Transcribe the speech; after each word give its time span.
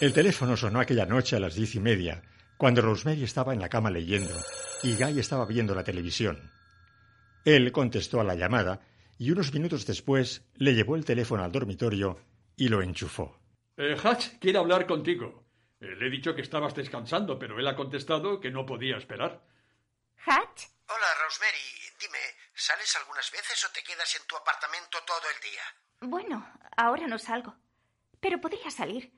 El 0.00 0.12
teléfono 0.12 0.56
sonó 0.56 0.80
aquella 0.80 1.06
noche 1.06 1.36
a 1.36 1.40
las 1.40 1.54
diez 1.54 1.74
y 1.76 1.80
media, 1.80 2.22
cuando 2.56 2.82
Rosemary 2.82 3.22
estaba 3.22 3.52
en 3.52 3.60
la 3.60 3.68
cama 3.68 3.90
leyendo 3.90 4.34
y 4.82 4.96
Guy 4.96 5.18
estaba 5.20 5.46
viendo 5.46 5.74
la 5.74 5.84
televisión. 5.84 6.50
Él 7.44 7.70
contestó 7.72 8.20
a 8.20 8.24
la 8.24 8.34
llamada 8.34 8.80
y 9.18 9.30
unos 9.30 9.52
minutos 9.54 9.86
después 9.86 10.42
le 10.56 10.74
llevó 10.74 10.96
el 10.96 11.04
teléfono 11.04 11.44
al 11.44 11.52
dormitorio 11.52 12.18
y 12.56 12.68
lo 12.68 12.82
enchufó. 12.82 13.38
Eh, 13.76 13.96
Hatch 14.02 14.38
quiere 14.40 14.58
hablar 14.58 14.86
contigo. 14.86 15.44
Eh, 15.80 15.94
le 15.96 16.06
he 16.06 16.10
dicho 16.10 16.34
que 16.34 16.42
estabas 16.42 16.74
descansando, 16.74 17.38
pero 17.38 17.58
él 17.58 17.66
ha 17.68 17.76
contestado 17.76 18.40
que 18.40 18.50
no 18.50 18.66
podía 18.66 18.96
esperar. 18.96 19.42
¿Hatch? 20.26 20.64
Hola, 20.88 21.06
Rosemary. 21.24 21.58
Dime, 22.00 22.18
¿sales 22.54 22.94
algunas 22.96 23.30
veces 23.30 23.64
o 23.64 23.72
te 23.72 23.82
quedas 23.82 24.14
en 24.16 24.26
tu 24.26 24.36
apartamento 24.36 24.98
todo 25.06 25.28
el 25.34 25.50
día? 25.50 25.62
Bueno, 26.00 26.52
ahora 26.76 27.06
no 27.06 27.18
salgo. 27.18 27.54
Pero 28.20 28.40
podría 28.40 28.70
salir. 28.70 29.12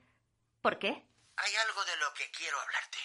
¿Por 0.67 0.79
qué? 0.79 1.01
Hay 1.37 1.55
algo 1.55 1.85
de 1.85 1.95
lo 1.95 2.13
que 2.13 2.29
quiero 2.29 2.59
hablarte. 2.59 2.97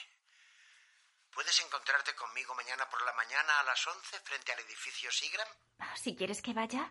¿Puedes 1.31 1.61
encontrarte 1.61 2.13
conmigo 2.17 2.57
mañana 2.57 2.91
por 2.91 3.01
la 3.05 3.13
mañana 3.13 3.61
a 3.61 3.63
las 3.63 3.87
once 3.87 4.19
frente 4.19 4.51
al 4.51 4.59
edificio 4.59 5.13
Sigram? 5.13 5.47
Ah, 5.79 5.97
Si 5.97 6.17
quieres 6.17 6.43
que 6.43 6.55
vaya. 6.55 6.91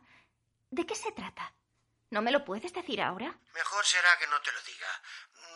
¿De 0.69 0.85
qué 0.85 0.95
se 0.95 1.11
trata? 1.11 1.53
¿No 2.09 2.21
me 2.21 2.31
lo 2.31 2.45
puedes 2.45 2.71
decir 2.71 3.01
ahora? 3.01 3.37
Mejor 3.53 3.85
será 3.85 4.17
que 4.17 4.27
no 4.27 4.39
te 4.41 4.53
lo 4.53 4.61
diga. 4.63 4.87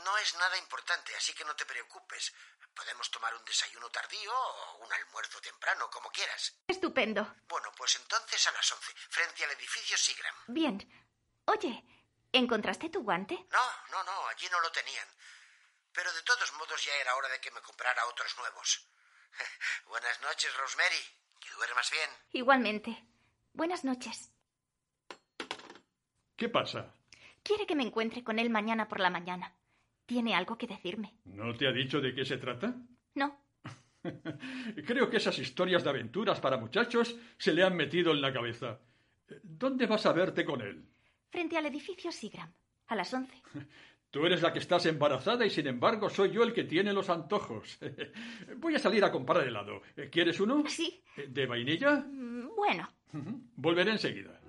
No 0.04 0.18
es 0.18 0.36
nada 0.36 0.58
importante, 0.58 1.16
así 1.16 1.32
que 1.34 1.46
no 1.46 1.56
te 1.56 1.66
preocupes. 1.66 2.34
Podemos 2.76 3.10
tomar 3.10 3.34
un 3.36 3.46
desayuno 3.46 3.90
tardío 3.92 4.34
o 4.38 4.78
un 4.86 4.92
almuerzo 4.92 5.40
temprano, 5.40 5.90
como 5.92 6.12
quieras. 6.12 6.58
Estupendo. 6.68 7.24
Bueno, 7.48 7.72
pues 7.78 7.96
entonces 7.96 8.46
a 8.48 8.52
las 8.52 8.70
once, 8.70 8.92
frente 9.12 9.46
al 9.46 9.52
edificio 9.52 9.96
Sigram. 9.98 10.36
Bien. 10.48 11.08
Oye, 11.46 11.86
¿encontraste 12.38 12.90
tu 12.90 13.04
guante? 13.04 13.36
No, 13.52 13.66
no, 13.92 14.04
no, 14.04 14.28
allí 14.28 14.48
no 14.52 14.60
lo 14.62 14.72
tenían. 14.72 15.08
Pero 15.94 16.12
de 16.12 16.22
todos 16.24 16.52
modos 16.54 16.84
ya 16.84 16.94
era 17.02 17.16
hora 17.16 17.30
de 17.30 17.40
que 17.40 17.52
me 17.52 17.62
comprara 17.62 18.06
otros 18.08 18.36
nuevos. 18.38 18.90
Buenas 19.88 20.22
noches, 20.22 20.56
Rosemary. 20.58 21.04
Que 21.40 21.52
duermas 21.56 21.92
bien. 21.92 22.10
Igualmente. 22.34 23.06
Buenas 23.54 23.84
noches. 23.86 24.32
¿Qué 26.36 26.50
pasa? 26.50 26.94
Quiere 27.44 27.66
que 27.66 27.76
me 27.76 27.84
encuentre 27.84 28.24
con 28.24 28.40
él 28.40 28.50
mañana 28.50 28.88
por 28.88 29.00
la 29.00 29.10
mañana. 29.10 29.56
Tiene 30.06 30.36
algo 30.36 30.58
que 30.58 30.68
decirme. 30.68 31.18
¿No 31.26 31.56
te 31.56 31.68
ha 31.68 31.72
dicho 31.72 32.02
de 32.02 32.14
qué 32.14 32.26
se 32.26 32.38
trata? 32.38 32.74
No. 33.14 33.42
Creo 34.86 35.10
que 35.10 35.18
esas 35.18 35.38
historias 35.40 35.84
de 35.84 35.90
aventuras 35.90 36.40
para 36.40 36.58
muchachos 36.58 37.16
se 37.38 37.54
le 37.54 37.64
han 37.64 37.76
metido 37.76 38.12
en 38.12 38.22
la 38.22 38.34
cabeza. 38.34 38.80
¿Dónde 39.44 39.88
vas 39.88 40.06
a 40.06 40.14
verte 40.14 40.44
con 40.44 40.62
él? 40.62 40.95
Frente 41.36 41.58
al 41.58 41.66
edificio 41.66 42.14
Sigram. 42.14 42.50
A 42.88 42.96
las 42.96 43.14
once. 43.14 43.36
Tú 44.10 44.26
eres 44.26 44.42
la 44.42 44.54
que 44.54 44.60
estás 44.60 44.86
embarazada 44.86 45.46
y 45.46 45.50
sin 45.50 45.68
embargo 45.68 46.10
soy 46.10 46.32
yo 46.32 46.44
el 46.44 46.54
que 46.54 46.64
tiene 46.64 46.94
los 46.94 47.10
antojos. 47.10 47.78
Voy 48.56 48.74
a 48.76 48.80
salir 48.80 49.04
a 49.04 49.12
comprar 49.12 49.46
helado. 49.46 49.82
¿Quieres 50.10 50.40
uno? 50.40 50.64
Sí. 50.70 51.04
¿De 51.28 51.46
vainilla? 51.46 51.98
Mm, 52.10 52.56
Bueno. 52.56 52.88
Volveré 53.58 53.92
enseguida. 53.92 54.40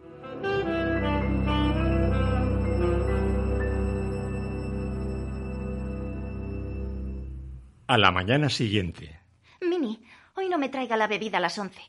A 7.88 7.98
la 7.98 8.10
mañana 8.10 8.48
siguiente, 8.48 9.20
Mini, 9.60 10.02
hoy 10.34 10.48
no 10.48 10.58
me 10.58 10.68
traiga 10.68 10.96
la 10.96 11.06
bebida 11.06 11.38
a 11.38 11.40
las 11.40 11.58
once. 11.58 11.80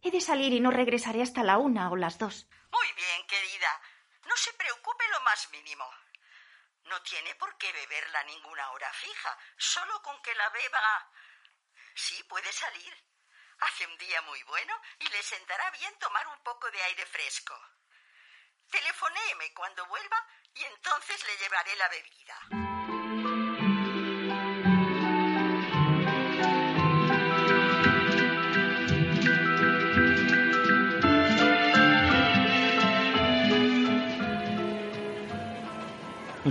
He 0.00 0.10
de 0.10 0.20
salir 0.20 0.52
y 0.52 0.60
no 0.60 0.70
regresaré 0.70 1.22
hasta 1.22 1.42
la 1.42 1.58
una 1.58 1.90
o 1.90 1.96
las 1.96 2.18
dos. 2.18 2.48
Muy 2.72 2.86
bien, 2.96 3.26
querida. 3.28 3.68
No 4.28 4.36
se 4.36 4.52
preocupe 4.54 5.04
lo 5.10 5.21
mínimo. 5.50 5.88
No 6.84 7.00
tiene 7.02 7.34
por 7.36 7.56
qué 7.58 7.72
beberla 7.72 8.22
ninguna 8.24 8.70
hora 8.72 8.92
fija, 8.92 9.38
solo 9.56 10.02
con 10.02 10.20
que 10.22 10.34
la 10.34 10.48
beba. 10.50 11.10
Sí, 11.94 12.22
puede 12.24 12.52
salir. 12.52 13.04
Hace 13.60 13.86
un 13.86 13.96
día 13.98 14.20
muy 14.22 14.42
bueno 14.42 14.74
y 14.98 15.08
le 15.08 15.22
sentará 15.22 15.70
bien 15.70 15.96
tomar 15.98 16.26
un 16.26 16.42
poco 16.42 16.70
de 16.70 16.82
aire 16.82 17.06
fresco. 17.06 17.54
Telefonéeme 18.70 19.54
cuando 19.54 19.86
vuelva 19.86 20.26
y 20.54 20.64
entonces 20.64 21.24
le 21.26 21.36
llevaré 21.38 21.76
la 21.76 21.88
bebida. 21.88 22.91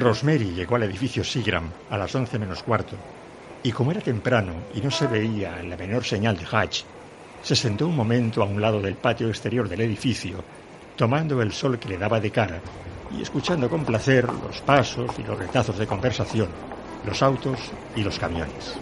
Rosemary 0.01 0.51
llegó 0.55 0.77
al 0.77 0.83
edificio 0.83 1.23
Sigram 1.23 1.69
a 1.91 1.97
las 1.97 2.15
once 2.15 2.39
menos 2.39 2.63
cuarto, 2.63 2.95
y 3.61 3.71
como 3.71 3.91
era 3.91 4.01
temprano 4.01 4.53
y 4.73 4.81
no 4.81 4.89
se 4.89 5.05
veía 5.05 5.61
la 5.61 5.77
menor 5.77 6.03
señal 6.03 6.35
de 6.37 6.45
Hatch, 6.51 6.81
se 7.43 7.55
sentó 7.55 7.85
un 7.87 7.95
momento 7.95 8.41
a 8.41 8.45
un 8.45 8.59
lado 8.59 8.81
del 8.81 8.95
patio 8.95 9.29
exterior 9.29 9.69
del 9.69 9.81
edificio, 9.81 10.43
tomando 10.95 11.39
el 11.43 11.51
sol 11.51 11.77
que 11.77 11.89
le 11.89 11.99
daba 11.99 12.19
de 12.19 12.31
cara 12.31 12.59
y 13.15 13.21
escuchando 13.21 13.69
con 13.69 13.85
placer 13.85 14.25
los 14.25 14.61
pasos 14.61 15.11
y 15.19 15.23
los 15.23 15.37
retazos 15.37 15.77
de 15.77 15.85
conversación, 15.85 16.49
los 17.05 17.21
autos 17.21 17.59
y 17.95 18.03
los 18.03 18.17
camiones. 18.17 18.75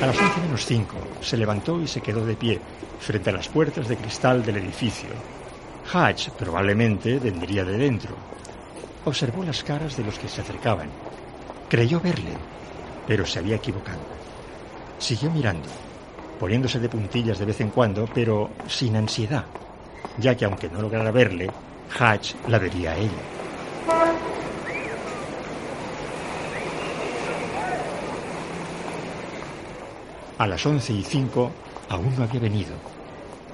A 0.00 0.06
las 0.06 0.18
once 0.18 0.40
menos 0.40 0.64
cinco 0.64 0.96
se 1.20 1.36
levantó 1.36 1.80
y 1.80 1.86
se 1.86 2.00
quedó 2.00 2.24
de 2.24 2.36
pie 2.36 2.58
frente 3.00 3.28
a 3.28 3.34
las 3.34 3.48
puertas 3.48 3.86
de 3.86 3.98
cristal 3.98 4.42
del 4.42 4.56
edificio. 4.56 5.10
Hatch 5.92 6.30
probablemente 6.30 7.18
vendría 7.18 7.64
de 7.64 7.76
dentro. 7.76 8.16
Observó 9.04 9.44
las 9.44 9.62
caras 9.62 9.96
de 9.96 10.04
los 10.04 10.18
que 10.18 10.28
se 10.28 10.40
acercaban. 10.40 10.88
Creyó 11.68 12.00
verle, 12.00 12.32
pero 13.06 13.26
se 13.26 13.38
había 13.38 13.56
equivocado. 13.56 14.00
Siguió 14.98 15.30
mirando, 15.30 15.68
poniéndose 16.40 16.80
de 16.80 16.88
puntillas 16.88 17.38
de 17.38 17.44
vez 17.44 17.60
en 17.60 17.70
cuando, 17.70 18.08
pero 18.12 18.50
sin 18.66 18.96
ansiedad, 18.96 19.44
ya 20.18 20.36
que 20.36 20.44
aunque 20.44 20.68
no 20.68 20.80
lograra 20.80 21.10
verle, 21.10 21.50
Hatch 21.98 22.34
la 22.48 22.58
vería 22.58 22.92
a 22.92 22.96
ella. 22.96 23.10
A 30.38 30.46
las 30.46 30.66
once 30.66 30.92
y 30.92 31.02
cinco 31.02 31.52
aún 31.88 32.14
no 32.16 32.24
había 32.24 32.40
venido, 32.40 32.74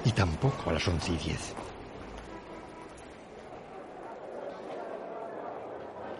y 0.03 0.11
tampoco 0.11 0.69
a 0.69 0.73
las 0.73 0.87
once 0.87 1.11
y 1.11 1.17
diez. 1.17 1.53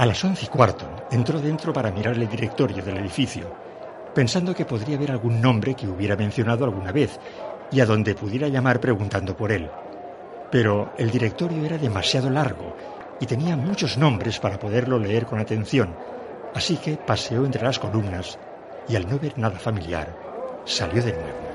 A 0.01 0.05
las 0.07 0.23
once 0.23 0.45
y 0.45 0.47
cuarto 0.47 0.87
entró 1.11 1.39
dentro 1.39 1.71
para 1.71 1.91
mirar 1.91 2.15
el 2.15 2.27
directorio 2.27 2.83
del 2.83 2.97
edificio, 2.97 3.43
pensando 4.15 4.55
que 4.55 4.65
podría 4.65 4.97
haber 4.97 5.11
algún 5.11 5.39
nombre 5.39 5.75
que 5.75 5.87
hubiera 5.87 6.15
mencionado 6.15 6.65
alguna 6.65 6.91
vez 6.91 7.19
y 7.71 7.81
a 7.81 7.85
donde 7.85 8.15
pudiera 8.15 8.47
llamar 8.47 8.79
preguntando 8.79 9.37
por 9.37 9.51
él. 9.51 9.69
Pero 10.49 10.91
el 10.97 11.11
directorio 11.11 11.63
era 11.63 11.77
demasiado 11.77 12.31
largo 12.31 12.75
y 13.19 13.27
tenía 13.27 13.55
muchos 13.55 13.95
nombres 13.95 14.39
para 14.39 14.57
poderlo 14.57 14.97
leer 14.97 15.27
con 15.27 15.37
atención, 15.37 15.95
así 16.55 16.77
que 16.77 16.97
paseó 16.97 17.45
entre 17.45 17.61
las 17.61 17.77
columnas 17.77 18.39
y 18.89 18.95
al 18.95 19.07
no 19.07 19.19
ver 19.19 19.37
nada 19.37 19.59
familiar, 19.59 20.17
salió 20.65 21.03
de 21.03 21.11
nuevo. 21.11 21.51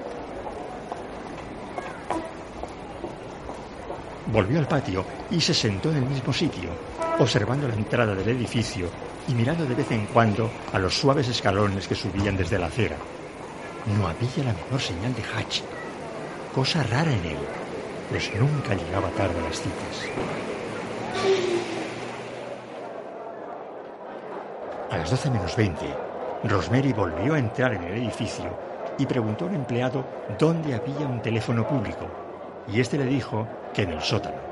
Volvió 4.27 4.61
al 4.61 4.69
patio 4.69 5.05
y 5.33 5.41
se 5.41 5.53
sentó 5.53 5.91
en 5.91 5.97
el 5.97 6.07
mismo 6.07 6.33
sitio, 6.33 6.71
observando 7.19 7.67
la 7.69 7.75
entrada 7.75 8.15
del 8.15 8.29
edificio 8.29 8.89
y 9.29 9.35
mirando 9.35 9.65
de 9.65 9.75
vez 9.75 9.91
en 9.91 10.07
cuando 10.07 10.51
a 10.73 10.79
los 10.79 10.99
suaves 10.99 11.29
escalones 11.29 11.89
que 11.89 11.95
subían 11.95 12.37
desde 12.37 12.59
la 12.59 12.67
acera. 12.67 12.97
No 13.99 14.07
había 14.07 14.45
la 14.45 14.53
menor 14.53 14.81
señal 14.81 15.15
de 15.15 15.23
Hatch, 15.23 15.63
cosa 16.55 16.83
rara 16.83 17.13
en 17.13 17.25
él, 17.25 17.39
pues 18.11 18.31
nunca 18.39 18.75
llegaba 18.75 19.09
tarde 19.11 19.39
a 19.39 19.49
las 19.49 19.61
citas. 19.61 20.11
A 24.91 24.99
las 24.99 25.11
doce 25.11 25.31
menos 25.31 25.57
veinte, 25.57 25.87
Rosemary 26.45 26.93
volvió 26.93 27.35
a 27.35 27.39
entrar 27.39 27.75
en 27.75 27.85
el 27.85 28.03
edificio 28.03 28.47
y 28.99 29.07
preguntó 29.07 29.45
a 29.45 29.49
un 29.49 29.55
empleado 29.55 30.05
dónde 30.39 30.75
había 30.75 31.07
un 31.07 31.21
teléfono 31.21 31.67
público, 31.67 32.07
y 32.73 32.81
este 32.81 32.99
le 32.99 33.07
dijo 33.07 33.47
que 33.75 33.83
en 33.83 33.91
el 33.91 34.01
sótano. 34.01 34.46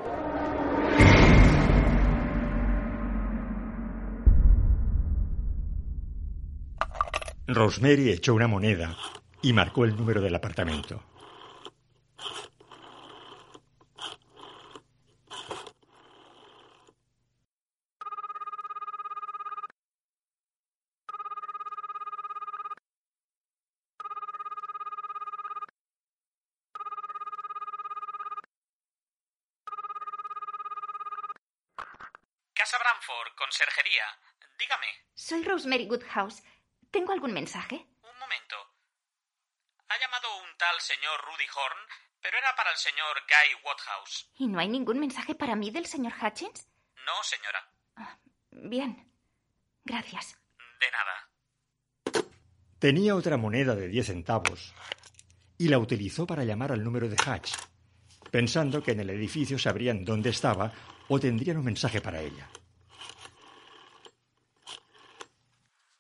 Rosemary 7.47 8.11
echó 8.11 8.33
una 8.33 8.49
moneda 8.49 8.97
y 9.43 9.53
marcó 9.53 9.85
el 9.85 9.95
número 9.95 10.23
del 10.23 10.35
apartamento. 10.35 11.03
Casa 32.55 32.79
Branford, 32.79 33.35
conserjería. 33.37 34.05
Dígame. 34.59 34.87
Soy 35.15 35.45
Rosemary 35.45 35.87
Goodhouse. 35.87 36.43
¿Tengo 36.95 37.11
algún 37.11 37.33
mensaje? 37.33 37.75
Un 37.75 38.19
momento. 38.21 38.55
Ha 39.89 39.99
llamado 39.99 40.29
un 40.45 40.57
tal 40.57 40.81
señor 40.81 41.21
Rudy 41.25 41.49
Horn, 41.53 41.79
pero 42.23 42.39
era 42.39 42.55
para 42.55 42.71
el 42.71 42.77
señor 42.77 43.17
Guy 43.27 43.65
Wathouse. 43.65 44.31
¿Y 44.39 44.47
no 44.47 44.61
hay 44.61 44.69
ningún 44.69 45.01
mensaje 45.01 45.35
para 45.35 45.57
mí 45.57 45.73
del 45.73 45.87
señor 45.87 46.13
Hutchins? 46.23 46.69
No, 47.05 47.21
señora. 47.25 47.69
Ah, 47.97 48.17
bien. 48.53 49.13
Gracias. 49.85 50.39
De 50.79 50.87
nada. 50.93 52.25
Tenía 52.79 53.17
otra 53.17 53.39
moneda 53.39 53.75
de 53.75 53.89
diez 53.89 54.07
centavos 54.07 54.73
y 55.59 55.67
la 55.67 55.81
utilizó 55.81 56.29
para 56.29 56.45
llamar 56.45 56.71
al 56.71 56.85
número 56.85 57.09
de 57.09 57.17
Hatch, 57.27 57.55
pensando 58.31 58.85
que 58.85 58.93
en 58.93 59.01
el 59.01 59.11
edificio 59.11 59.59
sabrían 59.59 60.05
dónde 60.05 60.31
estaba 60.31 60.73
o 61.09 61.19
tendrían 61.19 61.57
un 61.57 61.65
mensaje 61.65 62.01
para 62.01 62.21
ella. 62.21 62.49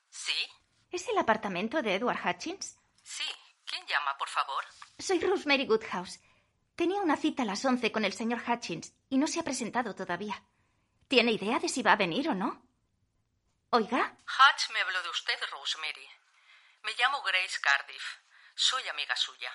¿Sí? 0.09 0.47
¿Es 0.93 1.04
el 1.15 1.21
apartamento 1.21 1.81
de 1.81 1.95
Edward 1.95 2.19
Hutchins? 2.25 2.77
Sí. 3.03 3.25
¿Quién 3.65 3.87
llama, 3.87 4.17
por 4.19 4.29
favor? 4.29 4.65
Soy 4.99 5.21
Rosemary 5.21 5.67
Woodhouse. 5.67 6.21
Tenía 6.77 7.01
una 7.01 7.17
cita 7.17 7.45
a 7.45 7.47
las 7.47 7.65
once 7.65 7.91
con 7.93 8.05
el 8.05 8.13
señor 8.13 8.43
Hutchins 8.47 8.93
y 9.09 9.17
no 9.17 9.27
se 9.27 9.41
ha 9.41 9.45
presentado 9.45 9.95
todavía. 9.95 10.45
¿Tiene 11.09 11.33
idea 11.33 11.59
de 11.59 11.69
si 11.69 11.83
va 11.83 11.93
a 11.93 11.97
venir 11.97 12.29
o 12.29 12.35
no? 12.35 12.67
Oiga. 13.71 14.17
Hatch 14.27 14.71
me 14.73 14.81
habló 14.81 15.03
de 15.03 15.09
usted, 15.11 15.39
Rosemary. 15.51 16.09
Me 16.83 16.93
llamo 16.99 17.23
Grace 17.23 17.61
Cardiff. 17.61 18.05
Soy 18.55 18.87
amiga 18.89 19.17
suya. 19.17 19.53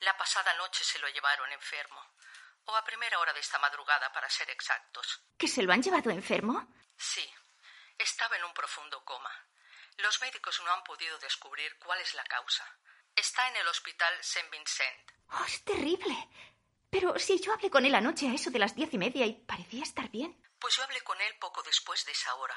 La 0.00 0.16
pasada 0.16 0.54
noche 0.54 0.84
se 0.84 0.98
lo 0.98 1.08
llevaron 1.08 1.50
enfermo. 1.52 2.00
O 2.66 2.76
a 2.76 2.84
primera 2.84 3.18
hora 3.18 3.32
de 3.32 3.40
esta 3.40 3.58
madrugada, 3.58 4.12
para 4.12 4.28
ser 4.28 4.50
exactos. 4.50 5.22
¿Que 5.38 5.48
se 5.48 5.62
lo 5.62 5.72
han 5.72 5.82
llevado 5.82 6.10
enfermo? 6.10 6.68
Sí. 6.96 7.28
Estaba 7.98 8.36
en 8.36 8.44
un 8.44 8.52
profundo 8.52 9.04
coma. 9.04 9.30
Los 10.02 10.20
médicos 10.20 10.60
no 10.64 10.72
han 10.72 10.82
podido 10.84 11.18
descubrir 11.18 11.76
cuál 11.78 12.00
es 12.00 12.14
la 12.14 12.24
causa. 12.24 12.64
Está 13.14 13.46
en 13.48 13.56
el 13.56 13.68
hospital 13.68 14.14
St. 14.20 14.48
Vincent. 14.50 15.12
Oh, 15.32 15.44
es 15.44 15.64
terrible. 15.64 16.16
Pero 16.90 17.18
si 17.18 17.38
yo 17.40 17.52
hablé 17.52 17.70
con 17.70 17.84
él 17.84 17.94
anoche 17.94 18.28
a 18.28 18.34
eso 18.34 18.50
de 18.50 18.58
las 18.58 18.74
diez 18.74 18.92
y 18.94 18.98
media 18.98 19.26
y 19.26 19.34
parecía 19.34 19.82
estar 19.82 20.08
bien. 20.08 20.34
Pues 20.58 20.76
yo 20.76 20.82
hablé 20.82 21.00
con 21.02 21.20
él 21.20 21.36
poco 21.38 21.62
después 21.62 22.04
de 22.04 22.12
esa 22.12 22.34
hora. 22.34 22.56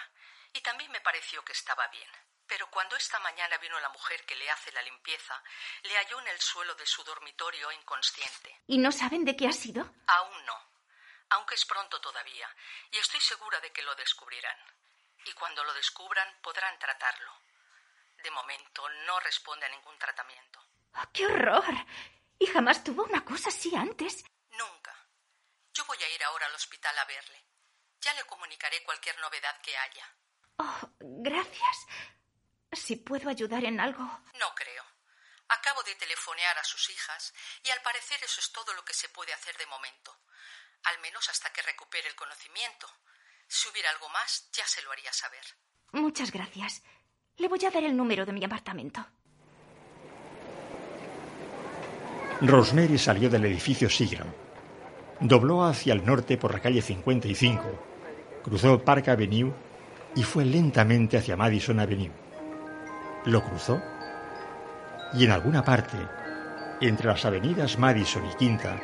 Y 0.54 0.62
también 0.62 0.92
me 0.92 1.02
pareció 1.02 1.44
que 1.44 1.52
estaba 1.52 1.88
bien. 1.90 2.10
Pero 2.48 2.70
cuando 2.70 2.96
esta 2.96 3.20
mañana 3.20 3.58
vino 3.58 3.80
la 3.80 3.90
mujer 3.90 4.26
que 4.26 4.36
le 4.36 4.50
hace 4.50 4.72
la 4.72 4.82
limpieza, 4.82 5.42
le 5.84 5.96
halló 5.98 6.20
en 6.22 6.28
el 6.28 6.40
suelo 6.40 6.76
de 6.76 6.86
su 6.86 7.04
dormitorio 7.04 7.72
inconsciente. 7.72 8.62
¿Y 8.68 8.78
no 8.78 8.92
saben 8.92 9.26
de 9.26 9.36
qué 9.36 9.48
ha 9.48 9.54
sido? 9.54 9.82
Aún 10.08 10.46
no. 10.46 10.72
Aunque 11.30 11.56
es 11.56 11.66
pronto 11.66 12.00
todavía. 12.00 12.48
Y 12.92 12.98
estoy 13.00 13.20
segura 13.22 13.60
de 13.60 13.72
que 13.72 13.82
lo 13.82 13.96
descubrirán. 13.96 14.58
Y 15.26 15.34
cuando 15.34 15.64
lo 15.64 15.74
descubran 15.74 16.28
podrán 16.42 16.78
tratarlo. 16.80 17.32
De 18.24 18.32
momento 18.32 18.88
no 19.06 19.20
responde 19.20 19.66
a 19.66 19.70
ningún 19.70 19.98
tratamiento. 19.98 20.60
Oh, 20.96 21.12
¡Qué 21.14 21.26
horror! 21.26 21.74
¿Y 22.40 22.46
jamás 22.48 22.84
tuvo 22.84 23.04
una 23.04 23.24
cosa 23.24 23.50
así 23.50 23.76
antes? 23.76 24.24
Nunca. 24.52 24.96
Yo 25.74 25.86
voy 25.86 26.02
a 26.02 26.10
ir 26.10 26.24
ahora 26.24 26.46
al 26.46 26.56
hospital 26.56 26.98
a 26.98 27.06
verle. 27.06 27.44
Ya 28.02 28.14
le 28.14 28.24
comunicaré 28.26 28.84
cualquier 28.84 29.18
novedad 29.20 29.60
que 29.62 29.78
haya. 29.78 30.16
Oh, 30.58 30.90
gracias. 31.00 31.88
Si 32.72 32.98
puedo 32.98 33.30
ayudar 33.30 33.64
en 33.64 33.80
algo. 33.80 34.04
No 34.36 34.54
creo. 34.56 34.84
Acabo 35.48 35.84
de 35.84 35.96
telefonear 35.96 36.58
a 36.58 36.64
sus 36.64 36.90
hijas 36.90 37.34
y 37.64 37.70
al 37.70 37.82
parecer 37.82 38.24
eso 38.24 38.40
es 38.40 38.52
todo 38.52 38.74
lo 38.74 38.84
que 38.84 38.94
se 38.94 39.10
puede 39.10 39.34
hacer 39.34 39.56
de 39.58 39.66
momento. 39.68 40.18
Al 40.84 41.00
menos 41.00 41.30
hasta 41.30 41.52
que 41.54 41.62
recupere 41.62 42.08
el 42.08 42.16
conocimiento. 42.16 42.92
Si 43.56 43.70
hubiera 43.70 43.92
algo 43.92 44.10
más, 44.10 44.50
ya 44.52 44.66
se 44.66 44.82
lo 44.82 44.92
haría 44.92 45.14
saber. 45.14 45.44
Muchas 45.92 46.32
gracias. 46.32 46.82
Le 47.38 47.48
voy 47.48 47.64
a 47.64 47.70
dar 47.70 47.84
el 47.84 47.96
número 47.96 48.26
de 48.26 48.34
mi 48.34 48.44
apartamento. 48.44 49.06
Rosemary 52.42 52.98
salió 52.98 53.30
del 53.30 53.46
edificio 53.46 53.92
Seagram. 53.92 54.34
Dobló 55.20 55.64
hacia 55.66 55.94
el 55.94 56.04
norte 56.04 56.36
por 56.36 56.52
la 56.52 56.62
calle 56.62 56.82
55, 56.82 58.42
cruzó 58.42 58.84
Park 58.84 59.10
Avenue 59.10 59.54
y 60.16 60.24
fue 60.24 60.46
lentamente 60.46 61.18
hacia 61.18 61.38
Madison 61.38 61.80
Avenue. 61.80 62.12
Lo 63.26 63.44
cruzó 63.44 63.80
y 65.14 65.26
en 65.26 65.32
alguna 65.32 65.64
parte, 65.64 66.00
entre 66.82 67.06
las 67.06 67.24
avenidas 67.24 67.78
Madison 67.78 68.26
y 68.32 68.36
Quinta, 68.36 68.80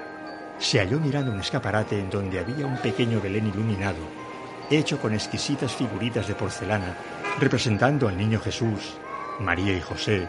se 0.60 0.77
halló 0.77 1.00
mirando 1.00 1.31
un 1.31 1.39
escaparate 1.39 1.98
en 1.98 2.12
donde 2.12 2.38
había 2.38 2.68
un 2.68 2.77
pequeño 2.77 3.19
Belén 3.19 3.48
iluminado, 3.48 4.28
hecho 4.69 5.00
con 5.00 5.13
exquisitas 5.13 5.74
figuritas 5.74 6.27
de 6.27 6.36
porcelana, 6.36 6.95
representando 7.39 8.07
al 8.07 8.18
niño 8.18 8.39
Jesús, 8.39 8.98
María 9.39 9.75
y 9.75 9.81
José, 9.81 10.27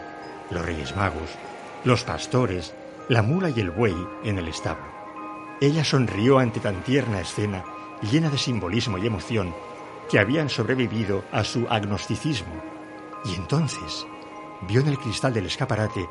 los 0.49 0.65
Reyes 0.65 0.95
Magos, 0.95 1.29
los 1.83 2.03
pastores, 2.03 2.73
la 3.09 3.21
mula 3.21 3.49
y 3.49 3.59
el 3.59 3.71
buey 3.71 3.95
en 4.23 4.37
el 4.37 4.47
establo. 4.47 4.85
Ella 5.59 5.83
sonrió 5.83 6.39
ante 6.39 6.59
tan 6.59 6.83
tierna 6.83 7.21
escena, 7.21 7.63
llena 8.01 8.29
de 8.29 8.37
simbolismo 8.37 8.97
y 8.97 9.05
emoción, 9.05 9.53
que 10.09 10.19
habían 10.19 10.49
sobrevivido 10.49 11.23
a 11.31 11.43
su 11.43 11.67
agnosticismo. 11.69 12.53
Y 13.25 13.35
entonces 13.35 14.05
vio 14.67 14.81
en 14.81 14.87
el 14.87 14.97
cristal 14.97 15.33
del 15.33 15.45
escaparate, 15.45 16.07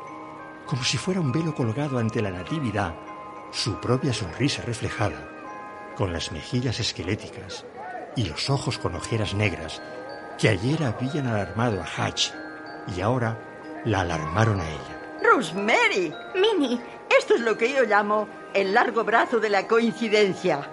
como 0.65 0.83
si 0.83 0.97
fuera 0.97 1.19
un 1.19 1.31
velo 1.31 1.53
colgado 1.53 1.97
ante 1.97 2.21
la 2.21 2.31
Natividad, 2.31 2.95
su 3.51 3.79
propia 3.81 4.13
sonrisa 4.13 4.61
reflejada, 4.61 5.27
con 5.97 6.13
las 6.13 6.31
mejillas 6.31 6.79
esqueléticas 6.79 7.65
y 8.15 8.25
los 8.25 8.49
ojos 8.49 8.77
con 8.77 8.95
ojeras 8.95 9.33
negras 9.33 9.81
que 10.37 10.49
ayer 10.49 10.83
habían 10.83 11.27
alarmado 11.27 11.81
a 11.81 11.85
Hatch 11.85 12.31
y 12.95 13.01
ahora 13.01 13.37
la 13.85 14.01
alarmaron 14.01 14.59
a 14.59 14.69
ella. 14.69 15.01
Rosemary. 15.23 16.13
Minnie. 16.35 16.81
Esto 17.17 17.35
es 17.35 17.41
lo 17.41 17.57
que 17.57 17.71
yo 17.71 17.83
llamo 17.83 18.27
el 18.53 18.73
largo 18.73 19.03
brazo 19.03 19.39
de 19.39 19.49
la 19.49 19.67
coincidencia. 19.67 20.67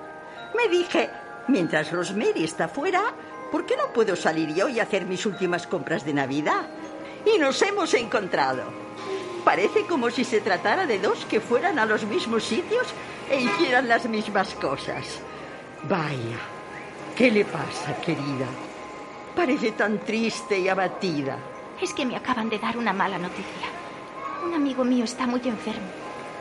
Me 0.57 0.69
dije, 0.69 1.11
mientras 1.49 1.93
Rosemary 1.93 2.45
está 2.45 2.69
fuera, 2.69 3.13
¿por 3.53 3.67
qué 3.67 3.77
no 3.77 3.93
puedo 3.93 4.17
salir 4.17 4.55
yo 4.55 4.69
y 4.69 4.81
hacer 4.81 5.05
mis 5.05 5.27
últimas 5.27 5.67
compras 5.67 6.05
de 6.05 6.15
Navidad? 6.15 6.67
Y 7.27 7.39
nos 7.39 7.61
hemos 7.63 7.93
encontrado. 7.95 8.63
Parece 9.45 9.87
como 9.87 10.11
si 10.11 10.25
se 10.25 10.41
tratara 10.41 10.87
de 10.87 10.99
dos 10.99 11.25
que 11.27 11.41
fueran 11.41 11.79
a 11.79 11.87
los 11.87 12.05
mismos 12.05 12.45
sitios 12.45 12.87
e 13.31 13.41
hicieran 13.41 13.89
las 13.89 14.09
mismas 14.09 14.55
cosas. 14.55 15.21
Vaya, 15.89 16.39
¿qué 17.19 17.33
le 17.33 17.45
pasa, 17.45 17.97
querida? 18.01 18.47
Parece 19.35 19.73
tan 19.73 19.99
triste 19.99 20.57
y 20.57 20.69
abatida. 20.69 21.37
Es 21.83 21.93
que 21.93 22.07
me 22.07 22.15
acaban 22.15 22.49
de 22.49 22.61
dar 22.61 22.79
una 22.79 22.93
mala 22.93 23.19
noticia. 23.19 23.69
Un 24.47 24.55
amigo 24.55 24.85
mío 24.85 25.03
está 25.03 25.27
muy 25.27 25.41
enfermo. 25.45 25.89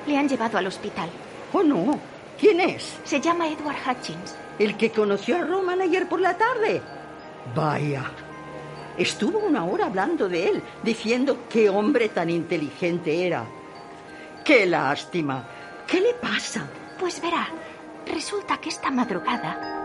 Le 0.06 0.16
han 0.16 0.30
llevado 0.30 0.60
al 0.60 0.68
hospital. 0.68 1.10
Oh, 1.52 1.64
no. 1.64 2.00
¿Quién 2.40 2.60
es? 2.60 3.00
Se 3.04 3.20
llama 3.20 3.48
Edward 3.48 3.78
Hutchins. 3.88 4.36
¿El 4.60 4.78
que 4.78 4.92
conoció 4.92 5.38
a 5.38 5.42
Roman 5.42 5.82
ayer 5.82 6.08
por 6.08 6.22
la 6.22 6.38
tarde? 6.38 6.80
Vaya. 7.56 8.12
Estuvo 9.00 9.40
una 9.40 9.66
hora 9.66 9.88
hablando 9.88 10.30
de 10.30 10.48
él, 10.48 10.64
diciendo 10.84 11.46
qué 11.50 11.70
hombre 11.70 12.10
tan 12.10 12.30
inteligente 12.30 13.26
era. 13.26 13.46
Qué 14.46 14.68
lástima. 14.68 15.44
¿Qué 15.88 16.02
le 16.02 16.14
pasa? 16.14 16.68
Pues 17.00 17.20
verá, 17.20 17.48
resulta 18.06 18.58
que 18.58 18.70
esta 18.70 18.92
madrugada 18.92 19.77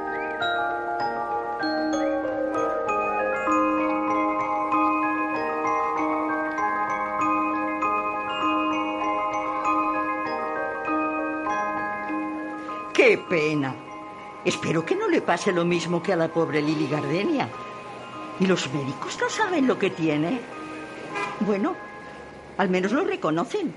¡Qué 12.94 13.18
pena! 13.18 13.74
Espero 14.44 14.86
que 14.86 14.94
no 14.94 15.08
le 15.08 15.20
pase 15.22 15.50
lo 15.50 15.64
mismo 15.64 16.02
que 16.02 16.12
a 16.12 16.16
la 16.16 16.28
pobre 16.28 16.62
Lily 16.62 16.86
Gardenia. 16.86 17.48
¿Y 18.38 18.46
los 18.46 18.72
médicos 18.72 19.18
no 19.20 19.28
saben 19.28 19.66
lo 19.66 19.78
que 19.78 19.90
tiene? 19.90 20.40
Bueno, 21.40 21.74
al 22.58 22.68
menos 22.68 22.92
lo 22.92 23.04
reconocen. 23.04 23.74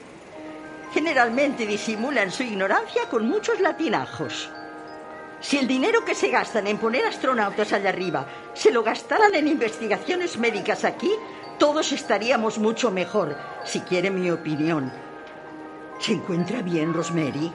Generalmente 0.93 1.65
disimulan 1.65 2.31
su 2.31 2.43
ignorancia 2.43 3.10
con 3.10 3.27
muchos 3.27 3.60
latinajos. 3.60 4.51
Si 5.46 5.60
el 5.60 5.68
dinero 5.68 6.04
que 6.04 6.16
se 6.16 6.30
gastan 6.30 6.66
en 6.66 6.80
poner 6.80 7.06
astronautas 7.06 7.72
allá 7.72 7.90
arriba 7.90 8.25
se 8.56 8.72
lo 8.72 8.82
gastaran 8.82 9.36
en 9.36 9.48
investigaciones 9.48 10.40
médicas 10.40 10.84
aquí, 10.84 11.12
todos 11.60 11.92
estaríamos 11.92 12.58
mucho 12.58 12.90
mejor, 12.90 13.38
si 13.64 13.82
quiere 13.82 14.10
mi 14.10 14.32
opinión. 14.32 14.92
¿Se 16.00 16.14
encuentra 16.14 16.64
bien, 16.64 16.96
Rosemary? 16.96 17.54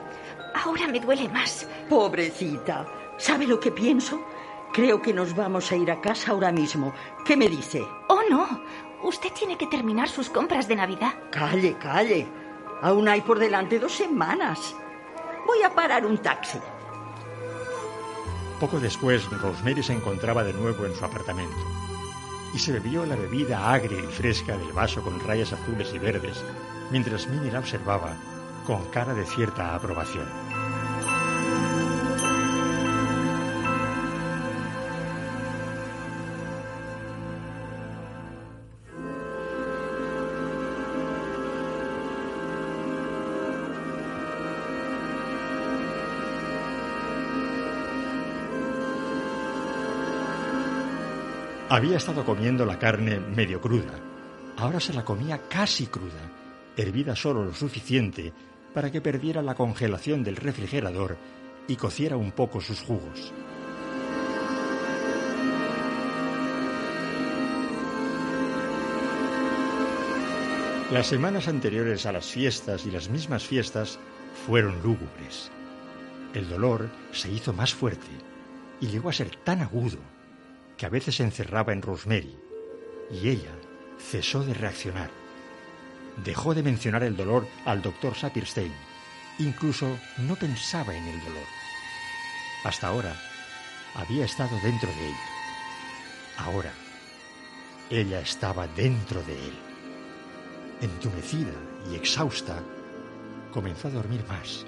Ahora 0.55 0.87
me 0.87 1.01
duele 1.01 1.29
más. 1.31 1.67
Pobrecita. 1.89 2.87
¿Sabe 3.19 3.45
lo 3.49 3.59
que 3.59 3.73
pienso? 3.73 4.25
Creo 4.73 5.03
que 5.03 5.13
nos 5.13 5.35
vamos 5.35 5.73
a 5.73 5.77
ir 5.77 5.91
a 5.91 6.01
casa 6.01 6.31
ahora 6.31 6.53
mismo. 6.53 6.95
¿Qué 7.25 7.37
me 7.37 7.49
dice? 7.49 7.85
Oh, 8.07 8.23
no. 8.31 8.63
Usted 9.03 9.33
tiene 9.33 9.59
que 9.59 9.67
terminar 9.67 10.09
sus 10.09 10.31
compras 10.31 10.69
de 10.69 10.77
Navidad. 10.77 11.15
Calle, 11.33 11.77
calle. 11.77 12.29
Aún 12.83 13.09
hay 13.09 13.23
por 13.23 13.41
delante 13.41 13.81
dos 13.81 13.97
semanas. 13.97 14.77
Voy 15.45 15.61
a 15.65 15.75
parar 15.75 16.07
un 16.07 16.19
taxi. 16.19 16.61
Poco 18.61 18.79
después, 18.79 19.25
Rosemary 19.31 19.83
se 19.83 19.95
encontraba 19.95 20.45
de 20.45 20.53
nuevo 20.53 20.85
en 20.85 20.95
su 20.95 21.03
apartamento 21.03 21.57
y 22.53 22.59
se 22.59 22.73
bebió 22.73 23.07
la 23.07 23.17
bebida 23.17 23.73
agria 23.73 23.99
y 23.99 24.13
fresca 24.13 24.55
del 24.55 24.73
vaso 24.73 25.01
con 25.03 25.19
rayas 25.21 25.55
azules 25.55 25.91
y 25.95 25.99
verdes, 25.99 26.45
mientras 26.91 27.27
Minnie 27.27 27.51
la 27.51 27.61
observaba 27.61 28.15
con 28.67 28.85
cara 28.91 29.15
de 29.15 29.25
cierta 29.25 29.75
aprobación. 29.75 30.50
Había 51.73 51.99
estado 51.99 52.25
comiendo 52.25 52.67
la 52.67 52.81
carne 52.81 53.21
medio 53.21 53.61
cruda. 53.61 53.97
Ahora 54.57 54.81
se 54.81 54.93
la 54.93 55.05
comía 55.05 55.43
casi 55.49 55.87
cruda, 55.87 56.29
hervida 56.77 57.15
solo 57.15 57.45
lo 57.45 57.55
suficiente 57.55 58.33
para 58.75 58.91
que 58.91 59.01
perdiera 59.01 59.41
la 59.41 59.55
congelación 59.55 60.25
del 60.25 60.35
refrigerador 60.35 61.17
y 61.69 61.77
cociera 61.77 62.17
un 62.17 62.33
poco 62.33 62.61
sus 62.61 62.81
jugos. 62.81 63.33
Las 70.91 71.07
semanas 71.07 71.47
anteriores 71.47 72.05
a 72.05 72.11
las 72.11 72.27
fiestas 72.27 72.85
y 72.85 72.91
las 72.91 73.09
mismas 73.09 73.45
fiestas 73.45 74.01
fueron 74.45 74.83
lúgubres. 74.83 75.53
El 76.35 76.49
dolor 76.49 76.89
se 77.13 77.31
hizo 77.31 77.53
más 77.53 77.73
fuerte 77.73 78.09
y 78.81 78.89
llegó 78.89 79.09
a 79.09 79.13
ser 79.13 79.37
tan 79.45 79.61
agudo 79.61 79.99
que 80.81 80.87
a 80.87 80.89
veces 80.89 81.17
se 81.17 81.25
encerraba 81.25 81.75
en 81.75 81.83
Rosemary, 81.83 82.39
y 83.11 83.29
ella 83.29 83.53
cesó 83.99 84.43
de 84.43 84.55
reaccionar. 84.55 85.11
Dejó 86.25 86.55
de 86.55 86.63
mencionar 86.63 87.03
el 87.03 87.19
dolor 87.19 87.47
al 87.67 87.83
doctor 87.83 88.15
Sapirstein. 88.15 88.73
Incluso 89.41 89.99
no 90.17 90.37
pensaba 90.37 90.97
en 90.97 91.07
el 91.07 91.21
dolor. 91.21 91.45
Hasta 92.65 92.89
ahora 92.89 93.15
había 93.95 94.25
estado 94.25 94.59
dentro 94.63 94.89
de 94.89 95.09
ella. 95.09 95.29
Ahora 96.39 96.73
ella 97.91 98.21
estaba 98.21 98.67
dentro 98.67 99.23
de 99.25 99.35
él. 99.35 99.59
Entumecida 100.81 101.53
y 101.93 101.97
exhausta, 101.97 102.57
comenzó 103.53 103.89
a 103.89 103.91
dormir 103.91 104.25
más 104.27 104.65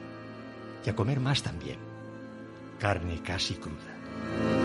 y 0.85 0.91
a 0.91 0.95
comer 0.95 1.21
más 1.21 1.43
también. 1.43 1.79
Carne 2.79 3.23
casi 3.23 3.55
cruda. 3.55 4.62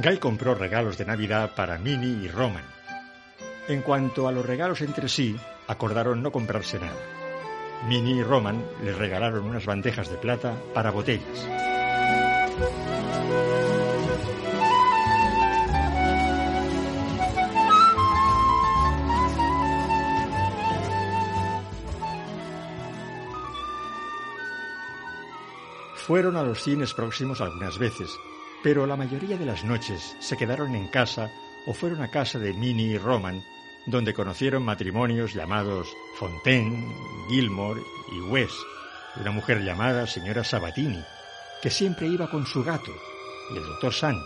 Guy 0.00 0.18
compró 0.18 0.54
regalos 0.54 0.96
de 0.96 1.04
Navidad 1.04 1.56
para 1.56 1.76
Minnie 1.76 2.24
y 2.24 2.28
Roman. 2.28 2.62
En 3.66 3.82
cuanto 3.82 4.28
a 4.28 4.32
los 4.32 4.46
regalos 4.46 4.80
entre 4.80 5.08
sí, 5.08 5.36
acordaron 5.66 6.22
no 6.22 6.30
comprarse 6.30 6.78
nada. 6.78 6.94
Minnie 7.88 8.20
y 8.20 8.22
Roman 8.22 8.64
les 8.84 8.96
regalaron 8.96 9.44
unas 9.44 9.66
bandejas 9.66 10.08
de 10.08 10.16
plata 10.16 10.54
para 10.72 10.92
botellas. 10.92 11.48
Fueron 25.96 26.36
a 26.36 26.44
los 26.44 26.62
cines 26.62 26.94
próximos 26.94 27.40
algunas 27.40 27.78
veces, 27.78 28.16
pero 28.62 28.86
la 28.86 28.96
mayoría 28.96 29.36
de 29.36 29.46
las 29.46 29.64
noches 29.64 30.16
se 30.18 30.36
quedaron 30.36 30.74
en 30.74 30.88
casa 30.88 31.30
o 31.66 31.72
fueron 31.72 32.02
a 32.02 32.10
casa 32.10 32.38
de 32.38 32.52
Minnie 32.52 32.94
y 32.94 32.98
Roman, 32.98 33.42
donde 33.86 34.14
conocieron 34.14 34.64
matrimonios 34.64 35.34
llamados 35.34 35.88
Fontaine, 36.18 36.94
Gilmore 37.28 37.80
y 38.12 38.20
West, 38.30 38.58
una 39.20 39.30
mujer 39.30 39.62
llamada 39.62 40.06
señora 40.06 40.44
Sabatini, 40.44 41.02
que 41.62 41.70
siempre 41.70 42.06
iba 42.06 42.30
con 42.30 42.46
su 42.46 42.62
gato, 42.62 42.92
y 43.52 43.56
el 43.56 43.64
doctor 43.64 43.92
San, 43.92 44.16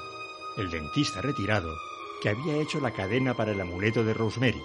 el 0.56 0.70
dentista 0.70 1.20
retirado, 1.20 1.74
que 2.22 2.28
había 2.28 2.56
hecho 2.56 2.80
la 2.80 2.92
cadena 2.92 3.34
para 3.34 3.52
el 3.52 3.60
amuleto 3.60 4.04
de 4.04 4.14
Rosemary. 4.14 4.62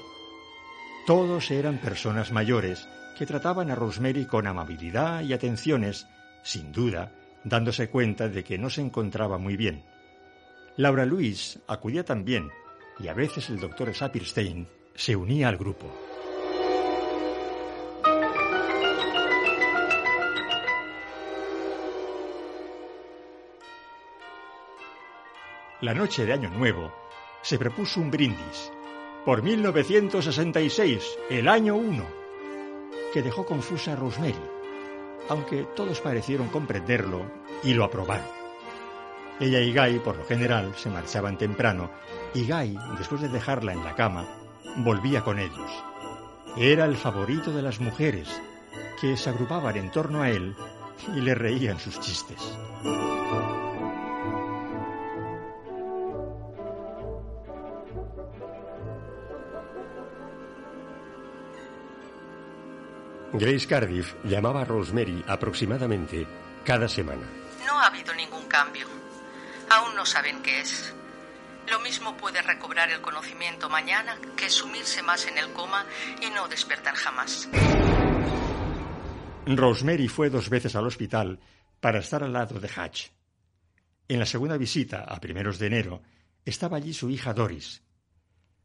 Todos 1.05 1.51
eran 1.51 1.79
personas 1.79 2.31
mayores 2.31 2.88
que 3.17 3.25
trataban 3.25 3.71
a 3.71 3.75
Rosemary 3.75 4.25
con 4.25 4.45
amabilidad 4.45 5.21
y 5.21 5.33
atenciones, 5.33 6.07
sin 6.43 6.71
duda, 6.71 7.12
dándose 7.44 7.89
cuenta 7.89 8.29
de 8.29 8.44
que 8.44 8.58
no 8.58 8.70
se 8.70 8.82
encontraba 8.82 9.38
muy 9.38 9.56
bien. 9.56 9.84
Laura 10.75 11.06
Louise 11.06 11.60
acudía 11.67 12.03
también 12.03 12.50
y 13.00 13.08
a 13.08 13.13
veces 13.13 13.50
el 13.50 13.60
doctor 13.60 13.94
Sapirstein 13.94 14.67
se 14.96 15.15
unía 15.15 15.50
al 15.50 15.58
grupo. 15.58 15.91
La 25.82 25.94
noche 25.94 26.25
de 26.25 26.34
Año 26.34 26.50
Nuevo 26.50 26.91
se 27.44 27.60
propuso 27.60 28.01
un 28.01 28.10
brindis 28.10 28.72
por 29.24 29.44
1966, 29.44 31.17
el 31.29 31.48
año 31.48 31.75
1, 31.75 32.06
que 33.13 33.22
dejó 33.22 33.46
confusa 33.46 33.94
a 33.94 33.96
Rosemary 33.96 34.57
aunque 35.29 35.63
todos 35.75 36.01
parecieron 36.01 36.48
comprenderlo 36.50 37.22
y 37.63 37.74
lo 37.74 37.84
aprobaron. 37.84 38.27
Ella 39.39 39.60
y 39.60 39.74
Guy, 39.74 40.00
por 40.00 40.17
lo 40.17 40.25
general, 40.25 40.74
se 40.75 40.89
marchaban 40.89 41.38
temprano 41.38 41.91
y 42.34 42.51
Guy, 42.51 42.77
después 42.98 43.22
de 43.22 43.29
dejarla 43.29 43.74
en 43.74 43.84
la 43.84 43.96
cama, 43.96 44.25
volvía 44.77 45.24
con 45.24 45.39
ellos. 45.39 45.72
Era 46.55 46.86
el 46.86 46.98
favorito 46.98 47.51
de 47.51 47.62
las 47.62 47.79
mujeres, 47.79 48.29
que 49.00 49.15
se 49.15 49.29
agrupaban 49.29 49.77
en 49.77 49.91
torno 49.91 50.24
a 50.24 50.29
él 50.29 50.55
y 51.15 51.22
le 51.22 51.36
reían 51.36 51.79
sus 51.79 52.00
chistes. 52.00 52.57
Grace 63.39 63.67
Cardiff 63.67 64.15
llamaba 64.24 64.62
a 64.62 64.65
Rosemary 64.65 65.24
aproximadamente 65.27 66.25
cada 66.65 66.88
semana. 66.88 67.22
No 67.67 67.77
ha 67.77 67.86
habido 67.86 68.12
ningún 68.15 68.44
cambio. 68.48 68.88
Aún 69.70 69.96
no 69.96 70.08
saben 70.08 70.41
qué 70.41 70.62
es. 70.62 70.91
Lo 71.70 71.79
mismo 71.82 72.17
puede 72.17 72.41
recobrar 72.41 72.89
el 72.89 73.00
conocimiento 73.00 73.70
mañana 73.70 74.17
que 74.36 74.50
sumirse 74.50 75.03
más 75.03 75.27
en 75.27 75.38
el 75.38 75.53
coma 75.53 75.86
y 76.20 76.32
no 76.32 76.48
despertar 76.48 76.96
jamás. 76.96 77.48
Rosemary 79.46 80.08
fue 80.08 80.32
dos 80.32 80.50
veces 80.50 80.75
al 80.75 80.88
hospital 80.88 81.39
para 81.79 82.00
estar 82.00 82.24
al 82.24 82.34
lado 82.34 82.60
de 82.60 82.72
Hatch. 82.75 83.10
En 84.08 84.17
la 84.17 84.25
segunda 84.25 84.58
visita, 84.58 85.03
a 85.03 85.20
primeros 85.20 85.60
de 85.60 85.67
enero, 85.67 86.01
estaba 86.44 86.77
allí 86.77 86.91
su 86.91 87.08
hija 87.12 87.36
Doris. 87.36 87.84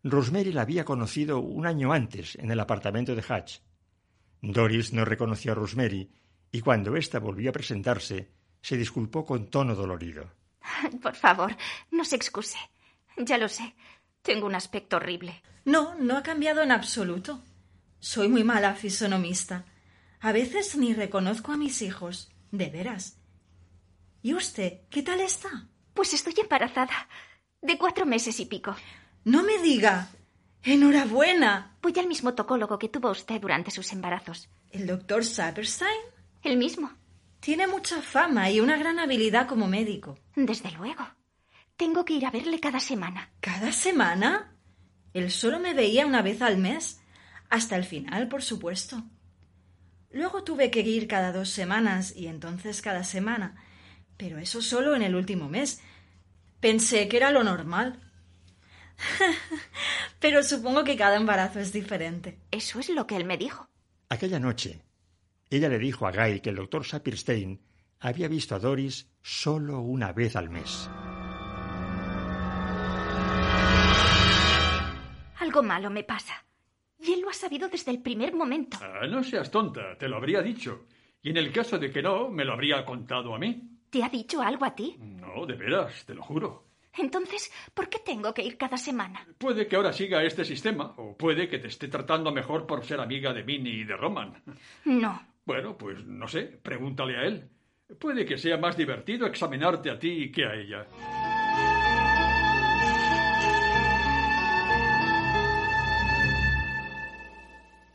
Rosemary 0.02 0.50
la 0.50 0.62
había 0.62 0.86
conocido 0.86 1.40
un 1.40 1.66
año 1.66 1.92
antes 1.92 2.36
en 2.36 2.50
el 2.50 2.58
apartamento 2.58 3.14
de 3.14 3.24
Hatch. 3.28 3.58
Doris 4.42 4.92
no 4.92 5.04
reconoció 5.04 5.52
a 5.52 5.54
Rosemary 5.54 6.10
y 6.50 6.60
cuando 6.60 6.96
ésta 6.96 7.20
volvió 7.20 7.50
a 7.50 7.52
presentarse, 7.52 8.28
se 8.60 8.76
disculpó 8.76 9.24
con 9.24 9.48
tono 9.48 9.74
dolorido. 9.74 10.30
Por 11.02 11.14
favor, 11.14 11.56
no 11.90 12.04
se 12.04 12.16
excuse. 12.16 12.58
Ya 13.16 13.38
lo 13.38 13.48
sé. 13.48 13.74
Tengo 14.20 14.46
un 14.46 14.54
aspecto 14.54 14.96
horrible. 14.96 15.42
No, 15.64 15.94
no 15.94 16.16
ha 16.16 16.22
cambiado 16.22 16.62
en 16.62 16.72
absoluto. 16.72 17.40
Soy 18.00 18.28
muy 18.28 18.44
mala 18.44 18.74
fisonomista. 18.74 19.64
A 20.20 20.32
veces 20.32 20.76
ni 20.76 20.92
reconozco 20.92 21.52
a 21.52 21.56
mis 21.56 21.82
hijos. 21.82 22.30
De 22.50 22.68
veras. 22.68 23.18
¿Y 24.22 24.34
usted 24.34 24.80
qué 24.90 25.02
tal 25.02 25.20
está? 25.20 25.68
Pues 25.94 26.12
estoy 26.14 26.34
embarazada. 26.36 27.08
De 27.60 27.78
cuatro 27.78 28.06
meses 28.06 28.38
y 28.40 28.46
pico. 28.46 28.76
No 29.24 29.42
me 29.42 29.58
diga. 29.58 30.10
Enhorabuena. 30.64 31.76
Voy 31.82 31.92
al 31.98 32.06
mismo 32.06 32.34
tocólogo 32.34 32.78
que 32.78 32.88
tuvo 32.88 33.10
usted 33.10 33.40
durante 33.40 33.72
sus 33.72 33.92
embarazos. 33.92 34.48
¿El 34.70 34.86
doctor 34.86 35.24
Saperstein? 35.24 35.90
El 36.44 36.56
mismo. 36.56 36.92
Tiene 37.40 37.66
mucha 37.66 38.00
fama 38.00 38.48
y 38.48 38.60
una 38.60 38.76
gran 38.76 39.00
habilidad 39.00 39.48
como 39.48 39.66
médico. 39.66 40.16
Desde 40.36 40.70
luego. 40.70 41.04
Tengo 41.76 42.04
que 42.04 42.12
ir 42.12 42.26
a 42.26 42.30
verle 42.30 42.60
cada 42.60 42.78
semana. 42.78 43.32
¿Cada 43.40 43.72
semana? 43.72 44.56
Él 45.12 45.32
solo 45.32 45.58
me 45.58 45.74
veía 45.74 46.06
una 46.06 46.22
vez 46.22 46.40
al 46.42 46.58
mes. 46.58 47.00
Hasta 47.50 47.74
el 47.74 47.84
final, 47.84 48.28
por 48.28 48.42
supuesto. 48.42 49.02
Luego 50.12 50.44
tuve 50.44 50.70
que 50.70 50.82
ir 50.82 51.08
cada 51.08 51.32
dos 51.32 51.48
semanas 51.48 52.14
y 52.14 52.28
entonces 52.28 52.82
cada 52.82 53.02
semana. 53.02 53.56
Pero 54.16 54.38
eso 54.38 54.62
solo 54.62 54.94
en 54.94 55.02
el 55.02 55.16
último 55.16 55.48
mes. 55.48 55.80
Pensé 56.60 57.08
que 57.08 57.16
era 57.16 57.32
lo 57.32 57.42
normal. 57.42 58.11
Pero 60.20 60.42
supongo 60.42 60.84
que 60.84 60.96
cada 60.96 61.16
embarazo 61.16 61.60
es 61.60 61.72
diferente. 61.72 62.38
Eso 62.50 62.80
es 62.80 62.88
lo 62.88 63.06
que 63.06 63.16
él 63.16 63.24
me 63.24 63.36
dijo. 63.36 63.68
Aquella 64.08 64.38
noche, 64.38 64.82
ella 65.50 65.68
le 65.68 65.78
dijo 65.78 66.06
a 66.06 66.12
Guy 66.12 66.40
que 66.40 66.50
el 66.50 66.56
doctor 66.56 66.84
Sapirstein 66.84 67.60
había 68.00 68.28
visto 68.28 68.54
a 68.54 68.58
Doris 68.58 69.10
solo 69.22 69.80
una 69.80 70.12
vez 70.12 70.36
al 70.36 70.50
mes. 70.50 70.88
Algo 75.38 75.62
malo 75.62 75.90
me 75.90 76.04
pasa. 76.04 76.44
Y 76.98 77.12
él 77.12 77.20
lo 77.20 77.30
ha 77.30 77.34
sabido 77.34 77.68
desde 77.68 77.90
el 77.90 78.00
primer 78.00 78.32
momento. 78.32 78.78
Ah, 78.80 79.06
no 79.08 79.24
seas 79.24 79.50
tonta, 79.50 79.98
te 79.98 80.08
lo 80.08 80.16
habría 80.16 80.40
dicho. 80.40 80.86
Y 81.20 81.30
en 81.30 81.36
el 81.36 81.52
caso 81.52 81.78
de 81.78 81.90
que 81.90 82.02
no, 82.02 82.28
me 82.28 82.44
lo 82.44 82.52
habría 82.52 82.84
contado 82.84 83.34
a 83.34 83.38
mí. 83.38 83.80
¿Te 83.90 84.02
ha 84.02 84.08
dicho 84.08 84.40
algo 84.40 84.64
a 84.64 84.74
ti? 84.74 84.96
No, 84.98 85.44
de 85.44 85.54
veras, 85.54 86.04
te 86.06 86.14
lo 86.14 86.22
juro. 86.22 86.71
Entonces, 86.94 87.50
¿por 87.74 87.88
qué 87.88 87.98
tengo 87.98 88.34
que 88.34 88.42
ir 88.42 88.56
cada 88.58 88.76
semana? 88.76 89.26
Puede 89.38 89.66
que 89.66 89.76
ahora 89.76 89.92
siga 89.92 90.22
este 90.22 90.44
sistema, 90.44 90.94
o 90.96 91.16
puede 91.16 91.48
que 91.48 91.58
te 91.58 91.68
esté 91.68 91.88
tratando 91.88 92.32
mejor 92.32 92.66
por 92.66 92.84
ser 92.84 93.00
amiga 93.00 93.32
de 93.32 93.44
Minnie 93.44 93.80
y 93.80 93.84
de 93.84 93.96
Roman. 93.96 94.42
No. 94.84 95.22
Bueno, 95.44 95.76
pues 95.76 96.04
no 96.04 96.28
sé, 96.28 96.42
pregúntale 96.62 97.16
a 97.16 97.22
él. 97.22 97.48
Puede 97.98 98.24
que 98.24 98.38
sea 98.38 98.56
más 98.56 98.76
divertido 98.76 99.26
examinarte 99.26 99.90
a 99.90 99.98
ti 99.98 100.30
que 100.30 100.44
a 100.44 100.54
ella. 100.54 100.86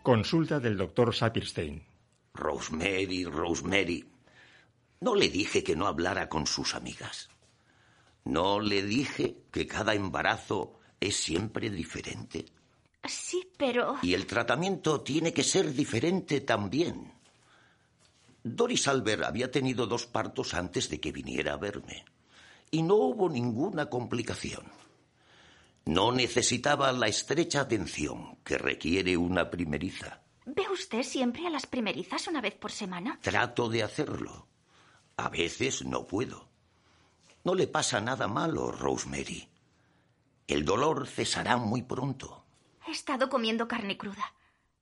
Consulta 0.03 0.59
del 0.59 0.77
doctor 0.77 1.13
Sapirstein. 1.13 1.83
Rosemary, 2.33 3.25
Rosemary. 3.25 4.05
No 5.01 5.15
le 5.15 5.29
dije 5.29 5.63
que 5.63 5.75
no 5.75 5.85
hablara 5.85 6.29
con 6.29 6.47
sus 6.47 6.75
amigas. 6.75 7.29
No 8.27 8.59
le 8.59 8.83
dije 8.83 9.37
que 9.51 9.65
cada 9.65 9.93
embarazo 9.93 10.79
es 10.99 11.15
siempre 11.15 11.69
diferente. 11.69 12.43
Sí, 13.05 13.49
pero... 13.57 13.95
Y 14.01 14.13
el 14.15 14.25
tratamiento 14.25 14.99
tiene 14.99 15.33
que 15.33 15.45
ser 15.45 15.73
diferente 15.73 16.41
también. 16.41 17.13
Doris 18.43 18.89
Albert 18.89 19.23
había 19.23 19.49
tenido 19.49 19.87
dos 19.87 20.07
partos 20.07 20.53
antes 20.53 20.89
de 20.89 20.99
que 20.99 21.13
viniera 21.13 21.53
a 21.53 21.57
verme. 21.57 22.03
Y 22.69 22.83
no 22.83 22.95
hubo 22.95 23.29
ninguna 23.29 23.89
complicación. 23.89 24.65
No 25.85 26.11
necesitaba 26.11 26.91
la 26.91 27.07
estrecha 27.07 27.61
atención 27.61 28.39
que 28.43 28.57
requiere 28.57 29.15
una 29.15 29.49
primeriza. 29.49 30.21
¿Ve 30.45 30.65
usted 30.69 31.03
siempre 31.03 31.47
a 31.47 31.49
las 31.49 31.65
primerizas 31.65 32.27
una 32.27 32.41
vez 32.41 32.55
por 32.55 32.73
semana? 32.73 33.19
Trato 33.21 33.69
de 33.69 33.83
hacerlo. 33.83 34.49
A 35.15 35.29
veces 35.29 35.85
no 35.85 36.05
puedo. 36.05 36.46
No 37.47 37.55
le 37.55 37.67
pasa 37.67 38.01
nada 38.01 38.27
malo, 38.27 38.73
Rosemary. 38.73 39.47
El 40.47 40.65
dolor 40.65 41.07
cesará 41.07 41.55
muy 41.55 41.81
pronto. 41.81 42.43
He 42.85 42.91
estado 42.91 43.29
comiendo 43.29 43.69
carne 43.69 43.97
cruda, 43.97 44.33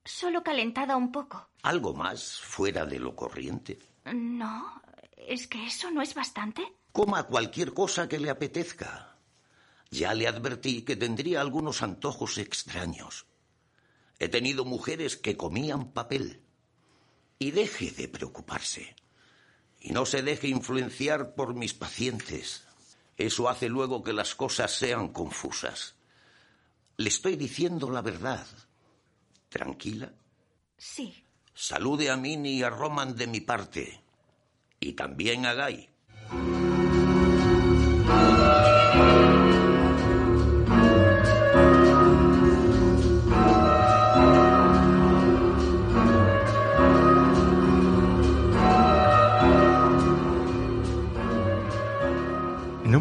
solo 0.04 0.42
calentada 0.42 0.98
un 0.98 1.12
poco. 1.12 1.48
¿Algo 1.62 1.94
más 1.94 2.40
fuera 2.40 2.84
de 2.88 2.98
lo 2.98 3.16
corriente? 3.16 3.78
No, 4.12 4.82
¿es 5.16 5.46
que 5.46 5.68
eso 5.68 5.92
no 5.92 6.02
es 6.02 6.16
bastante? 6.16 6.64
Coma 6.92 7.28
cualquier 7.28 7.72
cosa 7.72 8.10
que 8.10 8.18
le 8.18 8.32
apetezca. 8.32 9.16
Ya 9.92 10.16
le 10.16 10.28
advertí 10.28 10.82
que 10.82 10.96
tendría 10.96 11.42
algunos 11.42 11.84
antojos 11.84 12.40
extraños. 12.40 13.28
He 14.18 14.28
tenido 14.28 14.66
mujeres 14.66 15.18
que 15.18 15.38
comían 15.38 15.92
papel. 15.92 16.42
Y 17.38 17.52
deje 17.52 17.92
de 17.92 18.08
preocuparse. 18.08 18.96
Y 19.86 19.92
no 19.92 20.08
se 20.08 20.24
deje 20.24 20.48
influenciar 20.48 21.36
por 21.36 21.54
mis 21.54 21.76
pacientes. 21.76 22.64
Eso 23.18 23.48
hace 23.50 23.70
luego 23.70 24.02
que 24.02 24.14
las 24.14 24.34
cosas 24.34 24.72
sean 24.72 25.10
confusas. 25.10 25.94
Le 26.98 27.10
estoy 27.10 27.36
diciendo 27.36 27.92
la 27.92 28.02
verdad. 28.02 28.48
¿Tranquila? 29.48 30.12
Sí. 30.76 31.24
Salude 31.54 32.10
a 32.10 32.18
Minnie 32.18 32.54
y 32.54 32.64
a 32.64 32.72
Roman 32.72 33.16
de 33.16 33.28
mi 33.28 33.42
parte. 33.42 34.02
Y 34.80 34.94
también 34.94 35.46
a 35.46 35.54
Guy. 35.54 35.88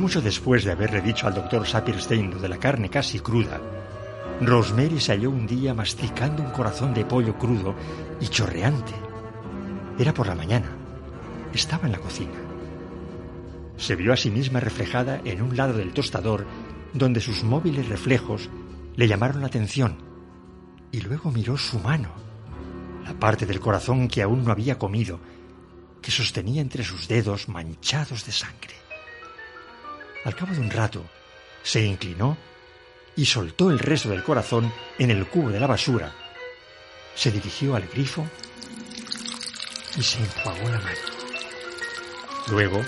Mucho 0.05 0.21
después 0.21 0.65
de 0.65 0.73
haberle 0.73 1.01
dicho 1.01 1.27
al 1.27 1.33
doctor 1.33 1.67
Sapirstein 1.67 2.31
lo 2.31 2.39
de 2.39 2.47
la 2.47 2.59
carne 2.59 2.91
casi 2.91 3.21
cruda, 3.21 3.59
Rosemary 4.43 5.01
se 5.01 5.13
halló 5.13 5.31
un 5.31 5.47
día 5.47 5.73
masticando 5.73 6.43
un 6.43 6.51
corazón 6.51 6.93
de 6.93 7.07
pollo 7.07 7.39
crudo 7.39 7.75
y 8.21 8.29
chorreante. 8.29 8.93
Era 9.99 10.13
por 10.13 10.27
la 10.27 10.35
mañana. 10.35 10.67
Estaba 11.55 11.87
en 11.87 11.93
la 11.93 12.01
cocina. 12.01 12.35
Se 13.79 13.97
vio 13.97 14.13
a 14.13 14.19
sí 14.19 14.31
misma 14.31 14.61
reflejada 14.61 15.23
en 15.25 15.41
un 15.41 15.57
lado 15.57 15.73
del 15.73 15.95
tostador 15.95 16.45
donde 16.93 17.23
sus 17.23 17.43
móviles 17.43 17.89
reflejos 17.89 18.51
le 18.97 19.09
llamaron 19.09 19.41
la 19.41 19.47
atención 19.47 19.97
y 20.93 21.01
luego 21.01 21.31
miró 21.31 21.57
su 21.57 21.79
mano, 21.79 22.11
la 23.07 23.19
parte 23.19 23.47
del 23.47 23.59
corazón 23.59 24.09
que 24.09 24.21
aún 24.21 24.45
no 24.45 24.53
había 24.53 24.79
comido, 24.79 25.19
que 26.03 26.11
sostenía 26.11 26.61
entre 26.61 26.85
sus 26.85 27.09
dedos 27.09 27.49
manchados 27.49 28.27
de 28.27 28.33
sangre. 28.33 28.84
Al 30.25 30.35
cabo 30.35 30.55
de 30.55 30.61
un 30.61 30.71
rato, 30.71 31.05
se 31.63 31.83
inclinó 31.83 32.37
y 33.17 33.27
soltó 33.27 33.71
el 33.71 33.79
resto 33.79 34.09
del 34.09 34.25
corazón 34.25 34.73
en 34.99 35.11
el 35.11 35.27
cubo 35.27 35.51
de 35.51 35.61
la 35.61 35.67
basura. 35.67 36.13
Se 37.15 37.31
dirigió 37.31 37.77
al 37.77 37.87
grifo 37.87 38.27
y 39.97 40.03
se 40.03 40.19
enjuagó 40.19 40.69
la 40.69 40.81
mano. 40.81 40.99
Luego, 42.49 42.81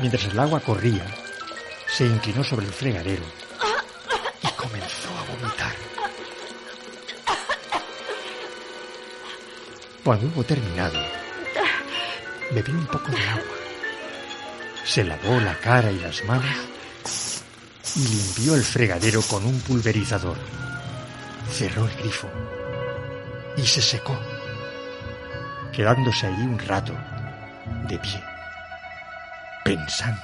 mientras 0.00 0.24
el 0.24 0.38
agua 0.38 0.60
corría, 0.60 1.06
se 1.86 2.06
inclinó 2.06 2.42
sobre 2.42 2.66
el 2.66 2.72
fregadero 2.72 3.24
y 4.42 4.48
comenzó 4.52 5.08
a 5.16 5.22
vomitar. 5.24 5.74
Cuando 10.02 10.26
hubo 10.28 10.44
terminado, 10.44 10.98
bebió 12.52 12.74
un 12.74 12.86
poco 12.86 13.10
de 13.10 13.22
agua, 13.22 13.57
se 14.88 15.04
lavó 15.04 15.38
la 15.38 15.54
cara 15.56 15.92
y 15.92 15.98
las 15.98 16.24
manos 16.24 16.50
y 17.94 18.00
limpió 18.08 18.54
el 18.54 18.62
fregadero 18.62 19.20
con 19.20 19.44
un 19.44 19.60
pulverizador. 19.60 20.38
Cerró 21.50 21.86
el 21.86 21.94
grifo 21.96 22.26
y 23.58 23.66
se 23.66 23.82
secó, 23.82 24.18
quedándose 25.74 26.26
allí 26.26 26.42
un 26.42 26.58
rato, 26.58 26.94
de 27.86 27.98
pie, 27.98 28.24
pensando. 29.62 30.22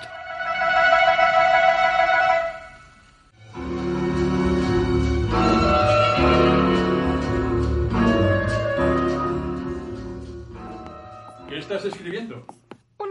¿Qué 11.51 11.59
estás 11.59 11.85
escribiendo? 11.85 12.47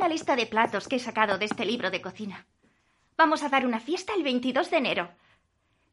Una 0.04 0.12
lista 0.12 0.36
de 0.36 0.48
platos 0.48 0.90
que 0.90 0.98
he 0.98 1.00
sacado 1.00 1.38
de 1.38 1.46
este 1.46 1.64
libro 1.64 1.90
de 1.90 2.02
cocina. 2.02 2.46
Vamos 3.16 3.42
a 3.42 3.48
dar 3.48 3.66
una 3.66 3.80
fiesta 3.80 4.14
el 4.14 4.22
22 4.22 4.70
de 4.70 4.76
enero. 4.76 5.10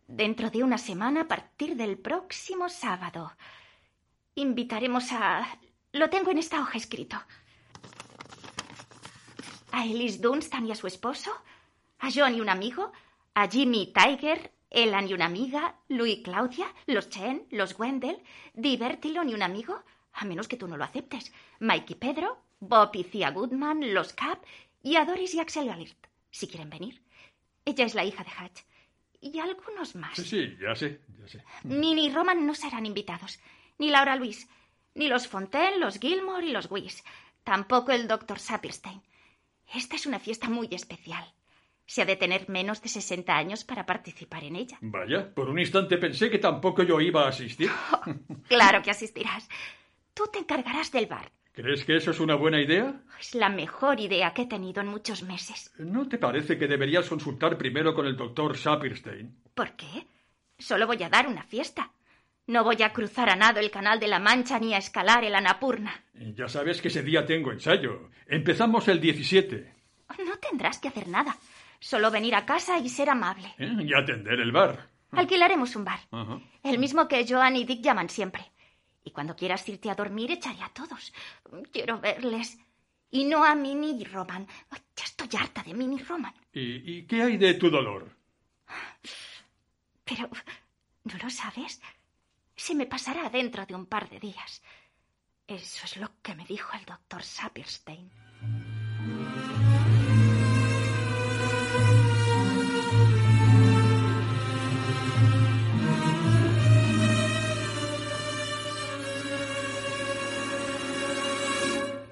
Dentro 0.09 0.51
de 0.51 0.65
una 0.65 0.79
semana 0.79 1.21
a 1.21 1.29
partir 1.29 1.77
del 1.77 1.97
próximo 1.97 2.69
sábado. 2.69 3.31
Invitaremos 4.35 5.13
a... 5.13 5.47
Lo 5.93 6.11
tengo 6.11 6.33
en 6.33 6.39
esta 6.39 6.61
hoja 6.61 6.77
escrito. 6.77 7.23
A 9.71 9.85
Elise 9.85 10.19
Dunstan 10.19 10.67
y 10.67 10.73
a 10.73 10.75
su 10.75 10.89
esposo, 10.89 11.31
a 12.01 12.09
John 12.13 12.35
y 12.35 12.41
un 12.41 12.49
amigo, 12.49 12.91
a 13.35 13.47
Jimmy 13.47 13.93
Tiger, 13.95 14.51
Elan 14.71 15.09
y 15.09 15.15
una 15.15 15.27
amiga, 15.27 15.77
Louis 15.87 16.19
Claudia, 16.25 16.67
los 16.87 17.11
Chen, 17.11 17.47
los 17.51 17.79
Wendell, 17.79 18.21
Dee 18.55 18.77
Bertillon 18.77 19.29
y 19.29 19.35
un 19.35 19.43
amigo, 19.45 19.85
a 20.15 20.25
menos 20.25 20.49
que 20.49 20.57
tú 20.57 20.67
no 20.67 20.77
lo 20.77 20.83
aceptes, 20.83 21.33
Mike 21.61 21.93
y 21.93 21.95
Pedro, 21.95 22.50
Bob 22.61 22.91
y 22.95 23.05
Cia 23.05 23.31
Goodman, 23.31 23.95
los 23.95 24.13
Cap 24.13 24.39
y 24.83 24.97
a 24.97 25.05
Doris 25.05 25.35
y 25.35 25.41
Axel 25.41 25.71
Alert, 25.71 26.07
si 26.31 26.47
quieren 26.47 26.71
venir. 26.71 27.03
Ella 27.65 27.85
es 27.85 27.95
la 27.95 28.05
hija 28.05 28.23
de 28.23 28.31
Hatch. 28.31 28.61
Y 29.21 29.39
algunos 29.39 29.95
más. 29.97 30.17
Sí, 30.17 30.25
sí, 30.25 30.57
ya 30.61 30.75
sé, 30.75 31.01
ya 31.19 31.29
sé. 31.29 31.45
Minnie 31.65 32.07
y 32.07 32.13
Roman 32.13 32.47
no 32.47 32.55
serán 32.55 32.87
invitados. 32.87 33.39
Ni 33.79 33.91
Laura 33.91 34.17
Luis. 34.17 34.49
Ni 34.95 35.09
los 35.09 35.29
Fontaine, 35.29 35.79
los 35.79 35.99
Gilmore 35.99 36.47
y 36.47 36.53
los 36.53 36.71
Weiss. 36.71 37.05
Tampoco 37.45 37.93
el 37.93 38.09
doctor 38.09 38.39
Sapirstein. 38.39 39.03
Esta 39.75 39.97
es 39.97 40.07
una 40.07 40.19
fiesta 40.19 40.49
muy 40.49 40.69
especial. 40.71 41.25
Se 41.87 42.03
ha 42.03 42.07
de 42.07 42.17
tener 42.17 42.49
menos 42.49 42.83
de 42.83 42.89
60 42.89 43.37
años 43.37 43.65
para 43.65 43.85
participar 43.85 44.45
en 44.45 44.57
ella. 44.57 44.79
Vaya, 44.81 45.35
por 45.35 45.49
un 45.49 45.59
instante 45.59 45.99
pensé 45.99 46.31
que 46.31 46.39
tampoco 46.39 46.83
yo 46.83 47.01
iba 47.01 47.25
a 47.25 47.29
asistir. 47.29 47.71
claro 48.49 48.83
que 48.83 48.91
asistirás. 48.91 49.49
Tú 50.15 50.25
te 50.33 50.39
encargarás 50.39 50.91
del 50.93 51.07
bar. 51.07 51.31
¿Crees 51.53 51.85
que 51.85 51.97
eso 51.97 52.13
es 52.13 52.21
una 52.21 52.37
buena 52.37 52.61
idea? 52.61 53.03
Es 53.19 53.35
la 53.35 53.49
mejor 53.49 53.99
idea 54.01 54.33
que 54.33 54.43
he 54.43 54.47
tenido 54.47 54.81
en 54.81 54.89
muchos 54.89 55.23
meses. 55.23 55.73
¿No 55.79 56.09
te 56.09 56.19
parece 56.19 56.57
que 56.57 56.69
deberías 56.69 57.09
consultar 57.09 57.59
primero 57.59 57.95
con 57.95 58.07
el 58.07 58.17
doctor 58.17 58.57
Saperstein? 58.57 59.37
¿Por 59.55 59.73
qué? 59.73 60.07
Solo 60.59 60.87
voy 60.87 61.03
a 61.03 61.09
dar 61.09 61.27
una 61.27 61.43
fiesta. 61.43 61.91
No 62.47 62.65
voy 62.65 62.83
a 62.83 62.93
cruzar 62.93 63.31
a 63.31 63.37
nado 63.37 63.61
el 63.61 63.71
canal 63.71 64.01
de 64.01 64.09
la 64.09 64.19
Mancha 64.19 64.59
ni 64.59 64.75
a 64.75 64.79
escalar 64.79 65.25
el 65.25 65.35
Anapurna. 65.35 66.05
Ya 66.15 66.49
sabes 66.49 66.81
que 66.81 66.89
ese 66.89 67.03
día 67.03 67.25
tengo 67.27 67.53
ensayo. 67.53 68.11
Empezamos 68.27 68.89
el 68.89 69.01
17. 69.01 69.75
No 70.25 70.37
tendrás 70.39 70.79
que 70.79 70.89
hacer 70.89 71.09
nada. 71.09 71.37
Solo 71.79 72.11
venir 72.11 72.35
a 72.35 72.45
casa 72.45 72.79
y 72.79 72.89
ser 72.89 73.09
amable. 73.09 73.55
¿Eh? 73.59 73.71
Y 73.81 73.95
atender 73.95 74.41
el 74.41 74.53
bar. 74.53 74.89
Alquilaremos 75.13 75.75
un 75.77 75.85
bar. 75.85 76.01
El 76.63 76.79
mismo 76.79 77.09
que 77.09 77.27
Joan 77.27 77.57
y 77.57 77.65
Dick 77.65 77.83
llaman 77.83 78.09
siempre. 78.09 78.51
Y 79.11 79.13
cuando 79.13 79.35
quieras 79.35 79.69
irte 79.69 79.91
a 79.91 79.97
dormir, 79.97 80.31
echaré 80.31 80.63
a 80.63 80.69
todos. 80.69 81.13
Quiero 81.73 81.99
verles. 81.99 82.57
Y 83.11 83.25
no 83.25 83.45
a 83.45 83.57
Minnie 83.57 84.01
y 84.01 84.05
Roman. 84.05 84.47
ya 84.95 85.05
estoy 85.05 85.29
harta 85.37 85.65
de 85.65 85.75
Minnie 85.75 86.01
y 86.01 86.05
Roman. 86.05 86.33
¿Y, 86.53 86.99
¿Y 86.99 87.07
qué 87.07 87.21
hay 87.23 87.37
de 87.37 87.55
tu 87.55 87.69
dolor? 87.69 88.09
Pero, 90.05 90.31
¿no 91.03 91.15
lo 91.21 91.29
sabes? 91.29 91.83
Se 92.55 92.73
me 92.77 92.87
pasará 92.87 93.29
dentro 93.31 93.67
de 93.67 93.75
un 93.75 93.87
par 93.87 94.09
de 94.09 94.21
días. 94.21 94.63
Eso 95.49 95.87
es 95.87 95.97
lo 95.97 96.13
que 96.23 96.37
me 96.37 96.45
dijo 96.45 96.77
el 96.77 96.85
doctor 96.85 97.25
Saperstein. 97.25 98.13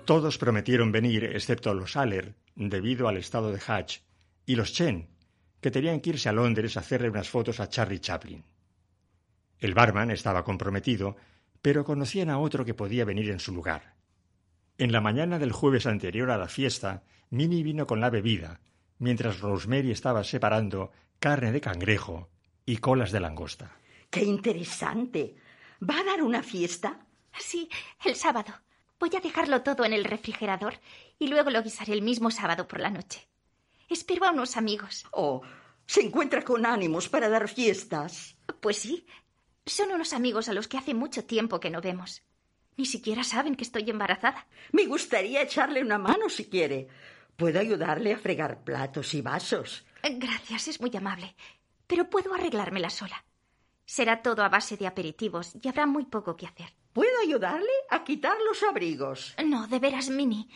Todos 0.08 0.38
prometieron 0.38 0.90
venir, 0.90 1.22
excepto 1.22 1.74
los 1.74 1.94
Aller, 1.94 2.34
debido 2.54 3.08
al 3.08 3.18
estado 3.18 3.52
de 3.52 3.60
Hatch, 3.60 3.98
y 4.46 4.56
los 4.56 4.72
Chen, 4.72 5.10
que 5.60 5.70
tenían 5.70 6.00
que 6.00 6.08
irse 6.08 6.30
a 6.30 6.32
Londres 6.32 6.78
a 6.78 6.80
hacerle 6.80 7.10
unas 7.10 7.28
fotos 7.28 7.60
a 7.60 7.68
Charlie 7.68 8.00
Chaplin. 8.00 8.42
El 9.58 9.74
barman 9.74 10.10
estaba 10.10 10.44
comprometido, 10.44 11.16
pero 11.60 11.84
conocían 11.84 12.30
a 12.30 12.38
otro 12.38 12.64
que 12.64 12.72
podía 12.72 13.04
venir 13.04 13.28
en 13.28 13.38
su 13.38 13.52
lugar. 13.52 13.96
En 14.78 14.92
la 14.92 15.02
mañana 15.02 15.38
del 15.38 15.52
jueves 15.52 15.84
anterior 15.84 16.30
a 16.30 16.38
la 16.38 16.48
fiesta, 16.48 17.02
Minnie 17.28 17.62
vino 17.62 17.86
con 17.86 18.00
la 18.00 18.08
bebida, 18.08 18.62
mientras 18.96 19.40
Rosemary 19.40 19.90
estaba 19.90 20.24
separando 20.24 20.90
carne 21.18 21.52
de 21.52 21.60
cangrejo 21.60 22.30
y 22.64 22.78
colas 22.78 23.12
de 23.12 23.20
langosta. 23.20 23.76
¡Qué 24.08 24.24
interesante! 24.24 25.36
¿Va 25.82 26.00
a 26.00 26.04
dar 26.04 26.22
una 26.22 26.42
fiesta? 26.42 26.98
Sí, 27.38 27.68
el 28.06 28.14
sábado. 28.14 28.54
Voy 28.98 29.10
a 29.16 29.20
dejarlo 29.20 29.62
todo 29.62 29.84
en 29.84 29.92
el 29.92 30.04
refrigerador 30.04 30.80
y 31.18 31.28
luego 31.28 31.50
lo 31.50 31.62
guisaré 31.62 31.92
el 31.92 32.02
mismo 32.02 32.30
sábado 32.30 32.66
por 32.66 32.80
la 32.80 32.90
noche. 32.90 33.28
Espero 33.88 34.26
a 34.26 34.32
unos 34.32 34.56
amigos. 34.56 35.06
Oh, 35.12 35.42
¿se 35.86 36.02
encuentra 36.02 36.42
con 36.42 36.66
ánimos 36.66 37.08
para 37.08 37.28
dar 37.28 37.48
fiestas? 37.48 38.36
Pues 38.60 38.78
sí. 38.78 39.06
Son 39.64 39.92
unos 39.92 40.12
amigos 40.12 40.48
a 40.48 40.52
los 40.52 40.66
que 40.66 40.78
hace 40.78 40.94
mucho 40.94 41.24
tiempo 41.24 41.60
que 41.60 41.70
no 41.70 41.80
vemos. 41.80 42.22
Ni 42.76 42.86
siquiera 42.86 43.22
saben 43.24 43.54
que 43.54 43.64
estoy 43.64 43.88
embarazada. 43.90 44.46
Me 44.72 44.86
gustaría 44.86 45.42
echarle 45.42 45.82
una 45.82 45.98
mano 45.98 46.28
si 46.28 46.46
quiere. 46.46 46.88
Puedo 47.36 47.60
ayudarle 47.60 48.12
a 48.12 48.18
fregar 48.18 48.64
platos 48.64 49.14
y 49.14 49.22
vasos. 49.22 49.84
Gracias, 50.02 50.68
es 50.68 50.80
muy 50.80 50.94
amable. 50.96 51.36
Pero 51.86 52.10
puedo 52.10 52.34
arreglármela 52.34 52.90
sola. 52.90 53.24
Será 53.84 54.22
todo 54.22 54.42
a 54.42 54.48
base 54.48 54.76
de 54.76 54.86
aperitivos 54.86 55.54
y 55.62 55.68
habrá 55.68 55.86
muy 55.86 56.04
poco 56.04 56.36
que 56.36 56.46
hacer. 56.46 56.77
¿Puedo 56.98 57.20
ayudarle 57.22 57.70
a 57.90 58.02
quitar 58.02 58.36
los 58.44 58.60
abrigos? 58.64 59.32
No, 59.46 59.68
de 59.68 59.78
veras, 59.78 60.10
Minnie. 60.10 60.48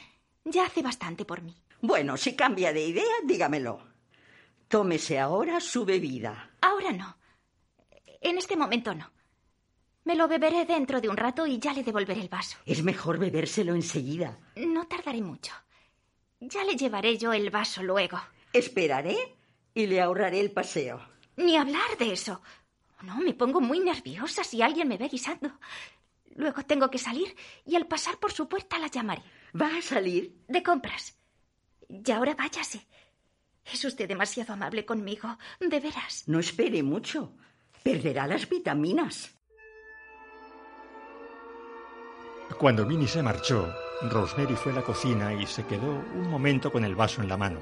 Ya 0.44 0.64
hace 0.64 0.82
bastante 0.82 1.24
por 1.24 1.40
mí. 1.40 1.54
Bueno, 1.80 2.16
si 2.16 2.34
cambia 2.34 2.72
de 2.72 2.84
idea, 2.84 3.14
dígamelo. 3.22 3.86
Tómese 4.66 5.20
ahora 5.20 5.60
su 5.60 5.84
bebida. 5.84 6.50
Ahora 6.60 6.90
no. 6.90 7.16
En 8.20 8.38
este 8.38 8.56
momento 8.56 8.92
no. 8.92 9.12
Me 10.02 10.16
lo 10.16 10.26
beberé 10.26 10.64
dentro 10.64 11.00
de 11.00 11.08
un 11.08 11.16
rato 11.16 11.46
y 11.46 11.60
ya 11.60 11.72
le 11.72 11.84
devolveré 11.84 12.22
el 12.22 12.28
vaso. 12.28 12.58
Es 12.66 12.82
mejor 12.82 13.20
bebérselo 13.20 13.76
enseguida. 13.76 14.36
No 14.56 14.88
tardaré 14.88 15.22
mucho. 15.22 15.52
Ya 16.40 16.64
le 16.64 16.74
llevaré 16.74 17.18
yo 17.18 17.32
el 17.32 17.50
vaso 17.50 17.84
luego. 17.84 18.18
Esperaré 18.52 19.36
y 19.74 19.86
le 19.86 20.00
ahorraré 20.00 20.40
el 20.40 20.50
paseo. 20.50 21.00
Ni 21.36 21.56
hablar 21.56 21.96
de 22.00 22.12
eso. 22.14 22.42
No, 23.02 23.18
me 23.18 23.32
pongo 23.32 23.60
muy 23.60 23.78
nerviosa 23.78 24.42
si 24.42 24.60
alguien 24.60 24.88
me 24.88 24.98
ve 24.98 25.06
guisando. 25.06 25.52
Luego 26.36 26.62
tengo 26.62 26.90
que 26.90 26.98
salir 26.98 27.34
y 27.64 27.76
al 27.76 27.86
pasar 27.86 28.18
por 28.18 28.32
su 28.32 28.48
puerta 28.48 28.78
la 28.78 28.88
llamaré. 28.88 29.22
¿Va 29.60 29.78
a 29.78 29.82
salir? 29.82 30.44
De 30.48 30.62
compras. 30.62 31.16
Y 31.88 32.10
ahora 32.10 32.34
váyase. 32.34 32.86
Es 33.64 33.84
usted 33.84 34.08
demasiado 34.08 34.54
amable 34.54 34.84
conmigo, 34.84 35.38
de 35.60 35.80
veras. 35.80 36.24
No 36.26 36.40
espere 36.40 36.82
mucho. 36.82 37.32
Perderá 37.82 38.26
las 38.26 38.48
vitaminas. 38.48 39.34
Cuando 42.58 42.86
Minnie 42.86 43.08
se 43.08 43.22
marchó, 43.22 43.72
Rosemary 44.02 44.56
fue 44.56 44.72
a 44.72 44.76
la 44.76 44.82
cocina 44.82 45.32
y 45.34 45.46
se 45.46 45.64
quedó 45.64 45.90
un 46.14 46.28
momento 46.28 46.70
con 46.70 46.84
el 46.84 46.94
vaso 46.94 47.22
en 47.22 47.28
la 47.28 47.36
mano. 47.36 47.60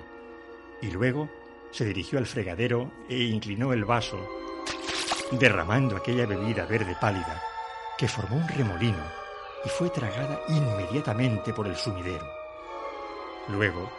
Y 0.82 0.90
luego 0.90 1.30
se 1.70 1.84
dirigió 1.84 2.18
al 2.18 2.26
fregadero 2.26 2.92
e 3.08 3.16
inclinó 3.24 3.72
el 3.72 3.84
vaso, 3.84 4.26
derramando 5.32 5.96
aquella 5.96 6.26
bebida 6.26 6.66
verde 6.66 6.96
pálida 7.00 7.49
que 8.00 8.08
formó 8.08 8.36
un 8.36 8.48
remolino 8.48 9.04
y 9.62 9.68
fue 9.68 9.90
tragada 9.90 10.40
inmediatamente 10.48 11.52
por 11.52 11.66
el 11.66 11.76
sumidero. 11.76 12.26
Luego 13.48 13.92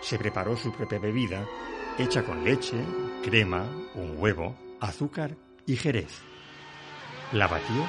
se 0.00 0.16
preparó 0.16 0.56
su 0.56 0.70
propia 0.70 1.00
bebida 1.00 1.44
hecha 1.98 2.22
con 2.22 2.44
leche, 2.44 2.76
crema, 3.24 3.64
un 3.96 4.14
huevo, 4.16 4.54
azúcar 4.78 5.34
y 5.66 5.74
jerez. 5.74 6.22
La 7.32 7.48
batió 7.48 7.84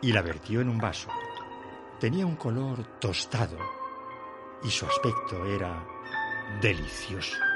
y 0.00 0.12
la 0.12 0.22
vertió 0.22 0.60
en 0.60 0.70
un 0.70 0.78
vaso. 0.78 1.08
Tenía 2.00 2.26
un 2.26 2.34
color 2.34 2.98
tostado 2.98 3.58
y 4.64 4.70
su 4.70 4.86
aspecto 4.86 5.46
era 5.46 5.86
delicioso. 6.60 7.51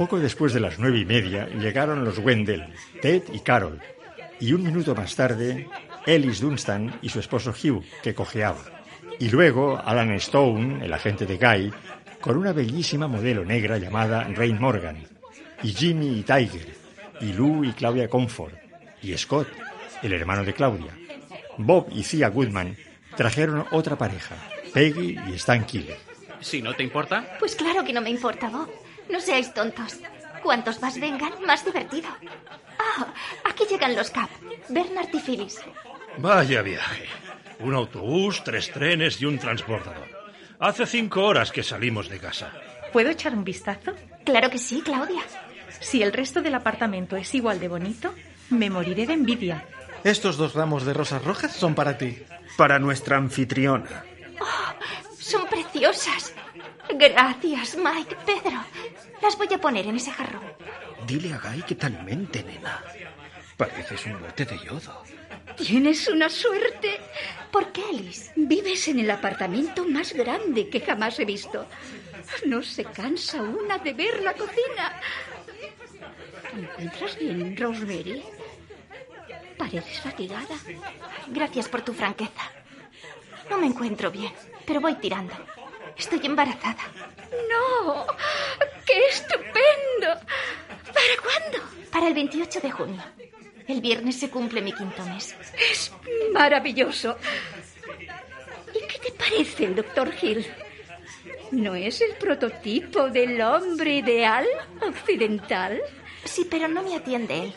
Poco 0.00 0.18
después 0.18 0.54
de 0.54 0.60
las 0.60 0.78
nueve 0.78 1.00
y 1.00 1.04
media 1.04 1.46
llegaron 1.46 2.06
los 2.06 2.16
Wendell, 2.16 2.72
Ted 3.02 3.24
y 3.34 3.40
Carol, 3.40 3.82
y 4.40 4.54
un 4.54 4.62
minuto 4.62 4.94
más 4.94 5.14
tarde, 5.14 5.68
Ellis 6.06 6.40
Dunstan 6.40 6.98
y 7.02 7.10
su 7.10 7.20
esposo 7.20 7.50
Hugh, 7.50 7.84
que 8.02 8.14
cojeaba. 8.14 8.62
Y 9.18 9.28
luego 9.28 9.76
Alan 9.76 10.12
Stone, 10.12 10.82
el 10.82 10.94
agente 10.94 11.26
de 11.26 11.36
Guy, 11.36 11.70
con 12.18 12.38
una 12.38 12.54
bellísima 12.54 13.08
modelo 13.08 13.44
negra 13.44 13.76
llamada 13.76 14.24
Rain 14.24 14.58
Morgan, 14.58 15.06
y 15.62 15.68
Jimmy 15.74 16.20
y 16.20 16.22
Tiger, 16.22 16.74
y 17.20 17.34
Lou 17.34 17.62
y 17.62 17.74
Claudia 17.74 18.08
Comfort, 18.08 18.54
y 19.02 19.14
Scott, 19.18 19.48
el 20.02 20.14
hermano 20.14 20.44
de 20.44 20.54
Claudia. 20.54 20.96
Bob 21.58 21.88
y 21.92 22.02
Thea 22.04 22.30
Goodman 22.30 22.74
trajeron 23.18 23.66
otra 23.70 23.98
pareja, 23.98 24.36
Peggy 24.72 25.18
y 25.28 25.34
Stan 25.34 25.66
Killer. 25.66 25.98
Si 26.40 26.62
no 26.62 26.72
te 26.74 26.84
importa. 26.84 27.36
Pues 27.38 27.54
claro 27.54 27.84
que 27.84 27.92
no 27.92 28.00
me 28.00 28.08
importa, 28.08 28.48
Bob. 28.48 28.79
No 29.10 29.20
seáis 29.20 29.52
tontos. 29.52 29.98
Cuantos 30.42 30.80
más 30.80 30.98
vengan, 30.98 31.32
más 31.46 31.64
divertido. 31.64 32.08
Ah, 32.78 33.12
aquí 33.44 33.64
llegan 33.68 33.94
los 33.94 34.10
Cap, 34.10 34.30
Bernard 34.68 35.08
y 35.12 35.18
Phyllis. 35.20 35.60
Vaya 36.18 36.62
viaje. 36.62 37.06
Un 37.60 37.74
autobús, 37.74 38.42
tres 38.42 38.70
trenes 38.72 39.20
y 39.20 39.26
un 39.26 39.38
transbordador. 39.38 40.08
Hace 40.58 40.86
cinco 40.86 41.24
horas 41.24 41.52
que 41.52 41.62
salimos 41.62 42.08
de 42.08 42.18
casa. 42.18 42.52
¿Puedo 42.92 43.10
echar 43.10 43.34
un 43.34 43.44
vistazo? 43.44 43.92
Claro 44.24 44.50
que 44.50 44.58
sí, 44.58 44.82
Claudia. 44.82 45.22
Si 45.80 46.02
el 46.02 46.12
resto 46.12 46.42
del 46.42 46.54
apartamento 46.54 47.16
es 47.16 47.34
igual 47.34 47.60
de 47.60 47.68
bonito, 47.68 48.14
me 48.50 48.70
moriré 48.70 49.06
de 49.06 49.14
envidia. 49.14 49.64
Estos 50.04 50.36
dos 50.36 50.54
ramos 50.54 50.84
de 50.84 50.94
rosas 50.94 51.22
rojas 51.24 51.52
son 51.52 51.74
para 51.74 51.98
ti. 51.98 52.22
Para 52.56 52.78
nuestra 52.78 53.16
anfitriona. 53.16 54.04
Oh, 54.40 55.14
son 55.18 55.46
preciosas. 55.46 56.34
Gracias, 56.94 57.76
Mike. 57.76 58.16
Pedro, 58.26 58.64
las 59.22 59.36
voy 59.36 59.48
a 59.52 59.60
poner 59.60 59.86
en 59.86 59.96
ese 59.96 60.10
jarrón. 60.10 60.42
Dile 61.06 61.32
a 61.32 61.38
Guy 61.38 61.62
que 61.62 61.74
tal 61.74 62.02
mente, 62.04 62.42
nena. 62.42 62.82
Pareces 63.56 64.06
un 64.06 64.20
bote 64.20 64.44
de 64.44 64.58
yodo. 64.58 65.02
Tienes 65.56 66.08
una 66.08 66.28
suerte. 66.28 67.00
¿Por 67.50 67.72
qué, 67.72 67.82
Alice? 67.90 68.32
Vives 68.36 68.88
en 68.88 69.00
el 69.00 69.10
apartamento 69.10 69.84
más 69.84 70.12
grande 70.12 70.68
que 70.68 70.80
jamás 70.80 71.18
he 71.18 71.24
visto. 71.24 71.66
No 72.46 72.62
se 72.62 72.84
cansa 72.84 73.42
una 73.42 73.78
de 73.78 73.92
ver 73.92 74.22
la 74.22 74.34
cocina. 74.34 75.00
¿Te 76.52 76.60
encuentras 76.60 77.18
bien, 77.18 77.56
Rosemary? 77.56 78.22
Pareces 79.58 80.00
fatigada. 80.00 80.56
Gracias 81.28 81.68
por 81.68 81.82
tu 81.82 81.92
franqueza. 81.92 82.50
No 83.48 83.58
me 83.58 83.66
encuentro 83.66 84.10
bien, 84.10 84.32
pero 84.64 84.80
voy 84.80 84.94
tirando. 84.94 85.34
Estoy 86.00 86.20
embarazada. 86.24 86.82
¡No! 87.50 88.06
¡Qué 88.86 89.06
estupendo! 89.10 90.08
¿Para 90.96 91.14
cuándo? 91.22 91.58
Para 91.92 92.08
el 92.08 92.14
28 92.14 92.60
de 92.60 92.70
junio. 92.70 93.02
El 93.68 93.82
viernes 93.82 94.18
se 94.18 94.30
cumple 94.30 94.62
mi 94.62 94.72
quinto 94.72 95.04
mes. 95.04 95.36
Es 95.70 95.92
maravilloso. 96.32 97.18
¿Y 98.74 98.78
qué 98.86 98.98
te 98.98 99.12
parece 99.12 99.66
el 99.66 99.74
doctor 99.76 100.10
Hill? 100.20 100.46
¿No 101.50 101.74
es 101.74 102.00
el 102.00 102.14
prototipo 102.14 103.10
del 103.10 103.38
hombre 103.42 103.96
ideal 103.96 104.46
occidental? 104.80 105.82
Sí, 106.24 106.46
pero 106.50 106.66
no 106.66 106.82
me 106.82 106.96
atiende 106.96 107.42
él. 107.44 107.54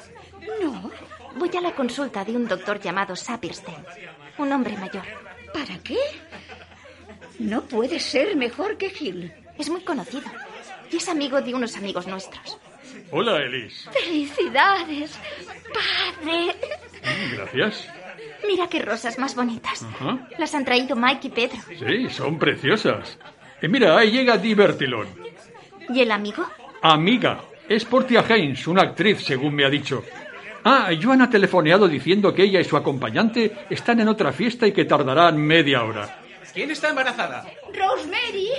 No. 0.62 0.92
Voy 1.36 1.50
a 1.58 1.62
la 1.62 1.74
consulta 1.74 2.26
de 2.26 2.36
un 2.36 2.46
doctor 2.46 2.82
llamado 2.82 3.16
Sapirstein, 3.16 3.86
un 4.38 4.52
hombre 4.52 4.76
mayor. 4.76 5.06
¿Para 5.54 5.78
qué? 5.82 5.98
No 7.40 7.62
puede 7.64 8.00
ser 8.00 8.36
mejor 8.36 8.78
que 8.78 8.92
Hill. 8.98 9.32
Es 9.58 9.70
muy 9.70 9.82
conocido 9.82 10.24
y 10.92 10.98
es 10.98 11.08
amigo 11.10 11.42
de 11.42 11.54
unos 11.54 11.76
amigos 11.78 12.08
nuestros. 12.08 12.58
Hola, 13.12 13.38
Elise. 13.44 13.90
¡Felicidades, 13.92 15.18
padre! 15.74 16.56
Gracias. 17.36 17.88
Mira 18.48 18.68
qué 18.68 18.80
rosas 18.80 19.18
más 19.18 19.36
bonitas. 19.36 19.84
Ajá. 19.84 20.28
Las 20.38 20.54
han 20.54 20.66
traído 20.66 20.96
Mike 20.96 21.28
y 21.28 21.30
Pedro. 21.32 21.58
Sí, 21.80 22.10
son 22.10 22.38
preciosas. 22.38 23.18
Y 23.62 23.68
mira, 23.68 23.98
ahí 23.98 24.12
llega 24.12 24.38
Divertilon. 24.38 25.08
¿Y 25.90 26.02
el 26.02 26.12
amigo? 26.12 26.46
Amiga. 26.82 27.42
Es 27.68 27.86
Portia 27.86 28.26
Haynes, 28.28 28.68
una 28.68 28.82
actriz, 28.82 29.24
según 29.24 29.56
me 29.56 29.66
ha 29.66 29.70
dicho. 29.70 30.04
Ah, 30.66 30.90
Joan 31.02 31.22
ha 31.22 31.30
telefoneado 31.30 31.88
diciendo 31.88 32.34
que 32.34 32.44
ella 32.44 32.60
y 32.60 32.66
su 32.66 32.76
acompañante 32.78 33.66
están 33.70 34.00
en 34.00 34.08
otra 34.08 34.32
fiesta 34.32 34.68
y 34.68 34.72
que 34.72 34.86
tardarán 34.86 35.38
media 35.38 35.84
hora. 35.84 36.23
¿Quién 36.54 36.72
está 36.72 36.90
embarazada? 36.90 37.46
Rosemary. 37.74 38.50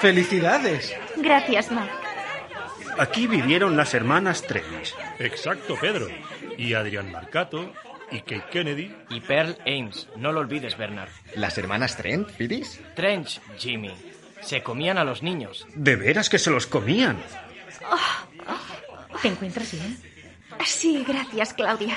¡Felicidades! 0.00 0.94
Gracias, 1.16 1.70
Mike. 1.70 1.90
Aquí 2.98 3.26
vivieron 3.26 3.76
las 3.76 3.94
hermanas 3.94 4.42
Trench. 4.42 4.94
Exacto, 5.18 5.76
Pedro. 5.80 6.08
Y 6.56 6.74
Adrián 6.74 7.10
Marcato, 7.10 7.72
y 8.10 8.20
Kate 8.20 8.44
Kennedy. 8.50 8.94
Y 9.10 9.20
Pearl 9.20 9.56
Ames, 9.66 10.08
no 10.16 10.32
lo 10.32 10.40
olvides, 10.40 10.76
Bernard. 10.76 11.10
¿Las 11.34 11.58
hermanas 11.58 11.96
Trent, 11.96 12.30
Phyllis? 12.30 12.80
Trench, 12.94 13.40
Jimmy. 13.58 13.94
Se 14.40 14.62
comían 14.62 14.98
a 14.98 15.04
los 15.04 15.22
niños. 15.22 15.66
De 15.74 15.96
veras 15.96 16.28
que 16.28 16.38
se 16.38 16.50
los 16.50 16.66
comían. 16.66 17.22
¿Te 19.22 19.28
encuentras 19.28 19.72
bien? 19.72 19.98
Sí, 20.64 21.04
gracias, 21.06 21.54
Claudia. 21.54 21.96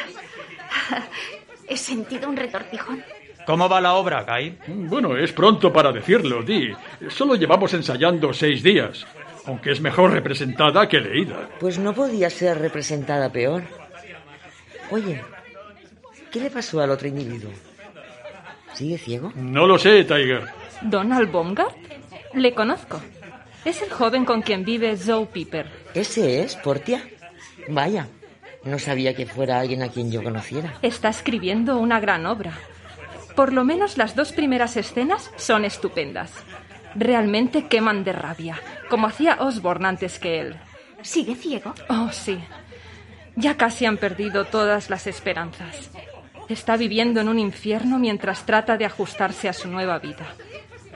He 1.67 1.77
sentido 1.77 2.29
un 2.29 2.37
retortijón. 2.37 3.03
¿Cómo 3.45 3.69
va 3.69 3.79
la 3.79 3.93
obra, 3.93 4.23
Guy? 4.23 4.57
Bueno, 4.67 5.15
es 5.15 5.31
pronto 5.31 5.71
para 5.71 5.91
decirlo, 5.91 6.43
Di. 6.43 6.73
Solo 7.09 7.35
llevamos 7.35 7.73
ensayando 7.73 8.33
seis 8.33 8.61
días, 8.61 9.05
aunque 9.45 9.71
es 9.71 9.79
mejor 9.79 10.11
representada 10.11 10.87
que 10.89 10.99
leída. 10.99 11.49
Pues 11.59 11.79
no 11.79 11.93
podía 11.93 12.29
ser 12.29 12.59
representada 12.59 13.31
peor. 13.31 13.63
Oye, 14.91 15.21
¿qué 16.31 16.41
le 16.41 16.49
pasó 16.49 16.81
al 16.81 16.91
otro 16.91 17.07
individuo? 17.07 17.51
¿Sigue 18.73 18.97
ciego? 18.97 19.31
No 19.35 19.65
lo 19.65 19.77
sé, 19.77 20.03
Tiger. 20.03 20.43
¿Donald 20.81 21.31
Baumgart? 21.31 21.75
Le 22.33 22.53
conozco. 22.53 23.01
Es 23.65 23.81
el 23.81 23.89
joven 23.89 24.25
con 24.25 24.41
quien 24.41 24.63
vive 24.63 24.95
Zoe 24.97 25.25
Piper. 25.25 25.67
¿Ese 25.93 26.41
es, 26.41 26.55
Portia? 26.57 27.01
Vaya, 27.69 28.07
no 28.67 28.79
sabía 28.79 29.13
que 29.13 29.25
fuera 29.25 29.59
alguien 29.59 29.83
a 29.83 29.89
quien 29.89 30.11
yo 30.11 30.23
conociera. 30.23 30.75
Está 30.81 31.09
escribiendo 31.09 31.77
una 31.77 31.99
gran 31.99 32.25
obra. 32.25 32.53
Por 33.35 33.53
lo 33.53 33.63
menos 33.63 33.97
las 33.97 34.15
dos 34.15 34.31
primeras 34.31 34.77
escenas 34.77 35.31
son 35.35 35.65
estupendas. 35.65 36.31
Realmente 36.95 37.67
queman 37.67 38.03
de 38.03 38.13
rabia, 38.13 38.59
como 38.89 39.07
hacía 39.07 39.37
Osborne 39.39 39.87
antes 39.87 40.19
que 40.19 40.39
él. 40.39 40.55
¿Sigue 41.01 41.35
ciego? 41.35 41.73
Oh, 41.89 42.09
sí. 42.11 42.39
Ya 43.35 43.55
casi 43.55 43.85
han 43.85 43.97
perdido 43.97 44.45
todas 44.45 44.89
las 44.89 45.05
esperanzas. 45.05 45.91
Está 46.49 46.77
viviendo 46.77 47.21
en 47.21 47.27
un 47.27 47.39
infierno 47.39 47.99
mientras 47.99 48.45
trata 48.45 48.77
de 48.77 48.85
ajustarse 48.85 49.47
a 49.49 49.53
su 49.53 49.67
nueva 49.67 49.99
vida. 49.99 50.25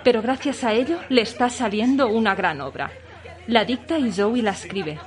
Pero 0.04 0.22
gracias 0.22 0.64
a 0.64 0.74
ello 0.74 0.98
le 1.10 1.22
está 1.22 1.50
saliendo 1.50 2.08
una 2.08 2.34
gran 2.34 2.62
obra. 2.62 2.92
La 3.48 3.66
dicta 3.66 3.98
y 3.98 4.12
Zoe 4.12 4.42
la 4.42 4.52
escribe. 4.52 5.00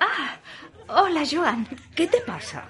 Ah, 0.00 0.36
hola, 0.88 1.22
Joan. 1.30 1.66
¿Qué 1.94 2.06
te 2.06 2.20
pasa? 2.20 2.68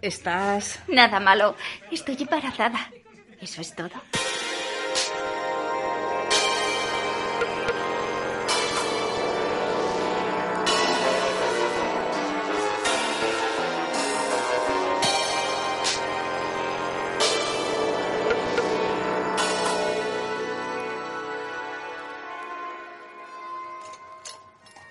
¿Estás...? 0.00 0.78
Nada 0.88 1.18
malo. 1.20 1.56
Estoy 1.90 2.16
embarazada. 2.20 2.90
Eso 3.40 3.60
es 3.60 3.74
todo. 3.74 3.90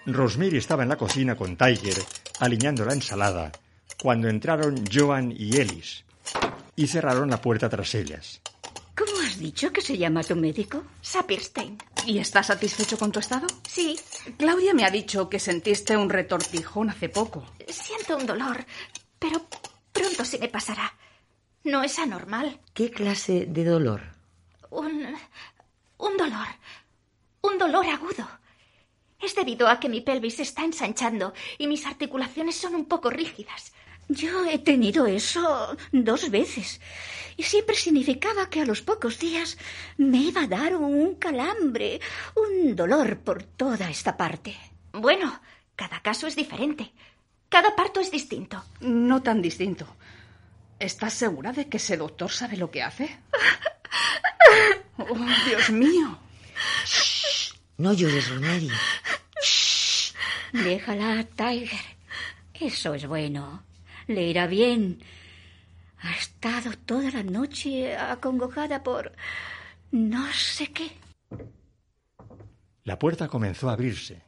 Rosemary 0.08 0.58
estaba 0.58 0.84
en 0.84 0.90
la 0.90 0.96
cocina 0.96 1.36
con 1.36 1.58
Tiger, 1.58 1.98
alineando 2.40 2.86
la 2.86 2.94
ensalada, 2.94 3.52
cuando 4.02 4.30
entraron 4.30 4.86
Joan 4.92 5.34
y 5.36 5.58
Ellis 5.58 6.06
y 6.78 6.88
cerraron 6.88 7.30
la 7.30 7.42
puerta 7.42 7.68
tras 7.68 7.94
ellas. 7.94 8.42
¿Cómo 8.96 9.20
has 9.20 9.38
dicho 9.38 9.72
que 9.74 9.82
se 9.82 9.98
llama 9.98 10.24
tu 10.24 10.36
médico? 10.36 10.84
Sapirstein. 11.02 11.78
¿Y 12.06 12.20
estás 12.20 12.48
satisfecho 12.48 12.98
con 12.98 13.12
tu 13.12 13.20
estado? 13.20 13.48
Sí. 13.68 14.00
Claudia 14.38 14.74
me 14.74 14.86
ha 14.86 14.90
dicho 14.90 15.28
que 15.28 15.40
sentiste 15.40 15.98
un 15.98 16.10
retortijón 16.10 16.90
hace 16.90 17.10
poco. 17.10 17.46
Siento 17.68 18.16
un 18.16 18.26
dolor, 18.26 18.66
pero 19.20 19.46
pronto 19.92 20.24
se 20.24 20.40
me 20.40 20.48
pasará. 20.48 20.94
No 21.66 21.84
es 21.84 22.00
anormal. 22.00 22.62
¿Qué 22.74 22.92
clase 22.92 23.46
de 23.46 23.66
dolor? 23.66 24.04
Un. 24.70 25.06
un 25.98 26.18
dolor. 26.18 26.48
Un 27.42 27.58
dolor 27.58 27.86
agudo. 27.86 28.28
Es 29.22 29.36
debido 29.36 29.68
a 29.68 29.80
que 29.80 29.90
mi 29.90 30.02
pelvis 30.02 30.36
se 30.36 30.44
está 30.44 30.64
ensanchando 30.64 31.34
y 31.58 31.68
mis 31.68 31.86
articulaciones 31.86 32.56
son 32.56 32.76
un 32.76 32.86
poco 32.86 33.10
rígidas. 33.10 33.74
Yo 34.10 34.46
he 34.46 34.60
tenido 34.60 35.06
eso 35.06 35.76
dos 35.92 36.30
veces. 36.30 36.80
Y 37.36 37.44
siempre 37.44 37.76
significaba 37.76 38.50
que 38.50 38.62
a 38.62 38.66
los 38.66 38.82
pocos 38.82 39.20
días 39.20 39.58
me 39.98 40.18
iba 40.18 40.44
a 40.44 40.48
dar 40.48 40.76
un 40.76 41.16
calambre, 41.16 42.00
un 42.36 42.76
dolor 42.76 43.20
por 43.20 43.44
toda 43.44 43.90
esta 43.90 44.16
parte. 44.16 44.56
Bueno, 44.94 45.40
cada 45.76 46.02
caso 46.02 46.26
es 46.28 46.36
diferente. 46.36 46.92
Cada 47.50 47.76
parto 47.76 48.00
es 48.00 48.12
distinto. 48.12 48.64
No 48.82 49.22
tan 49.22 49.42
distinto. 49.42 49.88
¿Estás 50.80 51.14
segura 51.14 51.52
de 51.52 51.68
que 51.68 51.78
ese 51.78 51.98
doctor 51.98 52.32
sabe 52.32 52.58
lo 52.58 52.72
que 52.72 52.84
hace? 52.84 53.18
Oh, 55.00 55.16
Dios 55.46 55.70
mío. 55.70 56.18
No 57.78 57.94
llores, 57.94 58.30
Rosemary. 58.30 58.72
Déjala, 60.52 61.24
Tiger. 61.36 61.80
Eso 62.54 62.96
es 62.96 63.06
bueno. 63.06 63.64
Le 64.08 64.24
irá 64.24 64.48
bien. 64.48 65.00
Ha 66.00 66.16
estado 66.16 66.72
toda 66.86 67.12
la 67.12 67.24
noche 67.24 67.96
acongojada 67.96 68.82
por 68.82 69.12
no 69.92 70.32
sé 70.34 70.72
qué. 70.72 70.92
La 72.84 72.98
puerta 72.98 73.28
comenzó 73.28 73.70
a 73.70 73.74
abrirse. 73.74 74.24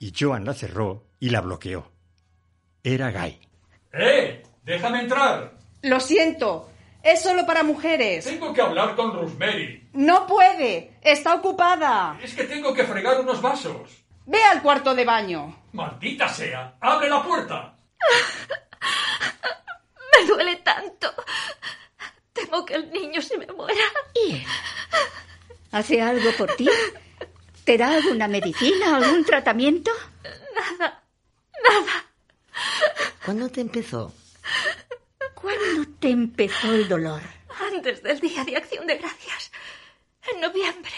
Y 0.00 0.12
Joan 0.18 0.44
la 0.44 0.54
cerró 0.54 1.06
y 1.20 1.30
la 1.30 1.40
bloqueó. 1.40 1.90
Era 2.82 3.10
Guy. 3.10 3.38
¡Eh! 3.92 4.42
¡Déjame 4.64 5.02
entrar! 5.02 5.58
Lo 5.82 6.00
siento. 6.00 6.70
Es 7.02 7.22
solo 7.22 7.46
para 7.46 7.62
mujeres. 7.62 8.24
Tengo 8.24 8.52
que 8.52 8.60
hablar 8.60 8.96
con 8.96 9.12
Rosemary. 9.12 9.88
No 9.92 10.26
puede. 10.26 10.94
Está 11.00 11.34
ocupada. 11.34 12.18
Es 12.22 12.34
que 12.34 12.44
tengo 12.44 12.74
que 12.74 12.84
fregar 12.84 13.20
unos 13.20 13.40
vasos. 13.40 14.04
Ve 14.26 14.42
al 14.42 14.62
cuarto 14.62 14.94
de 14.94 15.04
baño. 15.04 15.62
¡Maldita 15.72 16.28
sea! 16.28 16.76
¡Abre 16.80 17.08
la 17.08 17.22
puerta! 17.22 17.74
Me 20.20 20.26
duele 20.26 20.56
tanto. 20.56 21.12
Temo 22.32 22.64
que 22.64 22.74
el 22.74 22.90
niño 22.92 23.22
se 23.22 23.38
me 23.38 23.46
muera. 23.46 23.80
¿Y 24.14 24.34
él? 24.36 24.44
¿Hace 25.72 26.02
algo 26.02 26.30
por 26.36 26.54
ti? 26.56 26.68
¿Te 27.64 27.76
da 27.76 27.94
alguna 27.94 28.28
medicina, 28.28 28.96
algún 28.96 29.24
tratamiento? 29.24 29.90
Nada. 30.54 31.02
Nada. 31.68 32.04
¿Cuándo 33.24 33.48
te 33.50 33.60
empezó? 33.60 34.12
¿Cuándo 35.40 35.88
te 36.00 36.10
empezó 36.10 36.74
el 36.74 36.88
dolor? 36.88 37.20
desde 37.82 38.10
el 38.10 38.20
Día 38.20 38.44
de 38.44 38.56
Acción 38.56 38.86
de 38.86 38.96
Gracias. 38.96 39.52
En 40.32 40.40
noviembre. 40.40 40.90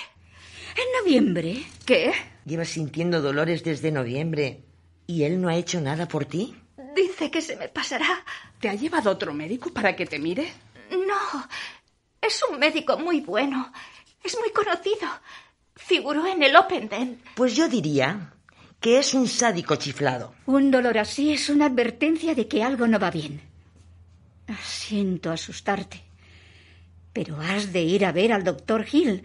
¿En 0.76 1.05
noviembre? 1.05 1.64
¿Qué? 1.85 2.12
Llevas 2.46 2.70
sintiendo 2.70 3.20
dolores 3.20 3.62
desde 3.64 3.92
noviembre 3.92 4.64
y 5.07 5.24
él 5.24 5.42
no 5.42 5.48
ha 5.48 5.57
hecho 5.57 5.81
nada 5.81 6.09
por 6.09 6.24
ti. 6.24 6.57
Dice 6.96 7.31
que 7.31 7.42
se 7.42 7.57
me 7.57 7.68
pasará. 7.68 8.24
¿Te 8.61 8.70
ha 8.70 8.74
llevado 8.74 9.11
otro 9.11 9.35
médico 9.35 9.70
para 9.72 9.94
que 9.94 10.07
te 10.07 10.18
mire? 10.18 10.50
No. 10.90 11.46
Es 12.22 12.42
un 12.50 12.59
médico 12.59 12.98
muy 12.98 13.20
bueno. 13.20 13.70
Es 14.24 14.38
muy 14.38 14.50
conocido. 14.50 15.09
Figuró 15.76 16.26
en 16.26 16.42
el 16.42 16.57
Open 16.57 16.88
Den. 16.88 17.20
Pues 17.35 17.55
yo 17.55 17.68
diría 17.68 18.33
que 18.81 18.98
es 18.98 19.12
un 19.12 19.29
sádico 19.29 19.76
chiflado. 19.76 20.35
Un 20.46 20.70
dolor 20.70 20.96
así 20.98 21.33
es 21.33 21.50
una 21.50 21.66
advertencia 21.66 22.35
de 22.35 22.48
que 22.48 22.62
algo 22.62 22.87
no 22.87 22.98
va 22.98 23.11
bien. 23.11 23.49
Siento 24.62 25.30
asustarte. 25.30 26.02
Pero 27.12 27.40
has 27.40 27.72
de 27.72 27.82
ir 27.82 28.04
a 28.04 28.12
ver 28.12 28.32
al 28.32 28.44
doctor 28.44 28.86
Hill. 28.90 29.22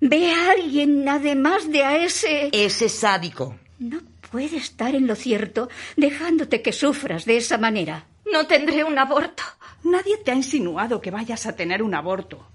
Ve 0.00 0.32
a 0.32 0.52
alguien 0.52 1.08
además 1.08 1.70
de 1.70 1.84
a 1.84 2.04
ese. 2.04 2.50
Ese 2.52 2.88
sádico. 2.88 3.56
No 3.78 4.00
puede 4.30 4.56
estar 4.56 4.94
en 4.94 5.06
lo 5.06 5.16
cierto 5.16 5.68
dejándote 5.96 6.62
que 6.62 6.72
sufras 6.72 7.24
de 7.24 7.36
esa 7.36 7.58
manera. 7.58 8.06
No 8.32 8.46
tendré 8.46 8.84
un 8.84 8.98
aborto. 8.98 9.42
Nadie 9.84 10.18
te 10.18 10.30
ha 10.30 10.34
insinuado 10.34 11.00
que 11.00 11.10
vayas 11.10 11.46
a 11.46 11.56
tener 11.56 11.82
un 11.82 11.94
aborto. 11.94 12.46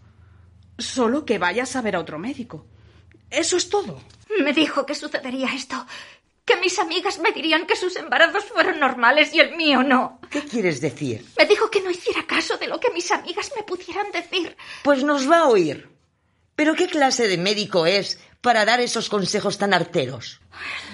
Solo 0.77 1.25
que 1.25 1.37
vayas 1.39 1.75
a 1.75 1.81
ver 1.81 1.95
a 1.95 1.99
otro 1.99 2.19
médico. 2.19 2.65
Eso 3.29 3.57
es 3.57 3.69
todo. 3.69 4.01
Me 4.43 4.53
dijo 4.53 4.85
que 4.85 4.95
sucedería 4.95 5.53
esto. 5.53 5.85
Que 6.45 6.57
mis 6.57 6.77
amigas 6.77 7.19
me 7.19 7.31
dirían 7.31 7.65
que 7.65 7.75
sus 7.75 7.95
embarazos 7.95 8.43
fueron 8.45 8.79
normales 8.79 9.33
y 9.33 9.39
el 9.39 9.55
mío 9.55 9.81
no. 9.81 10.19
¿Qué 10.29 10.41
quieres 10.41 10.81
decir? 10.81 11.25
Me 11.37 11.45
dijo 11.45 11.69
que 11.71 11.81
no 11.81 11.89
hiciera 11.89 12.25
caso 12.27 12.57
de 12.57 12.67
lo 12.67 12.79
que 12.79 12.91
mis 12.91 13.09
amigas 13.11 13.51
me 13.55 13.63
pudieran 13.63 14.11
decir. 14.11 14.55
Pues 14.83 15.03
nos 15.03 15.29
va 15.29 15.39
a 15.39 15.47
oír. 15.47 15.89
¿Pero 16.55 16.75
qué 16.75 16.87
clase 16.87 17.27
de 17.27 17.37
médico 17.37 17.85
es 17.85 18.19
para 18.41 18.65
dar 18.65 18.81
esos 18.81 19.09
consejos 19.09 19.57
tan 19.57 19.73
arteros? 19.73 20.41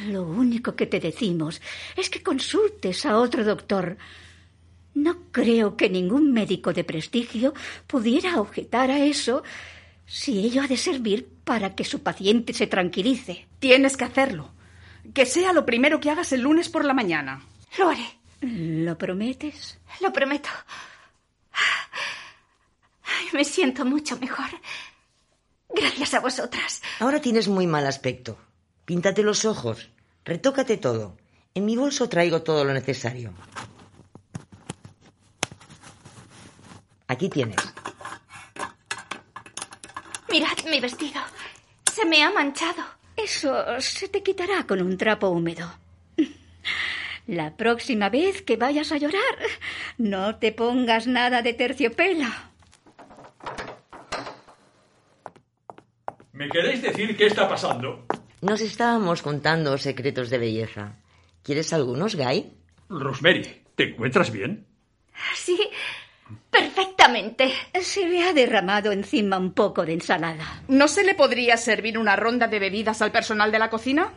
Lo 0.05 0.23
único 0.23 0.75
que 0.75 0.85
te 0.85 0.99
decimos 0.99 1.61
es 1.95 2.09
que 2.09 2.21
consultes 2.21 3.05
a 3.05 3.17
otro 3.17 3.43
doctor. 3.43 3.97
No 4.93 5.31
creo 5.31 5.75
que 5.75 5.89
ningún 5.89 6.31
médico 6.31 6.73
de 6.73 6.83
prestigio 6.83 7.53
pudiera 7.87 8.39
objetar 8.39 8.91
a 8.91 8.99
eso 8.99 9.43
si 10.05 10.45
ello 10.45 10.61
ha 10.61 10.67
de 10.67 10.77
servir 10.77 11.27
para 11.43 11.75
que 11.75 11.83
su 11.83 12.01
paciente 12.01 12.53
se 12.53 12.67
tranquilice. 12.67 13.47
Tienes 13.59 13.97
que 13.97 14.05
hacerlo. 14.05 14.51
Que 15.13 15.25
sea 15.25 15.53
lo 15.53 15.65
primero 15.65 15.99
que 15.99 16.09
hagas 16.09 16.31
el 16.31 16.41
lunes 16.41 16.69
por 16.69 16.85
la 16.85 16.93
mañana. 16.93 17.43
Lo 17.77 17.89
haré. 17.89 18.19
¿Lo 18.41 18.97
prometes? 18.97 19.79
Lo 20.01 20.13
prometo. 20.13 20.49
Me 23.33 23.43
siento 23.43 23.85
mucho 23.85 24.17
mejor. 24.17 24.49
Gracias 25.69 26.13
a 26.13 26.19
vosotras. 26.19 26.81
Ahora 26.99 27.21
tienes 27.21 27.47
muy 27.47 27.67
mal 27.67 27.85
aspecto. 27.85 28.37
Píntate 28.85 29.23
los 29.23 29.45
ojos. 29.45 29.89
Retócate 30.25 30.77
todo. 30.77 31.17
En 31.53 31.65
mi 31.65 31.75
bolso 31.75 32.09
traigo 32.09 32.41
todo 32.41 32.63
lo 32.63 32.73
necesario. 32.73 33.33
Aquí 37.07 37.29
tienes. 37.29 37.57
Mirad 40.29 40.57
mi 40.69 40.79
vestido. 40.79 41.21
Se 41.91 42.05
me 42.05 42.23
ha 42.23 42.31
manchado. 42.31 42.98
Eso 43.23 43.79
se 43.79 44.07
te 44.07 44.23
quitará 44.23 44.65
con 44.65 44.81
un 44.81 44.97
trapo 44.97 45.29
húmedo. 45.29 45.69
La 47.27 47.55
próxima 47.55 48.09
vez 48.09 48.41
que 48.41 48.57
vayas 48.57 48.91
a 48.91 48.97
llorar, 48.97 49.35
no 49.97 50.37
te 50.37 50.51
pongas 50.51 51.07
nada 51.07 51.41
de 51.41 51.53
terciopelo. 51.53 52.27
¿Me 56.33 56.49
queréis 56.49 56.81
decir 56.81 57.17
qué 57.17 57.27
está 57.27 57.47
pasando? 57.49 58.05
Nos 58.41 58.61
estábamos 58.61 59.21
contando 59.21 59.77
secretos 59.77 60.29
de 60.29 60.37
belleza. 60.37 60.95
¿Quieres 61.43 61.73
algunos, 61.73 62.15
Guy? 62.15 62.53
Rosemary, 62.87 63.63
¿te 63.75 63.89
encuentras 63.89 64.31
bien? 64.31 64.65
Sí, 65.35 65.59
perfectamente. 66.49 67.51
Se 67.81 68.05
le 68.05 68.23
ha 68.23 68.33
derramado 68.33 68.91
encima 68.91 69.37
un 69.37 69.53
poco 69.53 69.85
de 69.85 69.93
ensalada. 69.93 70.63
¿No 70.67 70.87
se 70.87 71.03
le 71.03 71.15
podría 71.15 71.57
servir 71.57 71.97
una 71.97 72.15
ronda 72.15 72.47
de 72.47 72.59
bebidas 72.59 73.01
al 73.01 73.11
personal 73.11 73.51
de 73.51 73.59
la 73.59 73.69
cocina? 73.69 74.13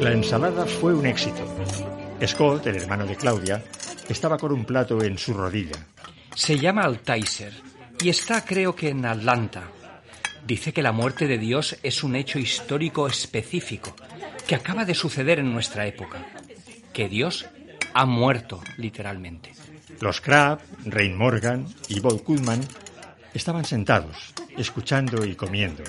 La 0.00 0.12
ensalada 0.12 0.64
fue 0.66 0.94
un 0.94 1.04
éxito. 1.04 1.42
Scott, 2.24 2.64
el 2.68 2.76
hermano 2.76 3.06
de 3.06 3.16
Claudia, 3.16 3.60
estaba 4.08 4.38
con 4.38 4.52
un 4.52 4.64
plato 4.64 5.02
en 5.02 5.18
su 5.18 5.34
rodilla. 5.34 5.86
Se 6.34 6.58
llama 6.58 6.82
Altizer 6.82 7.52
y 8.00 8.08
está 8.08 8.44
creo 8.44 8.74
que 8.74 8.90
en 8.90 9.04
Atlanta. 9.04 9.64
Dice 10.46 10.72
que 10.72 10.82
la 10.82 10.92
muerte 10.92 11.26
de 11.26 11.38
Dios 11.38 11.76
es 11.82 12.04
un 12.04 12.14
hecho 12.14 12.38
histórico 12.38 13.06
específico 13.06 13.96
que 14.46 14.54
acaba 14.54 14.84
de 14.84 14.94
suceder 14.94 15.40
en 15.40 15.52
nuestra 15.52 15.86
época. 15.86 16.24
Que 16.92 17.08
Dios 17.08 17.46
ha 17.94 18.06
muerto, 18.06 18.60
literalmente. 18.76 19.52
Los 20.00 20.20
Crab, 20.20 20.60
Rain 20.84 21.16
Morgan 21.16 21.66
y 21.88 22.00
Bob 22.00 22.22
Goodman 22.22 22.60
estaban 23.34 23.64
sentados, 23.64 24.34
escuchando 24.56 25.24
y 25.24 25.34
comiendo. 25.34 25.82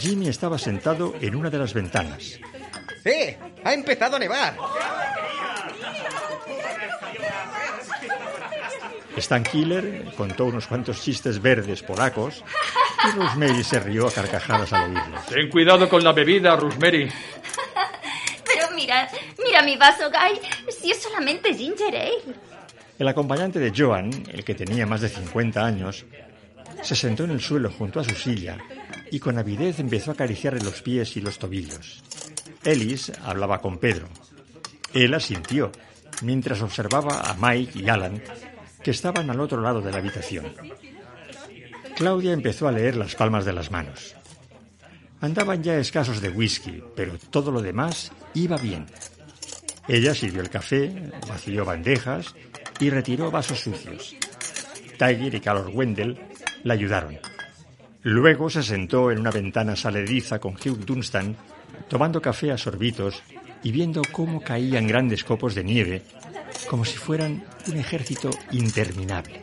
Jimmy 0.00 0.28
estaba 0.28 0.58
sentado 0.58 1.14
en 1.20 1.34
una 1.36 1.50
de 1.50 1.58
las 1.58 1.74
ventanas. 1.74 2.40
¡Eh! 3.04 3.38
¡Ha 3.62 3.72
empezado 3.74 4.16
a 4.16 4.18
nevar! 4.18 4.56
Stan 9.16 9.42
Killer 9.44 10.12
contó 10.16 10.46
unos 10.46 10.66
cuantos 10.66 11.00
chistes 11.00 11.40
verdes 11.40 11.82
polacos 11.82 12.42
y 13.06 13.16
Rosemary 13.16 13.62
se 13.62 13.78
rió 13.78 14.08
a 14.08 14.12
carcajadas 14.12 14.72
al 14.72 14.90
oírlo. 14.90 15.20
Ten 15.28 15.48
cuidado 15.50 15.88
con 15.88 16.02
la 16.02 16.12
bebida, 16.12 16.56
Rosemary. 16.56 17.08
Pero 18.44 18.66
mira, 18.74 19.08
mira 19.42 19.62
mi 19.62 19.76
vaso, 19.76 20.10
Guy. 20.10 20.40
Si 20.72 20.90
es 20.90 21.02
solamente 21.02 21.54
ginger 21.54 21.96
ale. 21.96 22.12
El 22.98 23.08
acompañante 23.08 23.58
de 23.58 23.72
Joan, 23.76 24.10
el 24.32 24.44
que 24.44 24.54
tenía 24.54 24.86
más 24.86 25.00
de 25.00 25.08
50 25.08 25.64
años, 25.64 26.04
se 26.82 26.94
sentó 26.94 27.24
en 27.24 27.30
el 27.30 27.40
suelo 27.40 27.70
junto 27.70 28.00
a 28.00 28.04
su 28.04 28.14
silla 28.14 28.58
y 29.10 29.18
con 29.18 29.38
avidez 29.38 29.78
empezó 29.80 30.10
a 30.10 30.14
acariciarle 30.14 30.60
los 30.60 30.82
pies 30.82 31.16
y 31.16 31.20
los 31.20 31.38
tobillos. 31.38 32.02
Ellis 32.64 33.12
hablaba 33.24 33.60
con 33.60 33.78
Pedro. 33.78 34.08
Él 34.92 35.12
asintió, 35.14 35.72
mientras 36.22 36.62
observaba 36.62 37.20
a 37.20 37.34
Mike 37.34 37.78
y 37.78 37.88
Alan, 37.88 38.22
que 38.82 38.90
estaban 38.90 39.30
al 39.30 39.40
otro 39.40 39.60
lado 39.60 39.80
de 39.80 39.90
la 39.90 39.98
habitación. 39.98 40.52
Claudia 41.96 42.32
empezó 42.32 42.68
a 42.68 42.72
leer 42.72 42.96
las 42.96 43.14
palmas 43.14 43.44
de 43.44 43.52
las 43.52 43.70
manos. 43.70 44.14
Andaban 45.20 45.62
ya 45.62 45.78
escasos 45.78 46.20
de 46.20 46.28
whisky, 46.28 46.82
pero 46.94 47.14
todo 47.30 47.50
lo 47.50 47.62
demás 47.62 48.12
iba 48.34 48.56
bien. 48.56 48.86
Ella 49.88 50.14
sirvió 50.14 50.42
el 50.42 50.50
café, 50.50 51.10
vació 51.28 51.64
bandejas 51.64 52.34
y 52.80 52.90
retiró 52.90 53.30
vasos 53.30 53.60
sucios. 53.60 54.16
Tiger 54.98 55.34
y 55.34 55.40
Carol 55.40 55.70
Wendell 55.72 56.18
la 56.62 56.74
ayudaron. 56.74 57.18
Luego 58.02 58.50
se 58.50 58.62
sentó 58.62 59.10
en 59.10 59.20
una 59.20 59.30
ventana 59.30 59.76
salediza 59.76 60.38
con 60.38 60.54
Hugh 60.54 60.84
Dunstan, 60.84 61.36
tomando 61.88 62.20
café 62.20 62.52
a 62.52 62.58
sorbitos 62.58 63.22
y 63.64 63.72
viendo 63.72 64.02
cómo 64.12 64.40
caían 64.40 64.86
grandes 64.86 65.24
copos 65.24 65.54
de 65.56 65.64
nieve, 65.64 66.02
como 66.68 66.84
si 66.84 66.96
fueran 66.96 67.44
un 67.66 67.76
ejército 67.76 68.30
interminable. 68.52 69.42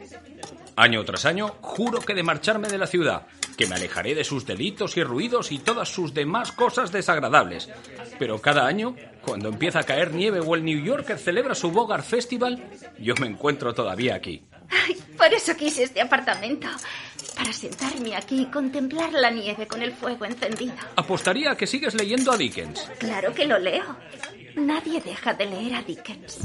Año 0.75 1.03
tras 1.03 1.25
año, 1.25 1.55
juro 1.59 1.99
que 1.99 2.13
de 2.13 2.23
marcharme 2.23 2.69
de 2.69 2.77
la 2.77 2.87
ciudad, 2.87 3.27
que 3.57 3.67
me 3.67 3.75
alejaré 3.75 4.15
de 4.15 4.23
sus 4.23 4.45
delitos 4.45 4.95
y 4.95 5.03
ruidos 5.03 5.51
y 5.51 5.59
todas 5.59 5.89
sus 5.89 6.13
demás 6.13 6.51
cosas 6.51 6.91
desagradables. 6.91 7.69
Pero 8.17 8.39
cada 8.39 8.65
año, 8.65 8.95
cuando 9.21 9.49
empieza 9.49 9.79
a 9.79 9.83
caer 9.83 10.13
nieve 10.13 10.39
o 10.39 10.55
el 10.55 10.63
New 10.63 10.83
Yorker 10.83 11.17
celebra 11.17 11.55
su 11.55 11.71
Bogart 11.71 12.05
Festival, 12.05 12.63
yo 12.99 13.15
me 13.19 13.27
encuentro 13.27 13.73
todavía 13.73 14.15
aquí. 14.15 14.43
Ay, 14.71 14.97
por 15.17 15.33
eso 15.33 15.55
quise 15.55 15.83
este 15.83 16.01
apartamento. 16.01 16.67
Para 17.35 17.53
sentarme 17.53 18.15
aquí 18.15 18.43
y 18.43 18.45
contemplar 18.45 19.11
la 19.13 19.31
nieve 19.31 19.67
con 19.67 19.81
el 19.81 19.93
fuego 19.93 20.25
encendido. 20.25 20.73
Apostaría 20.95 21.51
a 21.51 21.57
que 21.57 21.67
sigues 21.67 21.93
leyendo 21.93 22.31
a 22.31 22.37
Dickens. 22.37 22.89
Claro 22.99 23.33
que 23.33 23.45
lo 23.45 23.57
leo. 23.57 23.97
Nadie 24.55 25.01
deja 25.01 25.33
de 25.33 25.45
leer 25.45 25.75
a 25.75 25.81
Dickens. 25.81 26.39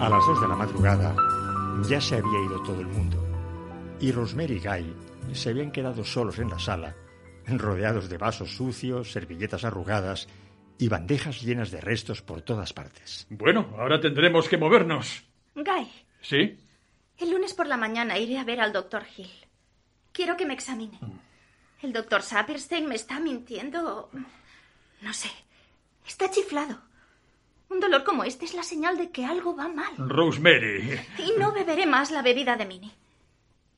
A 0.00 0.08
las 0.08 0.24
dos 0.26 0.40
de 0.40 0.48
la 0.48 0.54
madrugada 0.54 1.14
ya 1.88 2.00
se 2.00 2.16
había 2.16 2.44
ido 2.46 2.62
todo 2.62 2.80
el 2.80 2.86
mundo 2.86 3.28
y 4.00 4.12
Rosemary 4.12 4.54
y 4.54 4.60
Guy 4.60 4.94
se 5.34 5.50
habían 5.50 5.72
quedado 5.72 6.04
solos 6.04 6.38
en 6.38 6.50
la 6.50 6.58
sala 6.58 6.94
rodeados 7.56 8.08
de 8.08 8.18
vasos 8.18 8.56
sucios, 8.56 9.12
servilletas 9.12 9.64
arrugadas 9.64 10.28
y 10.78 10.88
bandejas 10.88 11.40
llenas 11.42 11.70
de 11.70 11.80
restos 11.80 12.22
por 12.22 12.42
todas 12.42 12.72
partes. 12.72 13.26
Bueno, 13.30 13.74
ahora 13.78 14.00
tendremos 14.00 14.48
que 14.48 14.58
movernos. 14.58 15.24
Guy, 15.54 15.88
¿Sí? 16.20 16.58
el 17.18 17.30
lunes 17.30 17.54
por 17.54 17.66
la 17.66 17.76
mañana 17.76 18.18
iré 18.18 18.38
a 18.38 18.44
ver 18.44 18.60
al 18.60 18.72
doctor 18.72 19.04
Hill. 19.16 19.30
Quiero 20.12 20.36
que 20.36 20.46
me 20.46 20.54
examine. 20.54 20.98
El 21.82 21.92
doctor 21.92 22.22
Saperstein 22.22 22.86
me 22.86 22.96
está 22.96 23.20
mintiendo. 23.20 24.10
No 25.00 25.12
sé. 25.12 25.30
Está 26.06 26.30
chiflado. 26.30 26.80
Un 27.70 27.80
dolor 27.80 28.02
como 28.02 28.24
este 28.24 28.44
es 28.46 28.54
la 28.54 28.62
señal 28.62 28.96
de 28.96 29.10
que 29.10 29.24
algo 29.24 29.54
va 29.54 29.68
mal. 29.68 29.94
Rosemary. 29.96 30.98
Y 31.18 31.38
no 31.38 31.52
beberé 31.52 31.86
más 31.86 32.10
la 32.10 32.22
bebida 32.22 32.56
de 32.56 32.66
Minnie. 32.66 32.94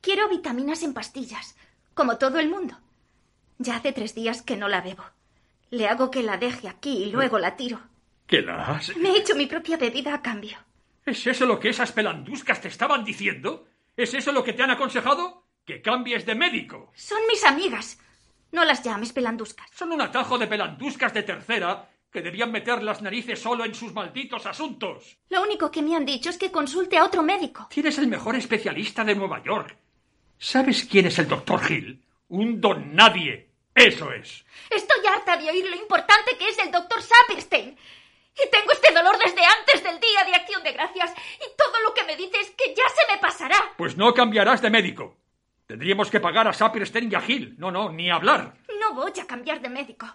Quiero 0.01 0.29
vitaminas 0.29 0.83
en 0.83 0.95
pastillas, 0.95 1.57
como 1.93 2.17
todo 2.17 2.39
el 2.39 2.49
mundo. 2.49 2.79
Ya 3.63 3.77
hace 3.77 3.93
tres 3.93 4.15
días 4.15 4.41
que 4.41 4.57
no 4.57 4.69
la 4.69 4.81
bebo. 4.81 5.05
Le 5.71 5.87
hago 5.87 6.11
que 6.11 6.23
la 6.23 6.39
deje 6.39 6.67
aquí 6.67 7.05
y 7.05 7.11
luego 7.13 7.39
la 7.39 7.57
tiro. 7.57 7.79
¿Qué 8.27 8.41
la 8.41 8.57
has? 8.65 8.97
Me 8.97 9.11
he 9.11 9.19
hecho 9.19 9.35
mi 9.37 9.45
propia 9.47 9.77
bebida 9.77 10.15
a 10.15 10.23
cambio. 10.23 10.57
¿Es 11.05 11.27
eso 11.27 11.45
lo 11.45 11.61
que 11.61 11.69
esas 11.69 11.93
pelanduscas 11.93 12.63
te 12.63 12.69
estaban 12.69 13.05
diciendo? 13.05 13.67
¿Es 13.95 14.15
eso 14.15 14.33
lo 14.33 14.43
que 14.43 14.55
te 14.55 14.63
han 14.63 14.71
aconsejado? 14.71 15.45
Que 15.67 15.83
cambies 15.83 16.25
de 16.25 16.35
médico. 16.35 16.91
Son 16.95 17.19
mis 17.29 17.45
amigas. 17.45 17.99
No 18.51 18.65
las 18.65 18.83
llames 18.83 19.13
pelanduscas. 19.13 19.69
Son 19.75 19.93
un 19.93 20.01
atajo 20.01 20.39
de 20.39 20.47
pelanduscas 20.47 21.13
de 21.13 21.23
tercera 21.23 21.87
que 22.11 22.23
debían 22.23 22.51
meter 22.51 22.83
las 22.83 23.03
narices 23.03 23.39
solo 23.43 23.67
en 23.67 23.75
sus 23.75 23.93
malditos 23.93 24.47
asuntos. 24.47 25.19
Lo 25.29 25.43
único 25.43 25.71
que 25.71 25.83
me 25.83 25.95
han 25.95 26.07
dicho 26.07 26.31
es 26.31 26.39
que 26.39 26.51
consulte 26.51 26.97
a 26.97 27.05
otro 27.05 27.23
médico. 27.23 27.69
Tienes 27.71 27.99
el 27.99 28.09
mejor 28.09 28.37
especialista 28.37 29.05
de 29.05 29.15
Nueva 29.15 29.45
York. 29.45 29.77
¿Sabes 30.39 30.85
quién 30.91 31.07
es 31.07 31.19
el 31.19 31.29
doctor 31.29 31.61
Hill? 31.71 32.03
Un 32.29 32.59
don 32.59 32.95
nadie. 32.95 33.50
Eso 33.87 34.13
es. 34.13 34.45
Estoy 34.71 35.07
harta 35.07 35.37
de 35.37 35.51
oír 35.51 35.69
lo 35.69 35.77
importante 35.77 36.37
que 36.37 36.49
es 36.49 36.59
el 36.59 36.71
doctor 36.71 37.03
Saperstein. 37.03 37.77
Y 38.35 38.51
tengo 38.51 38.73
este 38.73 38.93
dolor 38.93 39.19
desde 39.19 39.45
antes 39.45 39.83
del 39.83 39.99
día 39.99 40.25
de 40.25 40.35
acción 40.35 40.63
de 40.63 40.73
gracias. 40.73 41.13
Y 41.13 41.57
todo 41.57 41.81
lo 41.83 41.93
que 41.95 42.05
me 42.05 42.17
dice 42.17 42.39
es 42.41 42.51
que 42.51 42.75
ya 42.75 42.85
se 42.89 43.13
me 43.13 43.19
pasará. 43.19 43.75
Pues 43.77 43.97
no 43.97 44.15
cambiarás 44.15 44.63
de 44.63 44.71
médico. 44.71 45.17
Tendríamos 45.67 46.11
que 46.11 46.21
pagar 46.21 46.49
a 46.49 46.53
Saperstein 46.53 47.11
y 47.11 47.15
a 47.15 47.25
Hill. 47.27 47.55
No, 47.59 47.71
no, 47.71 47.91
ni 47.91 48.11
hablar. 48.11 48.55
No 48.81 48.95
voy 48.95 49.13
a 49.21 49.27
cambiar 49.27 49.61
de 49.61 49.69
médico. 49.69 50.07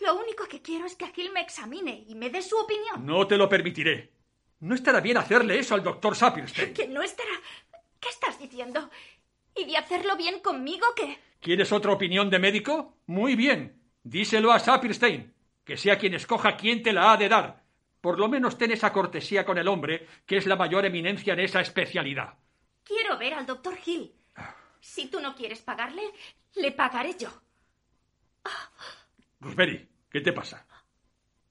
Lo 0.00 0.14
único 0.14 0.46
que 0.46 0.60
quiero 0.60 0.86
es 0.86 0.96
que 0.96 1.06
Gil 1.08 1.30
me 1.32 1.40
examine 1.40 2.04
y 2.08 2.14
me 2.14 2.30
dé 2.30 2.42
su 2.42 2.56
opinión. 2.58 3.06
No 3.06 3.26
te 3.26 3.36
lo 3.36 3.48
permitiré. 3.48 4.12
No 4.60 4.74
estará 4.74 5.00
bien 5.00 5.16
hacerle 5.16 5.58
eso 5.58 5.74
al 5.74 5.82
doctor 5.82 6.16
Saperstein. 6.16 6.74
Que 6.74 6.88
no 6.88 7.02
estará. 7.02 7.32
¿Qué 8.00 8.08
estás 8.08 8.38
diciendo? 8.38 8.90
¿Y 9.54 9.64
de 9.64 9.76
hacerlo 9.76 10.16
bien 10.16 10.40
conmigo 10.40 10.86
qué? 10.96 11.18
¿Quieres 11.42 11.72
otra 11.72 11.92
opinión 11.92 12.30
de 12.30 12.38
médico? 12.38 12.98
Muy 13.06 13.34
bien. 13.34 13.82
Díselo 14.04 14.52
a 14.52 14.60
Saperstein. 14.60 15.34
Que 15.64 15.76
sea 15.76 15.98
quien 15.98 16.14
escoja 16.14 16.56
quién 16.56 16.84
te 16.84 16.92
la 16.92 17.10
ha 17.10 17.16
de 17.16 17.28
dar. 17.28 17.64
Por 18.00 18.20
lo 18.20 18.28
menos 18.28 18.56
ten 18.56 18.70
esa 18.70 18.92
cortesía 18.92 19.44
con 19.44 19.58
el 19.58 19.66
hombre, 19.66 20.06
que 20.24 20.36
es 20.36 20.46
la 20.46 20.54
mayor 20.54 20.86
eminencia 20.86 21.32
en 21.32 21.40
esa 21.40 21.60
especialidad. 21.60 22.38
Quiero 22.84 23.18
ver 23.18 23.34
al 23.34 23.44
doctor 23.44 23.76
Hill. 23.84 24.14
Si 24.78 25.08
tú 25.08 25.18
no 25.18 25.34
quieres 25.34 25.62
pagarle, 25.62 26.12
le 26.54 26.70
pagaré 26.70 27.16
yo. 27.18 27.28
Rosemary, 29.40 29.88
¿qué 30.08 30.20
te 30.20 30.32
pasa? 30.32 30.64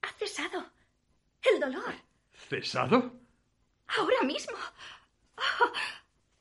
Ha 0.00 0.08
cesado. 0.14 0.72
El 1.42 1.60
dolor. 1.60 1.94
¿Cesado? 2.48 3.20
Ahora 3.88 4.22
mismo. 4.22 4.56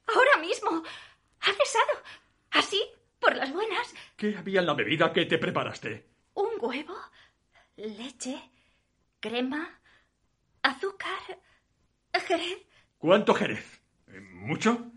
Ahora 0.08 0.38
mismo. 0.40 0.84
Ha 1.42 1.52
cesado. 1.52 2.02
Así, 2.52 2.82
por 3.22 3.36
las 3.36 3.54
buenas. 3.54 3.94
¿Qué 4.18 4.36
había 4.38 4.60
en 4.60 4.66
la 4.66 4.74
bebida 4.74 5.14
que 5.14 5.26
te 5.26 5.38
preparaste? 5.38 6.10
Un 6.34 6.50
huevo, 6.60 6.98
leche, 7.78 8.52
crema, 9.20 9.80
azúcar, 10.64 11.40
jerez. 12.28 12.60
¿Cuánto 12.98 13.34
jerez? 13.34 13.82
¿Eh, 14.08 14.20
¿Mucho? 14.20 14.92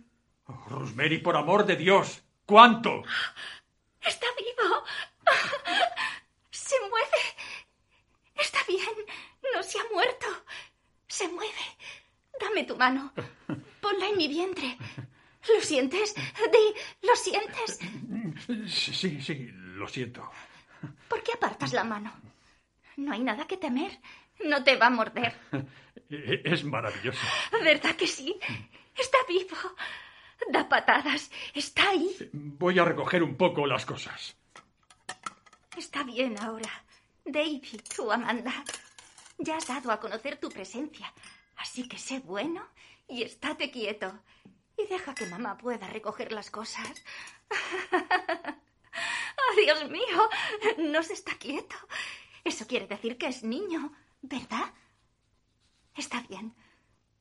Oh, 0.47 0.65
Rosemary, 0.69 1.19
por 1.19 1.37
amor 1.37 1.65
de 1.65 1.77
Dios, 1.77 2.23
¿cuánto? 2.45 3.03
Está 4.01 4.27
vivo. 4.39 4.85
Se 6.51 6.77
mueve. 6.81 7.23
Está 8.37 8.59
bien. 8.69 9.07
No 9.55 9.63
se 9.63 9.79
ha 9.79 9.85
muerto. 9.93 10.27
Se 11.07 11.29
mueve. 11.29 11.65
Dame 12.41 12.65
tu 12.65 12.77
mano. 12.77 13.13
Ponla 13.81 14.09
en 14.09 14.17
mi 14.17 14.29
vientre. 14.29 14.77
¿Lo 15.49 15.61
sientes? 15.61 16.15
Di, 16.15 17.07
¿lo 17.07 17.17
sientes? 17.17 17.79
Sí, 18.67 19.21
sí, 19.21 19.49
lo 19.53 19.87
siento. 19.89 20.31
¿Por 21.09 21.23
qué 21.23 21.33
apartas 21.33 21.73
la 21.73 21.85
mano? 21.85 22.13
No 22.97 23.13
hay 23.13 23.23
nada 23.23 23.47
que 23.47 23.57
temer. 23.57 24.01
No 24.45 24.63
te 24.65 24.77
va 24.77 24.87
a 24.87 24.91
morder. 24.91 25.35
Es 26.11 26.65
maravilloso. 26.65 27.19
¿Verdad 27.63 27.97
que 27.97 28.07
sí? 28.07 28.39
Está 28.97 29.19
vivo. 29.27 29.57
Da 30.51 30.69
patadas. 30.69 31.31
Está 31.55 31.91
ahí. 31.91 32.15
Voy 32.33 32.79
a 32.79 32.85
recoger 32.85 33.23
un 33.23 33.37
poco 33.37 33.67
las 33.67 33.87
cosas. 33.87 34.37
Está 35.77 36.03
bien 36.05 36.39
ahora. 36.41 36.71
David, 37.25 37.81
tú, 37.97 38.13
Amanda. 38.13 38.53
Ya 39.39 39.57
has 39.57 39.67
dado 39.67 39.91
a 39.91 39.99
conocer 39.99 40.37
tu 40.37 40.51
presencia. 40.51 41.13
Así 41.57 41.89
que 41.89 41.99
sé 41.99 42.21
bueno 42.21 42.69
y 43.09 43.23
estate 43.23 43.71
quieto. 43.71 44.21
Y 44.77 44.87
deja 44.87 45.15
que 45.15 45.27
mamá 45.27 45.57
pueda 45.57 45.87
recoger 45.89 46.33
las 46.33 46.51
cosas. 46.51 47.05
¡Oh, 49.37 49.57
Dios 49.57 49.91
mío! 49.91 50.29
No 50.79 51.03
se 51.03 51.15
está 51.15 51.35
quieto. 51.37 51.77
Eso 52.43 52.67
quiere 52.67 52.87
decir 52.87 53.17
que 53.17 53.29
es 53.29 53.43
niño, 53.43 53.93
¿verdad? 54.23 54.73
Está 55.95 56.21
bien. 56.29 56.55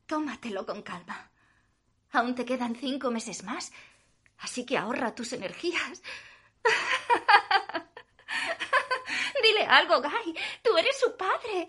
Tómatelo 0.06 0.66
con 0.66 0.82
calma. 0.82 1.30
Aún 2.12 2.34
te 2.34 2.44
quedan 2.44 2.76
cinco 2.76 3.10
meses 3.10 3.42
más. 3.44 3.72
Así 4.38 4.66
que 4.66 4.76
ahorra 4.76 5.14
tus 5.14 5.32
energías. 5.32 6.02
Dile 9.42 9.66
algo, 9.66 10.02
Guy. 10.02 10.36
Tú 10.62 10.76
eres 10.76 10.98
su 10.98 11.16
padre. 11.16 11.68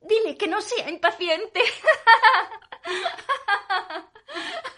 Dile 0.00 0.36
que 0.36 0.48
no 0.48 0.60
sea 0.60 0.88
impaciente. 0.88 1.60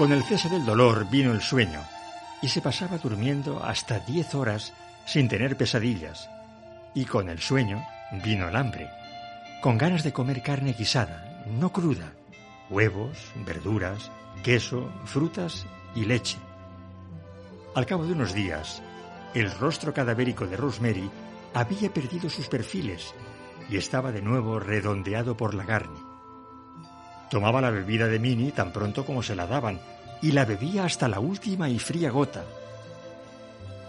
Con 0.00 0.12
el 0.12 0.22
cese 0.24 0.48
del 0.48 0.64
dolor 0.64 1.06
vino 1.10 1.30
el 1.30 1.42
sueño 1.42 1.82
y 2.42 2.48
se 2.48 2.60
pasaba 2.60 2.98
durmiendo 2.98 3.62
hasta 3.62 4.00
diez 4.00 4.34
horas 4.34 4.72
sin 5.06 5.28
tener 5.28 5.56
pesadillas. 5.56 6.28
Y 6.94 7.04
con 7.04 7.28
el 7.28 7.40
sueño 7.40 7.84
vino 8.24 8.48
el 8.48 8.56
hambre, 8.56 8.90
con 9.60 9.78
ganas 9.78 10.02
de 10.02 10.12
comer 10.12 10.42
carne 10.42 10.72
guisada, 10.72 11.44
no 11.46 11.72
cruda, 11.72 12.12
huevos, 12.68 13.18
verduras, 13.46 14.10
queso, 14.42 14.90
frutas 15.04 15.66
y 15.94 16.04
leche. 16.04 16.38
Al 17.74 17.86
cabo 17.86 18.04
de 18.04 18.12
unos 18.12 18.34
días, 18.34 18.82
el 19.34 19.50
rostro 19.52 19.94
cadavérico 19.94 20.46
de 20.46 20.56
Rosemary 20.56 21.10
había 21.54 21.92
perdido 21.92 22.28
sus 22.28 22.48
perfiles 22.48 23.14
y 23.68 23.76
estaba 23.76 24.10
de 24.10 24.22
nuevo 24.22 24.58
redondeado 24.58 25.36
por 25.36 25.54
la 25.54 25.64
carne. 25.64 25.98
Tomaba 27.30 27.60
la 27.60 27.70
bebida 27.70 28.08
de 28.08 28.18
Minnie 28.18 28.50
tan 28.50 28.72
pronto 28.72 29.04
como 29.04 29.22
se 29.22 29.36
la 29.36 29.46
daban 29.46 29.80
y 30.22 30.32
la 30.32 30.44
bebía 30.44 30.84
hasta 30.84 31.08
la 31.08 31.20
última 31.20 31.68
y 31.68 31.78
fría 31.78 32.10
gota. 32.10 32.44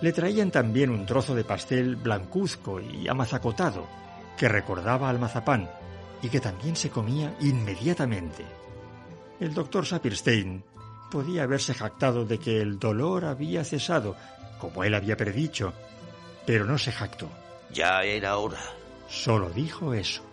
Le 0.01 0.11
traían 0.13 0.51
también 0.51 0.89
un 0.89 1.05
trozo 1.05 1.35
de 1.35 1.43
pastel 1.43 1.95
blancuzco 1.95 2.79
y 2.79 3.07
amazacotado 3.07 3.87
que 4.37 4.47
recordaba 4.47 5.09
al 5.09 5.19
mazapán 5.19 5.69
y 6.21 6.29
que 6.29 6.39
también 6.39 6.75
se 6.75 6.89
comía 6.89 7.35
inmediatamente. 7.41 8.43
El 9.39 9.53
doctor 9.53 9.85
Saperstein 9.85 10.63
podía 11.11 11.43
haberse 11.43 11.73
jactado 11.73 12.25
de 12.25 12.39
que 12.39 12.61
el 12.61 12.79
dolor 12.79 13.25
había 13.25 13.63
cesado, 13.63 14.15
como 14.59 14.83
él 14.83 14.95
había 14.95 15.17
predicho, 15.17 15.73
pero 16.45 16.65
no 16.65 16.77
se 16.77 16.91
jactó. 16.91 17.29
Ya 17.71 18.03
era 18.03 18.37
hora. 18.37 18.61
Solo 19.07 19.49
dijo 19.49 19.93
eso. 19.93 20.23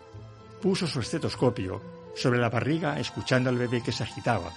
Puso 0.63 0.87
su 0.87 1.01
estetoscopio 1.01 1.81
sobre 2.15 2.39
la 2.39 2.49
barriga 2.49 2.99
escuchando 2.99 3.51
al 3.51 3.59
bebé 3.59 3.83
que 3.83 3.93
se 3.93 4.05
agitaba. 4.05 4.51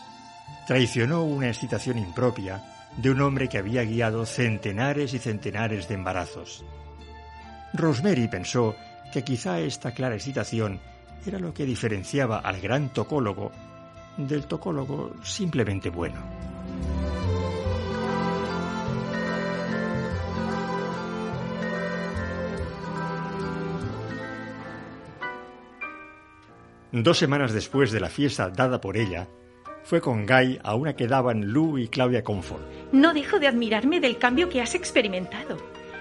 Traicionó 0.68 1.24
una 1.24 1.48
excitación 1.48 1.98
impropia 1.98 2.64
de 2.98 3.12
un 3.12 3.22
hombre 3.22 3.48
que 3.48 3.58
había 3.58 3.84
guiado 3.84 4.26
centenares 4.26 5.14
y 5.14 5.20
centenares 5.20 5.88
de 5.88 5.96
embarazos. 5.96 6.64
Rosemary 7.74 8.28
pensó 8.28 8.76
que 9.12 9.24
quizá 9.24 9.60
esta 9.60 9.92
clara 9.92 10.16
excitación 10.16 10.80
era 11.26 11.40
lo 11.40 11.54
que 11.54 11.66
diferenciaba 11.66 12.40
al 12.40 12.60
gran 12.60 12.90
tocólogo 12.94 13.52
del 14.18 14.46
tocólogo 14.46 15.16
simplemente 15.24 15.90
bueno. 15.90 16.20
Dos 26.94 27.18
semanas 27.18 27.54
después 27.54 27.92
de 27.94 28.02
la 28.02 28.10
fiesta 28.10 28.50
dada 28.50 28.82
por 28.82 28.98
ella, 28.98 29.30
fue 29.92 30.00
con 30.00 30.26
Guy 30.26 30.58
a 30.64 30.74
una 30.76 30.96
que 30.96 31.06
daban 31.06 31.52
Lou 31.52 31.78
y 31.78 31.90
Claudia 31.90 32.24
Comfort. 32.24 32.64
No 32.94 33.14
dejo 33.14 33.40
de 33.40 33.48
admirarme 33.48 34.00
del 34.00 34.18
cambio 34.18 34.48
que 34.48 34.62
has 34.62 34.74
experimentado. 34.74 35.58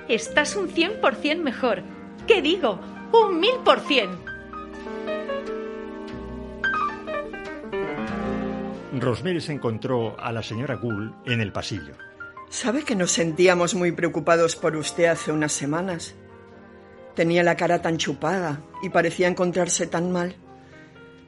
Estás 0.07 0.55
un 0.55 0.69
100% 0.69 1.43
mejor. 1.43 1.83
¿Qué 2.25 2.41
digo? 2.41 2.79
Un 3.13 3.41
mil 3.41 3.57
por 3.65 3.81
cien. 3.81 4.11
Rosemary 8.93 9.41
se 9.41 9.55
encontró 9.55 10.15
a 10.21 10.31
la 10.31 10.45
señora 10.45 10.77
Gould 10.77 11.13
en 11.27 11.41
el 11.41 11.51
pasillo. 11.51 11.95
¿Sabe 12.49 12.85
que 12.85 12.95
nos 12.95 13.11
sentíamos 13.11 13.75
muy 13.75 13.91
preocupados 13.91 14.55
por 14.55 14.77
usted 14.77 15.07
hace 15.07 15.33
unas 15.33 15.51
semanas? 15.51 16.15
Tenía 17.17 17.43
la 17.43 17.57
cara 17.57 17.83
tan 17.83 17.97
chupada 17.97 18.61
y 18.85 18.91
parecía 18.91 19.27
encontrarse 19.27 19.89
tan 19.89 20.13
mal. 20.13 20.37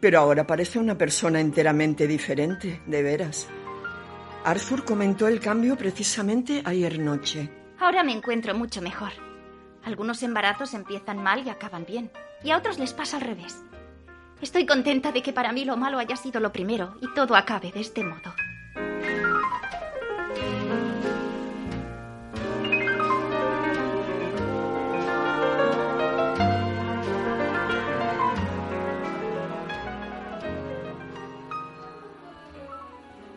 Pero 0.03 0.19
ahora 0.19 0.45
parece 0.45 0.81
una 0.81 0.99
persona 0.99 1.39
enteramente 1.39 2.09
diferente, 2.09 2.83
de 2.87 3.03
veras. 3.05 3.47
Arthur 4.45 4.85
comentó 4.85 5.29
el 5.29 5.39
cambio 5.39 5.77
precisamente 5.77 6.61
ayer 6.65 6.99
noche. 6.99 7.49
Ahora 7.79 8.03
me 8.03 8.11
encuentro 8.11 8.53
mucho 8.53 8.83
mejor. 8.83 9.13
Algunos 9.85 10.25
embarazos 10.25 10.75
empiezan 10.75 11.23
mal 11.23 11.47
y 11.47 11.51
acaban 11.51 11.85
bien, 11.87 12.11
y 12.43 12.51
a 12.51 12.59
otros 12.59 12.81
les 12.81 12.93
pasa 12.93 13.19
al 13.19 13.23
revés. 13.23 13.63
Estoy 14.41 14.67
contenta 14.67 15.13
de 15.13 15.23
que 15.23 15.33
para 15.33 15.53
mí 15.53 15.65
lo 15.65 15.77
malo 15.77 16.01
haya 16.01 16.17
sido 16.17 16.41
lo 16.41 16.53
primero 16.53 16.97
y 17.01 17.07
todo 17.15 17.37
acabe 17.37 17.71
de 17.71 17.81
este 17.81 18.03
modo. 18.03 18.35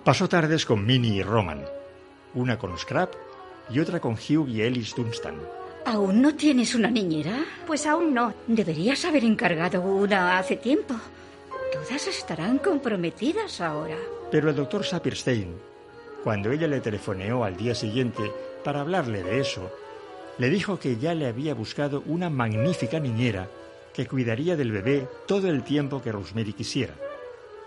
Pasó 0.05 0.29
tardes 0.29 0.67
con 0.67 0.85
Minnie 0.85 1.15
y 1.15 1.23
Roman, 1.23 1.65
una 2.35 2.59
con 2.59 2.77
Scrap 2.77 3.11
y 3.71 3.79
otra 3.79 3.99
con 3.99 4.13
Hugh 4.13 4.47
y 4.47 4.61
Ellis 4.61 4.93
Dunstan. 4.95 5.33
¿Aún 5.83 6.21
no 6.21 6.35
tienes 6.35 6.75
una 6.75 6.91
niñera? 6.91 7.43
Pues 7.65 7.87
aún 7.87 8.13
no. 8.13 8.31
Deberías 8.45 9.03
haber 9.03 9.23
encargado 9.23 9.81
una 9.81 10.37
hace 10.37 10.57
tiempo. 10.57 10.93
Todas 11.73 12.05
estarán 12.05 12.59
comprometidas 12.59 13.59
ahora. 13.61 13.97
Pero 14.29 14.51
el 14.51 14.55
doctor 14.55 14.85
Sapirstein, 14.85 15.55
cuando 16.23 16.51
ella 16.51 16.67
le 16.67 16.81
telefoneó 16.81 17.43
al 17.43 17.57
día 17.57 17.73
siguiente 17.73 18.31
para 18.63 18.81
hablarle 18.81 19.23
de 19.23 19.39
eso, 19.39 19.71
le 20.37 20.51
dijo 20.51 20.77
que 20.77 20.97
ya 20.97 21.15
le 21.15 21.25
había 21.25 21.55
buscado 21.55 22.03
una 22.05 22.29
magnífica 22.29 22.99
niñera 22.99 23.49
que 23.91 24.05
cuidaría 24.05 24.55
del 24.55 24.71
bebé 24.71 25.07
todo 25.25 25.49
el 25.49 25.63
tiempo 25.63 25.99
que 26.03 26.11
Rosemary 26.11 26.53
quisiera. 26.53 26.93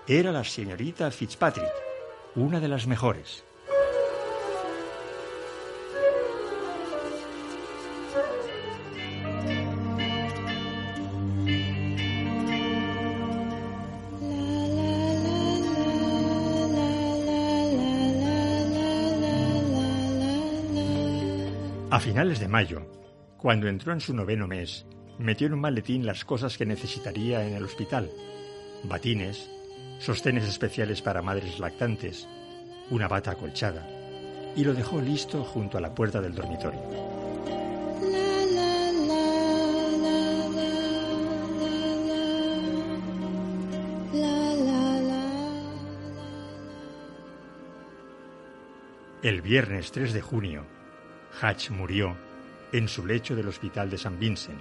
Era 0.06 0.30
la 0.30 0.44
señorita 0.44 1.10
Fitzpatrick, 1.10 1.87
una 2.34 2.60
de 2.60 2.68
las 2.68 2.86
mejores. 2.86 3.44
A 21.90 22.00
finales 22.00 22.38
de 22.38 22.46
mayo, 22.46 22.82
cuando 23.38 23.66
entró 23.66 23.92
en 23.92 24.00
su 24.00 24.14
noveno 24.14 24.46
mes, 24.46 24.86
metió 25.18 25.48
en 25.48 25.54
un 25.54 25.60
maletín 25.60 26.06
las 26.06 26.24
cosas 26.24 26.56
que 26.56 26.64
necesitaría 26.64 27.44
en 27.44 27.54
el 27.54 27.64
hospital. 27.64 28.08
Batines, 28.84 29.50
sostenes 29.98 30.48
especiales 30.48 31.02
para 31.02 31.22
madres 31.22 31.58
lactantes, 31.58 32.28
una 32.90 33.08
bata 33.08 33.32
acolchada, 33.32 33.86
y 34.56 34.64
lo 34.64 34.74
dejó 34.74 35.00
listo 35.00 35.44
junto 35.44 35.76
a 35.78 35.80
la 35.80 35.94
puerta 35.94 36.20
del 36.20 36.34
dormitorio. 36.34 36.80
El 49.20 49.42
viernes 49.42 49.90
3 49.90 50.12
de 50.12 50.20
junio, 50.22 50.64
Hatch 51.40 51.70
murió 51.70 52.16
en 52.72 52.88
su 52.88 53.04
lecho 53.04 53.34
del 53.34 53.48
hospital 53.48 53.90
de 53.90 53.98
San 53.98 54.18
Vincent. 54.18 54.60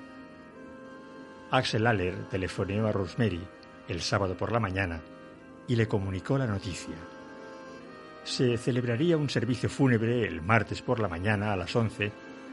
Axel 1.52 1.86
Aller 1.86 2.28
telefoneó 2.30 2.88
a 2.88 2.92
Rosemary 2.92 3.42
el 3.88 4.02
sábado 4.02 4.36
por 4.36 4.52
la 4.52 4.60
mañana 4.60 5.00
y 5.68 5.76
le 5.76 5.88
comunicó 5.88 6.38
la 6.38 6.48
noticia. 6.48 6.96
Se 8.24 8.58
celebraría 8.58 9.18
un 9.18 9.30
servicio 9.30 9.70
fúnebre 9.70 10.28
el 10.28 10.42
martes 10.42 10.82
por 10.82 11.00
la 11.00 11.08
mañana 11.08 11.54
a 11.54 11.56
las 11.56 11.76
11 11.76 12.12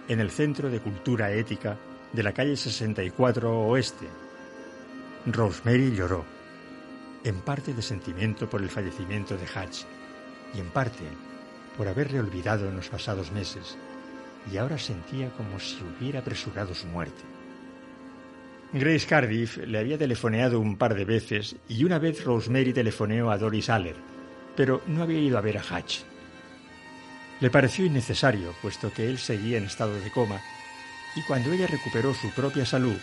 en 0.08 0.20
el 0.20 0.30
Centro 0.30 0.70
de 0.70 0.80
Cultura 0.80 1.32
Ética 1.32 1.76
de 2.12 2.22
la 2.22 2.32
calle 2.32 2.56
64 2.56 3.66
Oeste. 3.66 4.06
Rosemary 5.26 5.94
lloró, 5.94 6.24
en 7.24 7.40
parte 7.40 7.72
de 7.72 7.82
sentimiento 7.82 8.48
por 8.48 8.62
el 8.62 8.68
fallecimiento 8.68 9.36
de 9.36 9.46
Hatch 9.46 9.82
y 10.54 10.60
en 10.60 10.68
parte 10.70 11.04
por 11.76 11.88
haberle 11.88 12.20
olvidado 12.20 12.68
en 12.68 12.76
los 12.76 12.88
pasados 12.88 13.32
meses 13.32 13.76
y 14.52 14.58
ahora 14.58 14.78
sentía 14.78 15.30
como 15.30 15.58
si 15.58 15.78
hubiera 15.82 16.20
apresurado 16.20 16.74
su 16.74 16.86
muerte. 16.86 17.33
Grace 18.76 19.06
Cardiff 19.06 19.58
le 19.58 19.78
había 19.78 19.96
telefoneado 19.96 20.58
un 20.58 20.76
par 20.76 20.96
de 20.96 21.04
veces 21.04 21.54
y 21.68 21.84
una 21.84 22.00
vez 22.00 22.24
Rosemary 22.24 22.72
telefoneó 22.72 23.30
a 23.30 23.38
Doris 23.38 23.70
Aller, 23.70 23.94
pero 24.56 24.82
no 24.88 25.04
había 25.04 25.20
ido 25.20 25.38
a 25.38 25.42
ver 25.42 25.58
a 25.58 25.62
Hatch. 25.62 26.00
Le 27.38 27.50
pareció 27.50 27.84
innecesario, 27.84 28.52
puesto 28.60 28.92
que 28.92 29.08
él 29.08 29.18
seguía 29.18 29.58
en 29.58 29.66
estado 29.66 29.94
de 29.94 30.10
coma, 30.10 30.40
y 31.14 31.22
cuando 31.22 31.52
ella 31.52 31.68
recuperó 31.68 32.12
su 32.14 32.30
propia 32.30 32.66
salud, 32.66 32.96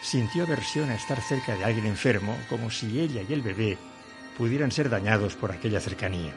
sintió 0.00 0.44
aversión 0.44 0.88
a 0.88 0.94
estar 0.94 1.20
cerca 1.20 1.56
de 1.56 1.64
alguien 1.64 1.84
enfermo, 1.84 2.34
como 2.48 2.70
si 2.70 2.98
ella 2.98 3.20
y 3.20 3.34
el 3.34 3.42
bebé 3.42 3.76
pudieran 4.38 4.72
ser 4.72 4.88
dañados 4.88 5.36
por 5.36 5.52
aquella 5.52 5.80
cercanía. 5.80 6.32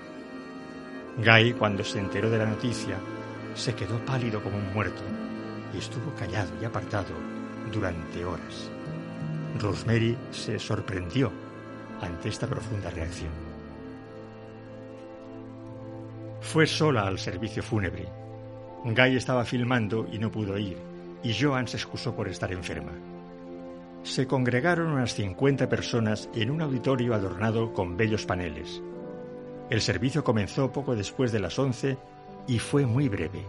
Guy, 1.15 1.53
cuando 1.53 1.85
se 1.85 1.99
enteró 1.99 2.29
de 2.29 2.39
la 2.39 2.45
noticia, 2.45 2.97
se 3.53 3.73
quedó 3.73 4.03
pálido 4.03 4.43
como 4.43 4.57
un 4.57 4.73
muerto 4.73 5.01
y 5.73 5.77
estuvo 5.77 6.13
callado 6.15 6.51
y 6.61 6.65
apartado 6.65 7.34
durante 7.71 8.25
horas. 8.25 8.69
Rosemary 9.59 10.17
se 10.31 10.59
sorprendió 10.59 11.31
ante 12.01 12.29
esta 12.29 12.47
profunda 12.47 12.89
reacción. 12.89 13.31
Fue 16.41 16.67
sola 16.67 17.07
al 17.07 17.17
servicio 17.19 17.63
fúnebre. 17.63 18.07
Guy 18.83 19.15
estaba 19.15 19.45
filmando 19.45 20.07
y 20.11 20.19
no 20.19 20.31
pudo 20.31 20.57
ir, 20.57 20.77
y 21.23 21.33
Joan 21.33 21.67
se 21.67 21.77
excusó 21.77 22.15
por 22.15 22.27
estar 22.27 22.51
enferma. 22.51 22.91
Se 24.03 24.27
congregaron 24.27 24.87
unas 24.87 25.15
50 25.15 25.67
personas 25.67 26.29
en 26.35 26.51
un 26.51 26.61
auditorio 26.61 27.15
adornado 27.15 27.73
con 27.73 27.97
bellos 27.97 28.25
paneles. 28.25 28.81
El 29.71 29.81
servicio 29.81 30.23
comenzó 30.23 30.71
poco 30.71 30.95
después 30.95 31.31
de 31.31 31.39
las 31.39 31.57
11 31.57 31.97
y 32.47 32.59
fue 32.59 32.85
muy 32.85 33.09
breve. 33.09 33.43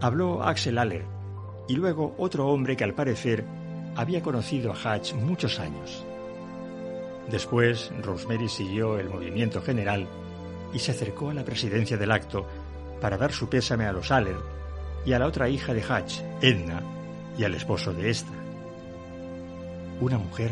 Habló 0.00 0.42
Axel 0.42 0.78
Aller 0.78 1.19
y 1.70 1.76
luego 1.76 2.16
otro 2.18 2.48
hombre 2.48 2.76
que 2.76 2.82
al 2.82 2.94
parecer 2.94 3.44
había 3.94 4.22
conocido 4.22 4.72
a 4.72 4.76
Hatch 4.76 5.14
muchos 5.14 5.60
años. 5.60 6.04
Después, 7.30 7.92
Rosemary 8.02 8.48
siguió 8.48 8.98
el 8.98 9.08
movimiento 9.08 9.62
general 9.62 10.08
y 10.74 10.80
se 10.80 10.90
acercó 10.90 11.30
a 11.30 11.34
la 11.34 11.44
presidencia 11.44 11.96
del 11.96 12.10
acto 12.10 12.44
para 13.00 13.16
dar 13.16 13.30
su 13.30 13.48
pésame 13.48 13.86
a 13.86 13.92
los 13.92 14.10
Aller 14.10 14.34
y 15.06 15.12
a 15.12 15.20
la 15.20 15.26
otra 15.26 15.48
hija 15.48 15.72
de 15.72 15.84
Hatch, 15.84 16.18
Edna, 16.42 16.82
y 17.38 17.44
al 17.44 17.54
esposo 17.54 17.92
de 17.92 18.10
esta. 18.10 18.32
Una 20.00 20.18
mujer 20.18 20.50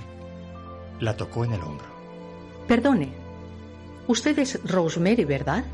la 1.00 1.16
tocó 1.16 1.44
en 1.44 1.54
el 1.54 1.62
hombro. 1.62 1.88
Perdone, 2.68 3.08
usted 4.06 4.38
es 4.38 4.60
Rosemary, 4.64 5.24
¿verdad? 5.24 5.64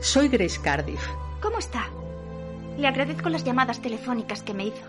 Soy 0.00 0.26
Grace 0.26 0.60
Cardiff. 0.60 1.06
¿Cómo 1.40 1.58
está? 1.58 1.88
Le 2.78 2.86
agradezco 2.86 3.28
las 3.28 3.44
llamadas 3.44 3.80
telefónicas 3.80 4.42
que 4.42 4.52
me 4.54 4.66
hizo. 4.66 4.84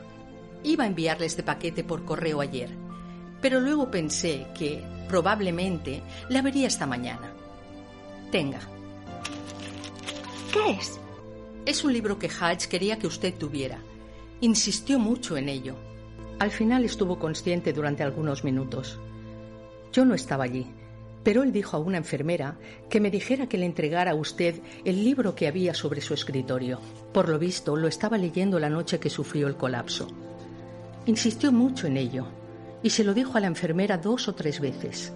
Iba 0.63 0.83
a 0.83 0.87
enviarle 0.87 1.25
este 1.25 1.43
paquete 1.43 1.83
por 1.83 2.03
correo 2.03 2.41
ayer, 2.41 2.69
pero 3.41 3.59
luego 3.61 3.89
pensé 3.89 4.47
que 4.57 4.83
probablemente 5.07 6.01
la 6.29 6.41
vería 6.41 6.67
esta 6.67 6.85
mañana. 6.85 7.31
Tenga. 8.31 8.59
¿Qué 10.51 10.71
es? 10.71 10.99
Es 11.65 11.83
un 11.83 11.93
libro 11.93 12.19
que 12.19 12.29
Hatch 12.29 12.65
quería 12.65 12.99
que 12.99 13.07
usted 13.07 13.33
tuviera. 13.33 13.79
Insistió 14.41 14.99
mucho 14.99 15.37
en 15.37 15.47
ello. 15.47 15.75
Al 16.39 16.51
final 16.51 16.83
estuvo 16.83 17.17
consciente 17.17 17.73
durante 17.73 18.03
algunos 18.03 18.43
minutos. 18.43 18.99
Yo 19.93 20.05
no 20.05 20.13
estaba 20.13 20.43
allí, 20.43 20.67
pero 21.27 21.43
él 21.43 21.51
dijo 21.51 21.75
a 21.75 21.81
una 21.81 21.97
enfermera 21.97 22.57
que 22.89 23.01
me 23.01 23.11
dijera 23.11 23.49
que 23.49 23.57
le 23.57 23.65
entregara 23.65 24.11
a 24.11 24.15
usted 24.15 24.61
el 24.85 25.03
libro 25.03 25.35
que 25.35 25.49
había 25.49 25.73
sobre 25.73 25.99
su 25.99 26.13
escritorio. 26.13 26.79
Por 27.11 27.27
lo 27.27 27.37
visto, 27.37 27.75
lo 27.75 27.89
estaba 27.89 28.17
leyendo 28.17 28.59
la 28.59 28.69
noche 28.69 28.97
que 28.97 29.09
sufrió 29.09 29.47
el 29.47 29.57
colapso. 29.57 30.07
Insistió 31.05 31.51
mucho 31.51 31.85
en 31.85 31.97
ello 31.97 32.27
y 32.81 32.91
se 32.91 33.03
lo 33.03 33.13
dijo 33.13 33.37
a 33.37 33.41
la 33.41 33.47
enfermera 33.47 33.97
dos 33.97 34.29
o 34.29 34.35
tres 34.35 34.61
veces. 34.61 35.11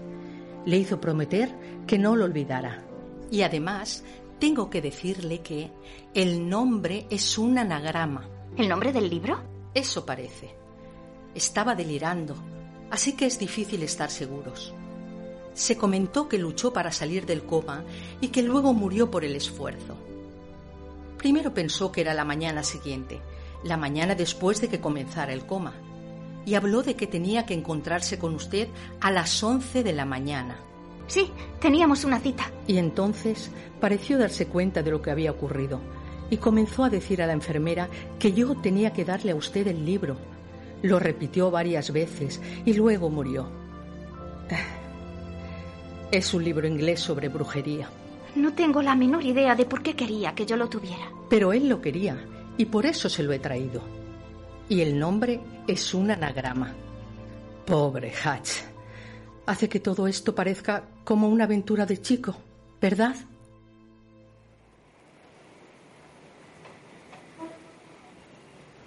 Le 0.66 0.76
hizo 0.76 0.99
prometer 0.99 1.49
que 1.88 1.97
no 1.97 2.18
lo 2.18 2.26
olvidara. 2.26 2.84
Y 3.32 3.43
además, 3.43 4.03
tengo 4.38 4.70
que 4.70 4.82
decirle 4.82 5.39
que 5.39 5.72
el 6.14 6.49
nombre 6.49 7.07
es 7.09 7.38
un 7.38 7.57
anagrama. 7.57 8.28
¿El 8.57 8.68
nombre 8.68 8.91
del 8.91 9.09
libro? 9.09 9.41
Eso 9.74 10.05
parece. 10.05 10.53
Estaba 11.34 11.74
delirando, 11.74 12.36
así 12.89 13.14
que 13.14 13.28
es 13.28 13.39
difícil 13.39 13.82
estar 13.82 14.09
seguros. 14.09 14.76
Se 15.54 15.78
comentó 15.78 16.28
que 16.28 16.38
luchó 16.38 16.74
para 16.74 16.91
salir 16.91 17.26
del 17.26 17.43
coma 17.43 17.84
y 18.20 18.30
que 18.30 18.41
luego 18.41 18.74
murió 18.74 19.12
por 19.12 19.26
el 19.26 19.36
esfuerzo. 19.36 19.95
Primero 21.18 21.54
pensó 21.54 21.91
que 21.91 22.02
era 22.02 22.14
la 22.14 22.26
mañana 22.26 22.64
siguiente, 22.64 23.22
la 23.64 23.78
mañana 23.78 24.16
después 24.16 24.62
de 24.62 24.70
que 24.70 24.80
comenzara 24.80 25.34
el 25.34 25.45
coma, 25.45 25.74
y 26.45 26.56
habló 26.56 26.82
de 26.82 26.95
que 26.95 27.08
tenía 27.08 27.45
que 27.45 27.54
encontrarse 27.54 28.18
con 28.18 28.34
usted 28.34 28.68
a 28.99 29.12
las 29.12 29.43
once 29.43 29.84
de 29.84 29.93
la 29.93 30.06
mañana. 30.06 30.58
Sí, 31.08 31.30
teníamos 31.60 32.06
una 32.06 32.20
cita. 32.20 32.52
Y 32.68 32.78
entonces 32.78 33.52
pareció 33.80 34.18
darse 34.18 34.47
cuenta 34.47 34.82
de 34.82 34.91
lo 34.91 35.02
que 35.02 35.12
había 35.12 35.32
ocurrido 35.32 35.80
y 36.30 36.38
comenzó 36.38 36.86
a 36.86 36.89
decir 36.89 37.22
a 37.22 37.28
la 37.28 37.34
enfermera 37.34 37.89
que 38.18 38.32
yo 38.32 38.56
tenía 38.56 38.93
que 38.93 39.06
darle 39.06 39.34
a 39.34 39.36
usted 39.36 39.68
el 39.68 39.86
libro. 39.86 40.16
Lo 40.82 40.97
repitió 40.97 41.52
varias 41.52 41.91
veces 41.91 42.41
y 42.66 42.74
luego 42.74 43.10
murió. 43.10 43.49
Es 46.12 46.34
un 46.34 46.43
libro 46.43 46.68
inglés 46.68 46.99
sobre 46.99 47.30
brujería. 47.30 47.89
No 48.36 48.53
tengo 48.53 48.82
la 48.82 48.95
menor 48.95 49.24
idea 49.24 49.55
de 49.55 49.66
por 49.66 49.82
qué 49.82 49.95
quería 49.95 50.36
que 50.36 50.45
yo 50.45 50.57
lo 50.57 50.68
tuviera. 50.68 51.09
Pero 51.30 51.53
él 51.53 51.70
lo 51.70 51.80
quería 51.80 52.18
y 52.57 52.66
por 52.66 52.86
eso 52.86 53.07
se 53.07 53.24
lo 53.24 53.32
he 53.32 53.39
traído. 53.39 53.82
Y 54.68 54.82
el 54.82 54.99
nombre 54.99 55.39
es 55.68 55.93
un 55.93 56.12
anagrama. 56.12 56.74
Pobre 57.66 58.12
Hatch. 58.24 58.51
Hace 59.45 59.70
que 59.70 59.80
todo 59.80 60.05
esto 60.05 60.36
parezca 60.36 60.84
como 61.05 61.30
una 61.30 61.45
aventura 61.45 61.86
de 61.86 62.01
chico, 62.01 62.36
¿verdad? 62.82 63.16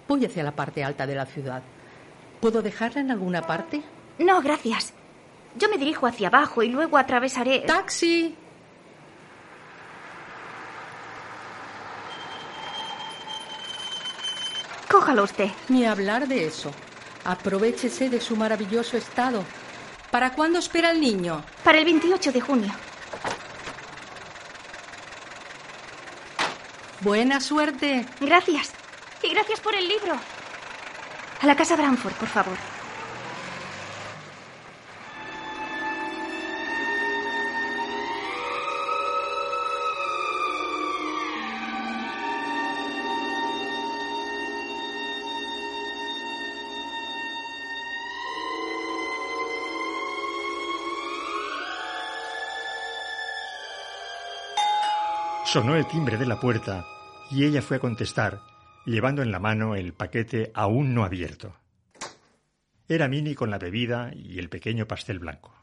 Voy 0.07 0.25
hacia 0.25 0.43
la 0.43 0.55
parte 0.55 0.83
alta 0.83 1.07
de 1.07 1.15
la 1.15 1.25
ciudad. 1.25 1.63
¿Puedo 2.39 2.61
dejarla 2.61 3.01
en 3.01 3.09
alguna 3.09 3.41
parte? 3.41 3.81
No, 4.19 4.41
gracias. 4.43 4.93
Yo 5.57 5.69
me 5.69 5.77
dirijo 5.77 6.05
hacia 6.07 6.27
abajo 6.27 6.63
y 6.63 6.69
luego 6.69 6.97
atravesaré. 6.97 7.59
¡Taxi! 7.59 8.35
Cójalo 14.89 15.23
usted. 15.23 15.49
Ni 15.69 15.85
hablar 15.85 16.27
de 16.27 16.45
eso. 16.45 16.71
Aprovechese 17.23 18.09
de 18.09 18.21
su 18.21 18.35
maravilloso 18.35 18.97
estado. 18.97 19.43
¿Para 20.11 20.33
cuándo 20.33 20.59
espera 20.59 20.91
el 20.91 21.01
niño? 21.01 21.43
Para 21.63 21.79
el 21.79 21.85
28 21.85 22.31
de 22.31 22.41
junio. 22.41 22.71
Buena 27.01 27.39
suerte. 27.39 28.05
Gracias. 28.21 28.71
Y 29.21 29.29
gracias 29.29 29.59
por 29.59 29.75
el 29.75 29.87
libro. 29.87 30.15
A 31.41 31.45
la 31.45 31.55
casa 31.55 31.75
Branford, 31.75 32.13
por 32.13 32.27
favor. 32.27 32.74
Sonó 55.55 55.77
el 55.77 55.87
timbre 55.87 56.17
de 56.17 56.25
la 56.25 56.37
puerta 56.37 56.85
y 57.31 57.45
ella 57.45 57.61
fue 57.61 57.77
a 57.77 57.79
contestar, 57.79 58.41
llevando 58.85 59.21
en 59.21 59.31
la 59.31 59.39
mano 59.39 59.75
el 59.75 59.93
paquete 59.93 60.51
aún 60.53 60.93
no 60.93 61.05
abierto. 61.05 61.55
Era 62.89 63.07
Minnie 63.07 63.35
con 63.35 63.49
la 63.49 63.57
bebida 63.57 64.11
y 64.13 64.37
el 64.37 64.49
pequeño 64.49 64.85
pastel 64.85 65.19
blanco. 65.19 65.55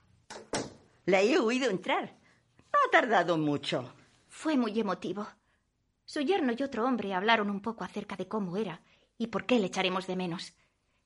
La 1.04 1.20
he 1.20 1.38
oído 1.38 1.68
entrar. 1.68 2.16
No 2.72 2.78
ha 2.86 2.90
tardado 2.90 3.36
mucho. 3.36 3.92
Fue 4.28 4.56
muy 4.56 4.80
emotivo. 4.80 5.28
Su 6.06 6.22
yerno 6.22 6.54
y 6.56 6.62
otro 6.62 6.86
hombre 6.86 7.12
hablaron 7.12 7.50
un 7.50 7.60
poco 7.60 7.84
acerca 7.84 8.16
de 8.16 8.28
cómo 8.28 8.56
era 8.56 8.80
y 9.18 9.26
por 9.26 9.44
qué 9.44 9.58
le 9.58 9.66
echaremos 9.66 10.06
de 10.06 10.16
menos. 10.16 10.54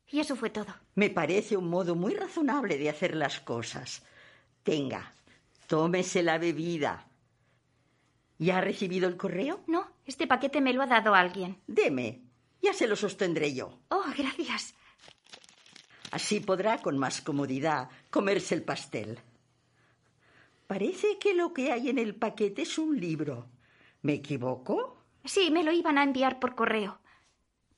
Y 0.06 0.20
eso 0.20 0.36
fue 0.36 0.50
todo. 0.50 0.72
Me 0.94 1.10
parece 1.10 1.56
un 1.56 1.68
modo 1.68 1.96
muy 1.96 2.14
razonable 2.14 2.78
de 2.78 2.88
hacer 2.88 3.16
las 3.16 3.40
cosas. 3.40 4.04
Tenga, 4.62 5.12
tómese 5.66 6.22
la 6.22 6.38
bebida. 6.38 7.08
¿Ya 8.38 8.58
ha 8.58 8.60
recibido 8.60 9.08
el 9.08 9.16
correo? 9.16 9.60
No, 9.66 9.90
este 10.04 10.26
paquete 10.26 10.60
me 10.60 10.72
lo 10.72 10.82
ha 10.82 10.86
dado 10.86 11.14
alguien. 11.14 11.60
Deme, 11.66 12.22
ya 12.60 12.72
se 12.72 12.86
lo 12.86 12.96
sostendré 12.96 13.54
yo. 13.54 13.78
Oh, 13.88 14.04
gracias. 14.16 14.74
Así 16.10 16.40
podrá 16.40 16.78
con 16.78 16.98
más 16.98 17.20
comodidad 17.20 17.88
comerse 18.10 18.54
el 18.54 18.62
pastel. 18.62 19.18
Parece 20.66 21.18
que 21.18 21.34
lo 21.34 21.52
que 21.52 21.72
hay 21.72 21.88
en 21.88 21.98
el 21.98 22.14
paquete 22.14 22.62
es 22.62 22.78
un 22.78 22.98
libro. 23.00 23.46
¿Me 24.02 24.14
equivoco? 24.14 25.04
Sí, 25.24 25.50
me 25.50 25.62
lo 25.64 25.72
iban 25.72 25.98
a 25.98 26.02
enviar 26.02 26.38
por 26.38 26.54
correo. 26.54 26.98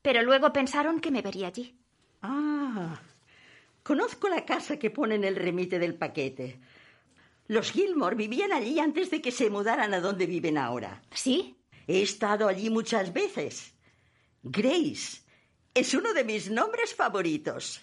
Pero 0.02 0.22
luego 0.22 0.52
pensaron 0.52 1.00
que 1.00 1.10
me 1.10 1.22
vería 1.22 1.48
allí. 1.48 1.76
Ah, 2.22 3.00
conozco 3.82 4.28
la 4.28 4.44
casa 4.44 4.78
que 4.78 4.90
pone 4.90 5.16
en 5.16 5.24
el 5.24 5.36
remite 5.36 5.78
del 5.78 5.94
paquete. 5.94 6.60
Los 7.48 7.72
Gilmore 7.72 8.14
vivían 8.14 8.52
allí 8.52 8.78
antes 8.78 9.10
de 9.10 9.20
que 9.20 9.32
se 9.32 9.50
mudaran 9.50 9.94
a 9.94 10.00
donde 10.00 10.26
viven 10.26 10.58
ahora. 10.58 11.02
¿Sí? 11.12 11.56
He 11.86 12.02
estado 12.02 12.46
allí 12.46 12.68
muchas 12.70 13.12
veces. 13.12 13.74
Grace 14.42 15.22
es 15.74 15.94
uno 15.94 16.12
de 16.12 16.24
mis 16.24 16.50
nombres 16.50 16.94
favoritos. 16.94 17.80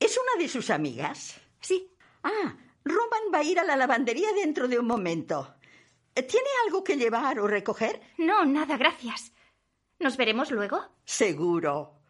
¿Es 0.00 0.18
una 0.18 0.42
de 0.42 0.48
sus 0.48 0.70
amigas? 0.70 1.38
Sí. 1.60 1.90
Ah, 2.22 2.56
Roman 2.84 3.32
va 3.32 3.38
a 3.38 3.44
ir 3.44 3.58
a 3.58 3.64
la 3.64 3.76
lavandería 3.76 4.32
dentro 4.32 4.66
de 4.66 4.78
un 4.78 4.86
momento. 4.86 5.54
¿Tiene 6.14 6.48
algo 6.64 6.82
que 6.82 6.96
llevar 6.96 7.38
o 7.38 7.46
recoger? 7.46 8.00
No, 8.16 8.44
nada, 8.46 8.78
gracias. 8.78 9.32
¿Nos 9.98 10.16
veremos 10.16 10.50
luego? 10.50 10.80
Seguro. 11.04 12.00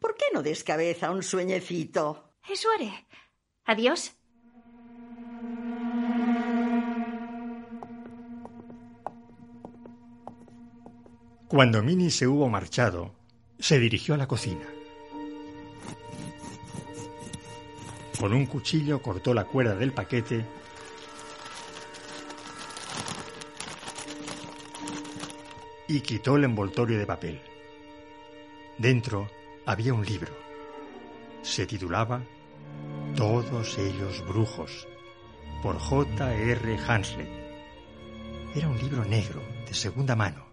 ¿Por 0.00 0.14
qué 0.14 0.24
no 0.32 0.42
descabeza 0.42 1.10
un 1.10 1.22
sueñecito? 1.22 2.32
Eso 2.48 2.68
haré. 2.74 3.06
Adiós. 3.64 4.15
Cuando 11.48 11.80
Minnie 11.80 12.10
se 12.10 12.26
hubo 12.26 12.48
marchado, 12.48 13.14
se 13.60 13.78
dirigió 13.78 14.14
a 14.14 14.18
la 14.18 14.26
cocina. 14.26 14.66
Con 18.18 18.32
un 18.32 18.46
cuchillo 18.46 19.00
cortó 19.00 19.32
la 19.32 19.44
cuerda 19.44 19.76
del 19.76 19.92
paquete 19.92 20.44
y 25.86 26.00
quitó 26.00 26.34
el 26.34 26.44
envoltorio 26.44 26.98
de 26.98 27.06
papel. 27.06 27.40
Dentro 28.76 29.30
había 29.66 29.94
un 29.94 30.04
libro. 30.04 30.34
Se 31.42 31.64
titulaba 31.64 32.22
Todos 33.14 33.78
ellos 33.78 34.26
brujos, 34.26 34.88
por 35.62 35.78
J. 35.78 36.34
R. 36.34 36.78
Hanslet. 36.88 37.28
Era 38.56 38.68
un 38.68 38.78
libro 38.78 39.04
negro, 39.04 39.40
de 39.64 39.74
segunda 39.74 40.16
mano, 40.16 40.45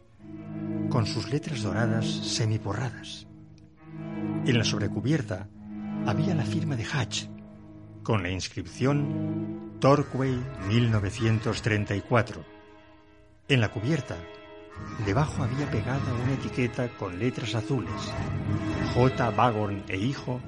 con 0.93 1.07
sus 1.07 1.27
letras 1.31 1.63
doradas 1.63 2.05
semiporradas. 2.05 3.25
En 4.45 4.59
la 4.59 4.63
sobrecubierta 4.63 5.49
había 6.05 6.35
la 6.35 6.45
firma 6.45 6.75
de 6.75 6.85
Hatch, 6.85 7.23
con 8.03 8.21
la 8.21 8.29
inscripción 8.29 9.79
Torquay 9.79 10.39
1934. 10.67 12.45
En 13.47 13.59
la 13.59 13.71
cubierta, 13.71 14.17
debajo 15.03 15.41
había 15.41 15.65
pegada 15.71 16.13
una 16.13 16.33
etiqueta 16.33 16.87
con 16.89 17.17
letras 17.17 17.55
azules. 17.55 18.13
J. 18.93 19.31
Bagorn 19.31 19.83
e 19.87 19.97
hijo, 19.97 20.41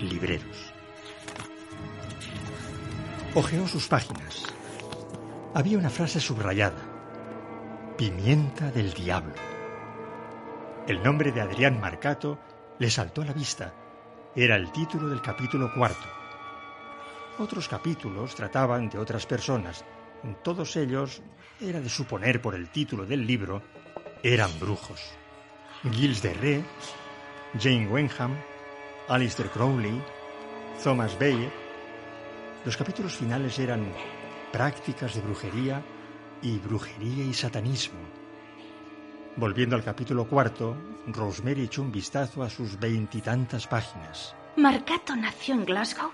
libreros. 0.00 0.72
Ojeó 3.34 3.68
sus 3.68 3.86
páginas. 3.86 4.44
Había 5.52 5.76
una 5.76 5.90
frase 5.90 6.20
subrayada. 6.20 6.80
Pimienta 7.98 8.70
del 8.70 8.94
Diablo. 8.94 9.53
El 10.86 11.02
nombre 11.02 11.32
de 11.32 11.40
Adrián 11.40 11.80
Marcato 11.80 12.38
le 12.78 12.90
saltó 12.90 13.22
a 13.22 13.24
la 13.24 13.32
vista. 13.32 13.72
Era 14.36 14.56
el 14.56 14.70
título 14.70 15.08
del 15.08 15.22
capítulo 15.22 15.72
cuarto. 15.72 16.06
Otros 17.38 17.68
capítulos 17.68 18.34
trataban 18.34 18.90
de 18.90 18.98
otras 18.98 19.24
personas. 19.24 19.82
En 20.22 20.34
todos 20.42 20.76
ellos, 20.76 21.22
era 21.58 21.80
de 21.80 21.88
suponer 21.88 22.42
por 22.42 22.54
el 22.54 22.68
título 22.68 23.06
del 23.06 23.26
libro, 23.26 23.62
eran 24.22 24.50
brujos. 24.60 25.00
Gilles 25.84 26.20
de 26.20 26.34
Ré, 26.34 26.64
Jane 27.58 27.88
Wenham, 27.88 28.36
Alistair 29.08 29.48
Crowley, 29.48 30.02
Thomas 30.82 31.18
Bayer. 31.18 31.50
Los 32.66 32.76
capítulos 32.76 33.16
finales 33.16 33.58
eran 33.58 33.90
prácticas 34.52 35.14
de 35.14 35.22
brujería 35.22 35.82
y 36.42 36.58
brujería 36.58 37.24
y 37.24 37.32
satanismo. 37.32 38.13
Volviendo 39.36 39.74
al 39.74 39.82
capítulo 39.82 40.26
cuarto, 40.28 40.76
Rosemary 41.08 41.62
echó 41.62 41.82
un 41.82 41.90
vistazo 41.90 42.42
a 42.42 42.50
sus 42.50 42.78
veintitantas 42.78 43.66
páginas. 43.66 44.36
Marcato 44.56 45.16
nació 45.16 45.54
en 45.54 45.64
Glasgow 45.64 46.12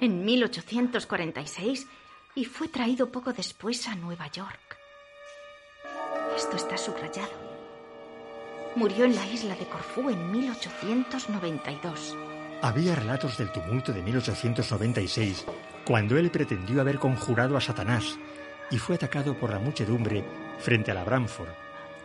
en 0.00 0.24
1846 0.24 1.88
y 2.36 2.44
fue 2.44 2.68
traído 2.68 3.10
poco 3.10 3.32
después 3.32 3.88
a 3.88 3.96
Nueva 3.96 4.28
York. 4.28 4.78
Esto 6.36 6.56
está 6.56 6.76
subrayado. 6.76 7.50
Murió 8.76 9.04
en 9.04 9.16
la 9.16 9.26
isla 9.26 9.56
de 9.56 9.66
Corfú 9.66 10.08
en 10.08 10.30
1892. 10.30 12.16
Había 12.62 12.94
relatos 12.94 13.36
del 13.36 13.50
tumulto 13.50 13.92
de 13.92 14.02
1896, 14.02 15.44
cuando 15.84 16.16
él 16.16 16.30
pretendió 16.30 16.80
haber 16.80 17.00
conjurado 17.00 17.56
a 17.56 17.60
Satanás 17.60 18.16
y 18.70 18.78
fue 18.78 18.94
atacado 18.94 19.36
por 19.36 19.50
la 19.50 19.58
muchedumbre 19.58 20.24
frente 20.58 20.92
a 20.92 20.94
la 20.94 21.02
Bramford, 21.02 21.48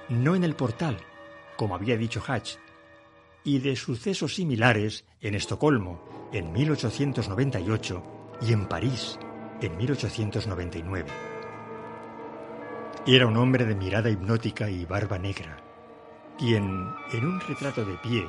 no 0.09 0.35
en 0.35 0.43
el 0.43 0.55
portal, 0.55 0.97
como 1.57 1.75
había 1.75 1.97
dicho 1.97 2.23
Hatch, 2.25 2.55
y 3.43 3.59
de 3.59 3.75
sucesos 3.75 4.35
similares 4.35 5.05
en 5.21 5.35
Estocolmo 5.35 6.29
en 6.33 6.51
1898 6.51 8.03
y 8.41 8.53
en 8.53 8.67
París 8.67 9.19
en 9.61 9.77
1899. 9.77 11.09
Era 13.07 13.27
un 13.27 13.37
hombre 13.37 13.65
de 13.65 13.75
mirada 13.75 14.09
hipnótica 14.09 14.69
y 14.69 14.85
barba 14.85 15.17
negra, 15.17 15.57
quien, 16.37 16.63
en 17.13 17.25
un 17.25 17.39
retrato 17.39 17.85
de 17.85 17.95
pie, 17.97 18.25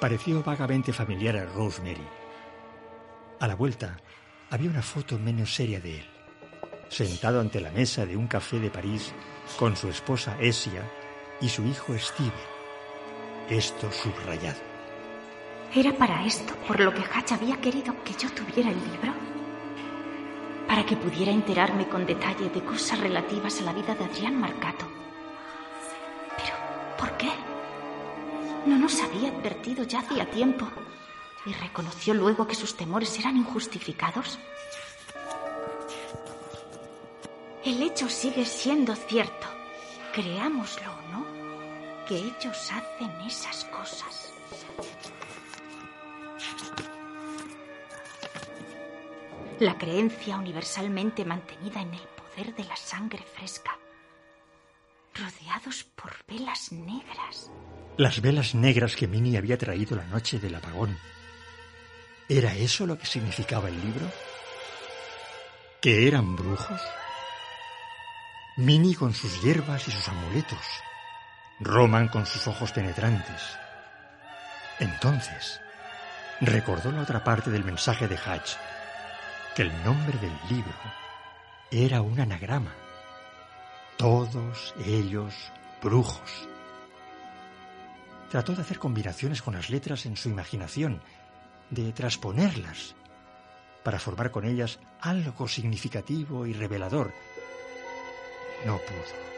pareció 0.00 0.42
vagamente 0.42 0.92
familiar 0.92 1.36
a 1.36 1.44
Rosemary. 1.44 2.06
A 3.38 3.46
la 3.46 3.54
vuelta 3.54 3.98
había 4.50 4.70
una 4.70 4.82
foto 4.82 5.18
menos 5.18 5.54
seria 5.54 5.80
de 5.80 5.98
él, 5.98 6.06
sentado 6.88 7.40
ante 7.40 7.60
la 7.60 7.70
mesa 7.70 8.06
de 8.06 8.16
un 8.16 8.26
café 8.26 8.58
de 8.58 8.70
París 8.70 9.12
con 9.58 9.76
su 9.76 9.88
esposa 9.88 10.36
Esia 10.40 10.82
y 11.40 11.48
su 11.48 11.64
hijo 11.64 11.96
Steven. 11.98 12.32
Esto 13.48 13.90
subrayado. 13.92 14.60
¿Era 15.74 15.92
para 15.92 16.24
esto 16.24 16.54
por 16.66 16.80
lo 16.80 16.92
que 16.92 17.02
Hatch 17.02 17.32
había 17.32 17.60
querido 17.60 17.94
que 18.04 18.12
yo 18.14 18.30
tuviera 18.32 18.70
el 18.70 18.76
libro? 18.76 19.12
Para 20.66 20.84
que 20.84 20.96
pudiera 20.96 21.32
enterarme 21.32 21.88
con 21.88 22.06
detalle 22.06 22.48
de 22.50 22.64
cosas 22.64 22.98
relativas 23.00 23.60
a 23.60 23.64
la 23.64 23.72
vida 23.72 23.94
de 23.94 24.04
Adrián 24.04 24.40
Marcato. 24.40 24.86
Pero, 26.36 26.54
¿por 26.98 27.16
qué? 27.16 27.30
No 28.66 28.78
nos 28.78 29.00
había 29.00 29.30
advertido 29.30 29.84
ya 29.84 30.00
hacía 30.00 30.30
tiempo 30.30 30.66
y 31.46 31.52
reconoció 31.52 32.14
luego 32.14 32.46
que 32.46 32.54
sus 32.54 32.76
temores 32.76 33.18
eran 33.18 33.36
injustificados. 33.36 34.38
El 37.62 37.82
hecho 37.82 38.08
sigue 38.08 38.46
siendo 38.46 38.96
cierto, 38.96 39.46
creámoslo 40.14 40.90
o 40.90 41.12
no, 41.12 41.26
que 42.06 42.16
ellos 42.16 42.72
hacen 42.72 43.10
esas 43.26 43.64
cosas. 43.66 44.32
La 49.58 49.76
creencia 49.76 50.38
universalmente 50.38 51.22
mantenida 51.26 51.82
en 51.82 51.92
el 51.92 52.00
poder 52.00 52.54
de 52.54 52.64
la 52.64 52.76
sangre 52.76 53.22
fresca, 53.22 53.76
rodeados 55.14 55.84
por 55.84 56.12
velas 56.26 56.72
negras. 56.72 57.50
Las 57.98 58.22
velas 58.22 58.54
negras 58.54 58.96
que 58.96 59.06
Minnie 59.06 59.36
había 59.36 59.58
traído 59.58 59.96
la 59.96 60.06
noche 60.06 60.38
del 60.38 60.54
apagón. 60.54 60.96
¿Era 62.26 62.56
eso 62.56 62.86
lo 62.86 62.96
que 62.96 63.04
significaba 63.04 63.68
el 63.68 63.78
libro? 63.82 64.10
¿Que 65.82 66.08
eran 66.08 66.36
brujos? 66.36 66.80
Minnie 68.56 68.96
con 68.96 69.14
sus 69.14 69.40
hierbas 69.42 69.86
y 69.88 69.90
sus 69.90 70.08
amuletos. 70.08 70.58
Roman 71.60 72.08
con 72.08 72.26
sus 72.26 72.46
ojos 72.46 72.72
penetrantes. 72.72 73.56
Entonces, 74.80 75.60
recordó 76.40 76.90
la 76.90 77.02
otra 77.02 77.22
parte 77.22 77.50
del 77.50 77.64
mensaje 77.64 78.08
de 78.08 78.16
Hatch, 78.16 78.52
que 79.54 79.62
el 79.62 79.84
nombre 79.84 80.18
del 80.18 80.32
libro 80.48 80.74
era 81.70 82.02
un 82.02 82.18
anagrama. 82.18 82.74
Todos 83.96 84.74
ellos 84.84 85.34
brujos. 85.82 86.48
Trató 88.30 88.54
de 88.54 88.62
hacer 88.62 88.78
combinaciones 88.78 89.42
con 89.42 89.54
las 89.54 89.70
letras 89.70 90.06
en 90.06 90.16
su 90.16 90.28
imaginación, 90.28 91.00
de 91.70 91.92
transponerlas, 91.92 92.96
para 93.84 93.98
formar 93.98 94.30
con 94.30 94.44
ellas 94.44 94.78
algo 95.00 95.46
significativo 95.46 96.46
y 96.46 96.52
revelador. 96.52 97.12
No 98.66 98.78
pudo. 98.78 99.30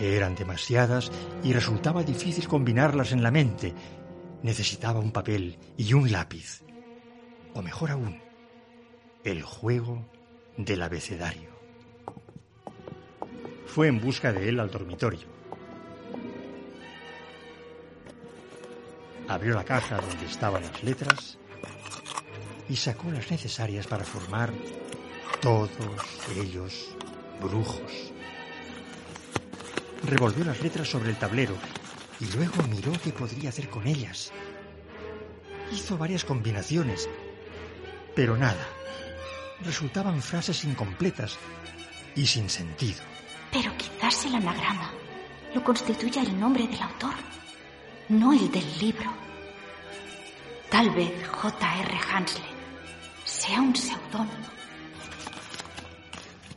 Eran 0.00 0.34
demasiadas 0.34 1.10
y 1.42 1.52
resultaba 1.52 2.02
difícil 2.02 2.46
combinarlas 2.46 3.12
en 3.12 3.22
la 3.22 3.30
mente. 3.30 3.74
Necesitaba 4.42 5.00
un 5.00 5.10
papel 5.10 5.58
y 5.76 5.92
un 5.92 6.10
lápiz. 6.12 6.62
O 7.54 7.62
mejor 7.62 7.90
aún, 7.90 8.20
el 9.24 9.42
juego 9.42 10.06
del 10.56 10.82
abecedario. 10.82 11.50
Fue 13.66 13.88
en 13.88 14.00
busca 14.00 14.32
de 14.32 14.48
él 14.48 14.60
al 14.60 14.70
dormitorio. 14.70 15.26
Abrió 19.26 19.54
la 19.54 19.64
caja 19.64 20.00
donde 20.00 20.26
estaban 20.26 20.62
las 20.62 20.82
letras 20.82 21.38
y 22.68 22.76
sacó 22.76 23.10
las 23.10 23.30
necesarias 23.30 23.86
para 23.86 24.04
formar 24.04 24.52
todos 25.40 25.70
ellos 26.36 26.96
brujos. 27.40 28.12
Revolvió 30.04 30.44
las 30.44 30.60
letras 30.60 30.88
sobre 30.88 31.10
el 31.10 31.16
tablero 31.16 31.56
y 32.20 32.26
luego 32.32 32.62
miró 32.64 32.92
qué 33.02 33.12
podría 33.12 33.50
hacer 33.50 33.68
con 33.68 33.86
ellas. 33.86 34.32
Hizo 35.72 35.98
varias 35.98 36.24
combinaciones, 36.24 37.08
pero 38.14 38.36
nada. 38.36 38.66
Resultaban 39.64 40.22
frases 40.22 40.64
incompletas 40.64 41.36
y 42.14 42.26
sin 42.26 42.48
sentido. 42.48 43.00
Pero 43.52 43.70
quizás 43.76 44.24
el 44.26 44.36
anagrama 44.36 44.92
lo 45.54 45.62
constituya 45.64 46.22
el 46.22 46.38
nombre 46.38 46.66
del 46.66 46.80
autor, 46.82 47.14
no 48.08 48.32
el 48.32 48.50
del 48.50 48.78
libro. 48.78 49.12
Tal 50.70 50.90
vez 50.90 51.26
J.R. 51.26 51.98
Hanslen 52.12 52.44
sea 53.24 53.60
un 53.60 53.74
seudónimo. 53.74 54.57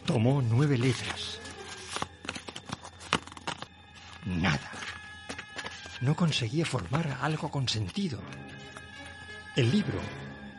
Tomó 0.06 0.42
nueve 0.42 0.78
letras. 0.78 1.40
Nada. 4.26 4.72
No 6.02 6.16
conseguía 6.16 6.66
formar 6.66 7.18
algo 7.22 7.50
con 7.50 7.68
sentido. 7.70 8.20
El 9.56 9.72
libro 9.72 10.00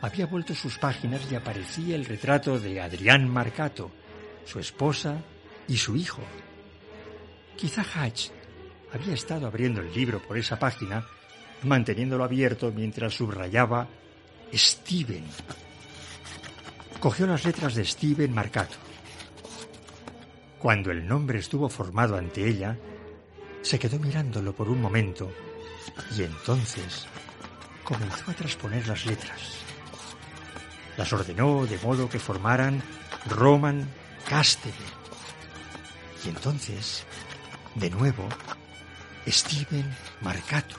había 0.01 0.25
vuelto 0.25 0.53
sus 0.53 0.77
páginas 0.77 1.21
y 1.31 1.35
aparecía 1.35 1.95
el 1.95 2.05
retrato 2.05 2.59
de 2.59 2.81
Adrián 2.81 3.27
Marcato, 3.29 3.91
su 4.45 4.59
esposa 4.59 5.17
y 5.67 5.77
su 5.77 5.95
hijo. 5.95 6.21
Quizá 7.57 7.85
Hatch 7.93 8.29
había 8.93 9.13
estado 9.13 9.47
abriendo 9.47 9.81
el 9.81 9.93
libro 9.93 10.21
por 10.21 10.37
esa 10.37 10.59
página, 10.59 11.05
manteniéndolo 11.63 12.23
abierto 12.23 12.71
mientras 12.71 13.13
subrayaba 13.13 13.87
Steven. 14.53 15.25
Cogió 16.99 17.25
las 17.27 17.43
letras 17.43 17.75
de 17.75 17.85
Steven 17.85 18.33
Marcato. 18.33 18.75
Cuando 20.63 20.91
el 20.91 21.05
nombre 21.05 21.39
estuvo 21.39 21.67
formado 21.67 22.15
ante 22.15 22.47
ella, 22.47 22.77
se 23.63 23.77
quedó 23.77 23.99
mirándolo 23.99 24.55
por 24.55 24.69
un 24.69 24.81
momento 24.81 25.29
y 26.15 26.23
entonces 26.23 27.05
comenzó 27.83 28.31
a 28.31 28.33
transponer 28.33 28.87
las 28.87 29.05
letras. 29.05 29.57
Las 30.95 31.11
ordenó 31.11 31.65
de 31.65 31.77
modo 31.79 32.07
que 32.07 32.17
formaran 32.17 32.81
Roman 33.25 33.89
Castell. 34.25 34.71
Y 36.25 36.29
entonces, 36.29 37.03
de 37.75 37.89
nuevo, 37.89 38.25
Steven 39.27 39.93
Marcato. 40.21 40.77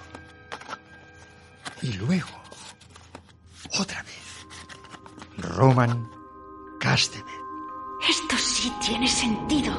Y 1.83 1.93
luego, 1.93 2.41
otra 3.79 4.03
vez, 4.03 4.47
Roman 5.37 6.09
Castell. 6.81 7.34
Sí 8.37 8.73
tiene 8.81 9.07
sentido. 9.07 9.73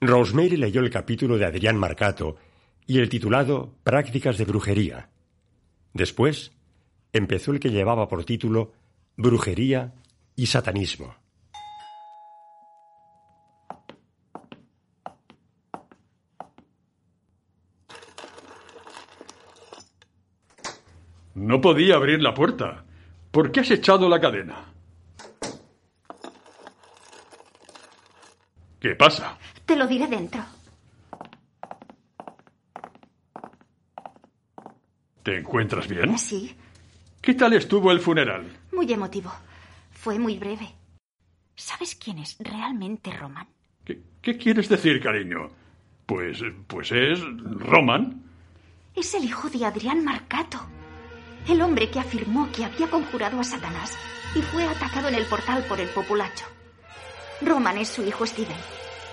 Rosemary 0.00 0.56
leyó 0.56 0.80
el 0.80 0.90
capítulo 0.90 1.38
de 1.38 1.46
Adrián 1.46 1.76
Marcato 1.76 2.36
y 2.86 2.98
el 2.98 3.08
titulado 3.08 3.74
Prácticas 3.82 4.36
de 4.36 4.44
brujería. 4.44 5.08
Después 5.92 6.52
empezó 7.12 7.52
el 7.52 7.60
que 7.60 7.70
llevaba 7.70 8.08
por 8.08 8.24
título 8.24 8.72
Brujería 9.16 9.92
y 10.36 10.46
Satanismo. 10.46 11.14
No 21.34 21.60
podía 21.60 21.96
abrir 21.96 22.22
la 22.22 22.34
puerta. 22.34 22.84
¿Por 23.30 23.50
qué 23.50 23.60
has 23.60 23.70
echado 23.70 24.08
la 24.08 24.20
cadena? 24.20 24.72
¿Qué 28.78 28.94
pasa? 28.96 29.38
Te 29.64 29.76
lo 29.76 29.86
diré 29.86 30.06
dentro. 30.06 30.42
¿Te 35.22 35.38
encuentras 35.38 35.88
bien? 35.88 36.18
Sí, 36.18 36.54
¿Qué 37.20 37.34
tal 37.34 37.52
estuvo 37.52 37.92
el 37.92 38.00
funeral? 38.00 38.44
muy 38.72 38.92
emotivo. 38.92 39.32
Fue 39.92 40.18
muy 40.18 40.36
breve. 40.38 40.68
¿Sabes 41.54 41.94
quién 41.94 42.18
es 42.18 42.36
realmente 42.40 43.12
Roman? 43.12 43.46
¿Qué 43.84 44.36
quieres 44.36 44.68
decir, 44.68 45.00
cariño? 45.00 45.50
Pues, 46.06 46.42
pues 46.66 46.90
es 46.90 47.20
Roman. 47.58 48.22
Es 48.96 49.14
el 49.14 49.24
hijo 49.24 49.48
de 49.50 49.64
Adrián 49.64 50.04
Marcato, 50.04 50.60
el 51.48 51.62
hombre 51.62 51.90
que 51.90 52.00
afirmó 52.00 52.50
que 52.52 52.64
había 52.64 52.88
conjurado 52.90 53.38
a 53.40 53.44
Satanás 53.44 53.96
y 54.34 54.42
fue 54.42 54.64
atacado 54.64 55.08
en 55.08 55.14
el 55.14 55.26
portal 55.26 55.64
por 55.68 55.80
el 55.80 55.88
populacho. 55.88 56.44
Roman 57.40 57.78
es 57.78 57.88
su 57.88 58.04
hijo 58.04 58.26
Steven. 58.26 58.56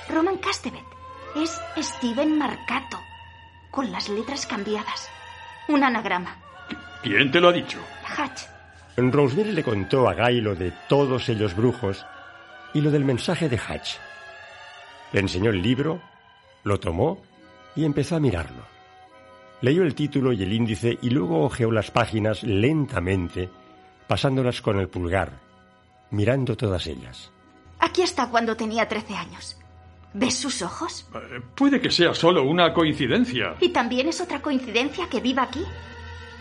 Roman 0.10 0.38
Castevet 0.38 0.84
es 1.36 1.60
Steven 1.78 2.38
Marcato, 2.38 2.99
con 3.72 3.91
las 3.91 4.10
letras 4.10 4.45
cambiadas. 4.47 5.10
Un 5.70 5.84
anagrama. 5.84 6.36
¿Quién 7.03 7.32
te 7.32 7.39
lo 7.39 7.49
ha 7.49 7.53
dicho? 7.53 7.80
Hatch. 8.17 8.41
Rosemary 8.97 9.51
le 9.51 9.63
contó 9.63 10.09
a 10.09 10.13
Guy 10.13 10.41
lo 10.41 10.55
de 10.55 10.74
todos 10.89 11.30
ellos 11.30 11.55
brujos 11.55 12.05
y 12.74 12.82
lo 12.82 12.91
del 12.91 13.05
mensaje 13.05 13.47
de 13.47 13.57
Hatch. 13.57 13.95
Le 15.13 15.22
enseñó 15.22 15.51
el 15.51 15.61
libro, 15.61 16.01
lo 16.63 16.80
tomó 16.80 17.22
y 17.76 17.86
empezó 17.86 18.15
a 18.15 18.20
mirarlo. 18.20 18.63
Leyó 19.61 19.84
el 19.84 19.95
título 19.95 20.34
y 20.34 20.41
el 20.43 20.53
índice 20.53 20.97
y 21.01 21.11
luego 21.11 21.45
hojeó 21.45 21.72
las 21.72 21.91
páginas 21.91 22.43
lentamente, 22.43 23.49
pasándolas 24.07 24.61
con 24.61 24.80
el 24.80 24.89
pulgar, 24.89 25.32
mirando 26.09 26.57
todas 26.57 26.88
ellas. 26.88 27.32
Aquí 27.80 28.01
está 28.01 28.28
cuando 28.30 28.57
tenía 28.57 28.88
13 28.88 29.15
años. 29.15 29.57
¿Ves 30.14 30.36
sus 30.38 30.62
ojos? 30.62 31.07
Eh, 31.14 31.41
Puede 31.55 31.80
que 31.80 31.91
sea 31.91 32.14
solo 32.14 32.43
una 32.43 32.74
coincidencia. 32.74 33.55
Y 33.60 33.70
también 33.70 34.07
es 34.07 34.20
otra 34.22 34.41
coincidencia 34.41 35.07
que 35.10 35.20
viva 35.20 35.43
aquí, 35.43 35.64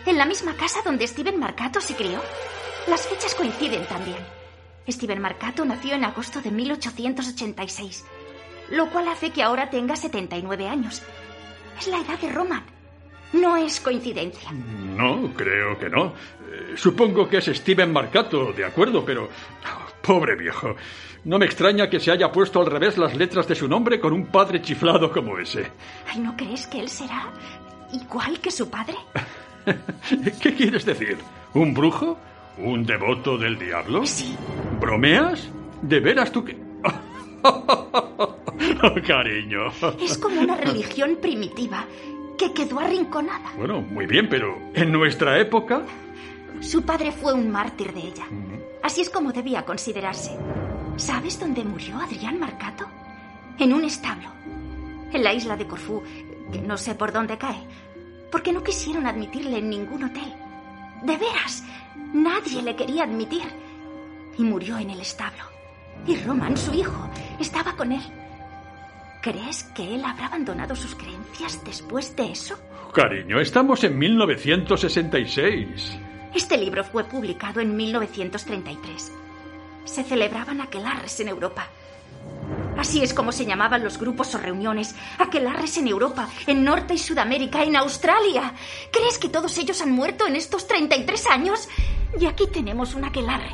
en 0.05 0.17
la 0.17 0.25
misma 0.25 0.53
casa 0.55 0.79
donde 0.83 1.05
Steven 1.07 1.39
Marcato 1.39 1.79
se 1.79 1.95
crió. 1.95 2.19
Las 2.87 3.07
fechas 3.07 3.35
coinciden 3.35 3.85
también. 3.85 4.17
Steven 4.87 5.21
Marcato 5.21 5.63
nació 5.65 5.93
en 5.93 6.03
agosto 6.03 6.41
de 6.41 6.49
1886, 6.49 8.05
lo 8.71 8.89
cual 8.89 9.07
hace 9.07 9.29
que 9.31 9.43
ahora 9.43 9.69
tenga 9.69 9.95
79 9.95 10.67
años. 10.67 11.03
Es 11.77 11.87
la 11.87 11.99
edad 11.99 12.17
de 12.19 12.29
Roman. 12.31 12.63
No 13.33 13.55
es 13.55 13.79
coincidencia. 13.79 14.51
No, 14.51 15.31
creo 15.35 15.77
que 15.77 15.89
no. 15.89 16.07
Eh, 16.51 16.73
Supongo 16.75 17.29
que 17.29 17.37
es 17.37 17.45
Steven 17.45 17.91
Marcato, 17.93 18.51
de 18.53 18.65
acuerdo, 18.65 19.05
pero... 19.05 19.29
Pobre 20.01 20.35
viejo. 20.35 20.75
No 21.25 21.37
me 21.37 21.45
extraña 21.45 21.89
que 21.89 21.99
se 21.99 22.11
haya 22.11 22.31
puesto 22.31 22.59
al 22.61 22.67
revés 22.67 22.97
las 22.97 23.15
letras 23.15 23.47
de 23.47 23.55
su 23.55 23.67
nombre 23.67 23.99
con 23.99 24.13
un 24.13 24.27
padre 24.27 24.61
chiflado 24.61 25.11
como 25.11 25.37
ese. 25.37 25.71
Ay, 26.07 26.19
¿no 26.19 26.35
crees 26.35 26.65
que 26.67 26.79
él 26.79 26.89
será 26.89 27.31
igual 27.93 28.39
que 28.39 28.51
su 28.51 28.69
padre? 28.69 28.95
¿Qué 30.41 30.53
quieres 30.53 30.85
decir? 30.85 31.17
¿Un 31.53 31.73
brujo? 31.73 32.17
¿Un 32.57 32.85
devoto 32.85 33.37
del 33.37 33.57
diablo? 33.57 34.05
Sí. 34.05 34.35
¿Bromeas? 34.79 35.49
¿De 35.81 35.99
veras 35.99 36.31
tú 36.31 36.43
que...? 36.43 36.57
Oh, 38.83 38.93
cariño. 39.07 39.67
Es 40.01 40.17
como 40.17 40.41
una 40.41 40.55
religión 40.57 41.17
primitiva 41.21 41.85
que 42.37 42.51
quedó 42.53 42.79
arrinconada. 42.79 43.51
Bueno, 43.57 43.81
muy 43.81 44.05
bien, 44.05 44.27
pero 44.29 44.57
en 44.73 44.91
nuestra 44.91 45.39
época... 45.39 45.83
Su 46.59 46.81
padre 46.83 47.11
fue 47.13 47.33
un 47.33 47.49
mártir 47.49 47.93
de 47.93 48.01
ella. 48.01 48.25
Así 48.83 49.01
es 49.01 49.09
como 49.09 49.31
debía 49.31 49.65
considerarse. 49.65 50.37
¿Sabes 50.95 51.39
dónde 51.39 51.63
murió 51.63 51.99
Adrián 51.99 52.39
Marcato? 52.39 52.85
En 53.57 53.73
un 53.73 53.83
establo. 53.83 54.29
En 55.11 55.23
la 55.23 55.33
isla 55.33 55.57
de 55.57 55.67
Corfú, 55.67 56.01
que 56.51 56.61
no 56.61 56.77
sé 56.77 56.95
por 56.95 57.11
dónde 57.11 57.37
cae. 57.37 57.63
Porque 58.31 58.53
no 58.53 58.63
quisieron 58.63 59.05
admitirle 59.05 59.57
en 59.57 59.69
ningún 59.69 60.03
hotel. 60.03 60.33
De 61.03 61.17
veras, 61.17 61.63
nadie 62.13 62.61
le 62.61 62.75
quería 62.75 63.03
admitir. 63.03 63.43
Y 64.37 64.43
murió 64.43 64.77
en 64.77 64.91
el 64.91 65.01
establo. 65.01 65.43
Y 66.05 66.15
Roman, 66.17 66.55
su 66.55 66.73
hijo, 66.73 67.09
estaba 67.39 67.75
con 67.75 67.91
él. 67.91 68.01
¿Crees 69.21 69.63
que 69.75 69.95
él 69.95 70.05
habrá 70.05 70.27
abandonado 70.27 70.75
sus 70.75 70.95
creencias 70.95 71.61
después 71.65 72.15
de 72.15 72.31
eso? 72.31 72.57
Cariño, 72.93 73.39
estamos 73.39 73.83
en 73.83 73.97
1966. 73.97 75.99
Este 76.33 76.57
libro 76.57 76.83
fue 76.83 77.03
publicado 77.03 77.59
en 77.59 77.75
1933. 77.75 79.11
Se 79.85 80.03
celebraban 80.03 80.61
aquelarres 80.61 81.19
en 81.19 81.29
Europa. 81.29 81.67
Así 82.77 83.01
es 83.03 83.13
como 83.13 83.31
se 83.31 83.45
llamaban 83.45 83.83
los 83.83 83.97
grupos 83.97 84.33
o 84.35 84.37
reuniones. 84.37 84.95
Aquelarres 85.17 85.77
en 85.77 85.87
Europa, 85.87 86.29
en 86.47 86.63
Norte 86.63 86.93
y 86.93 86.97
Sudamérica, 86.97 87.63
en 87.63 87.75
Australia. 87.75 88.53
¿Crees 88.91 89.17
que 89.17 89.29
todos 89.29 89.57
ellos 89.57 89.81
han 89.81 89.91
muerto 89.91 90.27
en 90.27 90.35
estos 90.35 90.67
33 90.67 91.27
años? 91.27 91.67
Y 92.19 92.25
aquí 92.25 92.47
tenemos 92.47 92.93
un 92.95 93.05
aquelarre. 93.05 93.51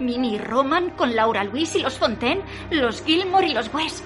Minnie 0.00 0.36
y 0.36 0.38
Roman 0.38 0.90
con 0.90 1.14
Laura 1.14 1.44
Luis 1.44 1.74
y 1.76 1.80
los 1.80 1.98
Fontaine, 1.98 2.42
los 2.70 3.04
Gilmore 3.04 3.48
y 3.48 3.54
los 3.54 3.72
West. 3.72 4.04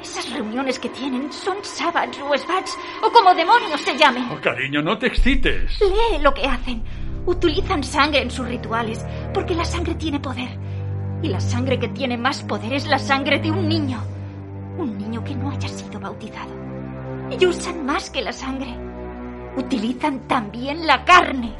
Esas 0.00 0.30
reuniones 0.30 0.78
que 0.78 0.88
tienen 0.90 1.32
son 1.32 1.56
Savage 1.62 2.20
Svats 2.38 2.76
o 3.02 3.10
como 3.10 3.34
demonios 3.34 3.80
se 3.80 3.96
llamen. 3.96 4.28
Oh, 4.30 4.40
cariño, 4.40 4.82
no 4.82 4.98
te 4.98 5.06
excites. 5.08 5.80
Lee 5.80 6.18
lo 6.20 6.32
que 6.32 6.44
hacen. 6.44 6.82
Utilizan 7.26 7.82
sangre 7.82 8.22
en 8.22 8.30
sus 8.30 8.46
rituales 8.46 9.04
porque 9.34 9.54
la 9.54 9.64
sangre 9.64 9.96
tiene 9.96 10.20
poder. 10.20 10.48
Y 11.22 11.28
la 11.28 11.40
sangre 11.40 11.78
que 11.78 11.88
tiene 11.88 12.16
más 12.16 12.42
poder 12.42 12.72
es 12.72 12.86
la 12.86 12.98
sangre 12.98 13.40
de 13.40 13.50
un 13.50 13.68
niño. 13.68 14.00
Un 14.78 14.96
niño 14.96 15.24
que 15.24 15.34
no 15.34 15.50
haya 15.50 15.68
sido 15.68 15.98
bautizado. 15.98 16.52
Y 17.38 17.44
usan 17.44 17.84
más 17.84 18.10
que 18.10 18.22
la 18.22 18.32
sangre. 18.32 18.72
Utilizan 19.56 20.28
también 20.28 20.86
la 20.86 21.04
carne. 21.04 21.54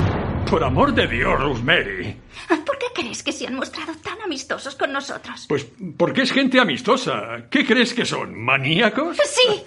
Por 0.49 0.63
amor 0.63 0.95
de 0.95 1.09
Dios, 1.09 1.41
Rosemary. 1.41 2.17
¿Por 2.65 2.79
qué 2.79 2.87
crees 2.95 3.25
que 3.25 3.33
se 3.33 3.49
han 3.49 3.57
mostrado 3.57 3.93
tan 3.97 4.21
amistosos 4.23 4.77
con 4.77 4.93
nosotros? 4.93 5.47
Pues 5.49 5.67
porque 5.97 6.23
es 6.23 6.31
gente 6.31 6.61
amistosa. 6.61 7.49
¿Qué 7.51 7.67
crees 7.67 7.93
que 7.93 8.05
son? 8.05 8.41
¿Maníacos? 8.41 9.17
Sí, 9.17 9.65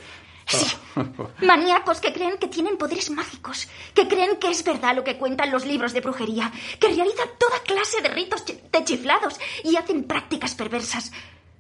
sí. 0.49 0.75
Maníacos 1.45 2.01
que 2.01 2.11
creen 2.13 2.37
que 2.37 2.47
tienen 2.47 2.77
poderes 2.77 3.09
mágicos, 3.09 3.67
que 3.93 4.07
creen 4.07 4.37
que 4.37 4.49
es 4.49 4.63
verdad 4.63 4.95
lo 4.95 5.03
que 5.03 5.17
cuentan 5.17 5.51
los 5.51 5.65
libros 5.65 5.93
de 5.93 6.01
brujería, 6.01 6.51
que 6.79 6.87
realizan 6.87 7.29
toda 7.37 7.59
clase 7.63 8.01
de 8.01 8.09
ritos 8.09 8.43
de 8.45 8.83
chiflados 8.83 9.35
y 9.63 9.75
hacen 9.77 10.03
prácticas 10.05 10.55
perversas. 10.55 11.11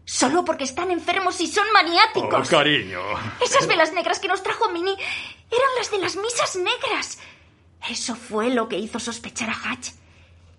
Solo 0.05 0.43
porque 0.43 0.63
están 0.63 0.89
enfermos 0.91 1.39
y 1.39 1.47
son 1.47 1.65
Oh, 1.69 1.73
maniáticos. 1.73 2.49
cariño. 2.49 2.99
Esas 3.41 3.67
velas 3.67 3.93
negras 3.93 4.19
que 4.19 4.27
nos 4.27 4.41
trajo 4.41 4.69
Minnie 4.71 4.95
eran 5.51 5.69
las 5.77 5.91
de 5.91 5.99
las 5.99 6.15
misas 6.15 6.55
negras. 6.55 7.19
Eso 7.89 8.15
fue 8.15 8.49
lo 8.49 8.67
que 8.67 8.77
hizo 8.79 8.99
sospechar 8.99 9.49
a 9.49 9.53
Hatch. 9.53 9.89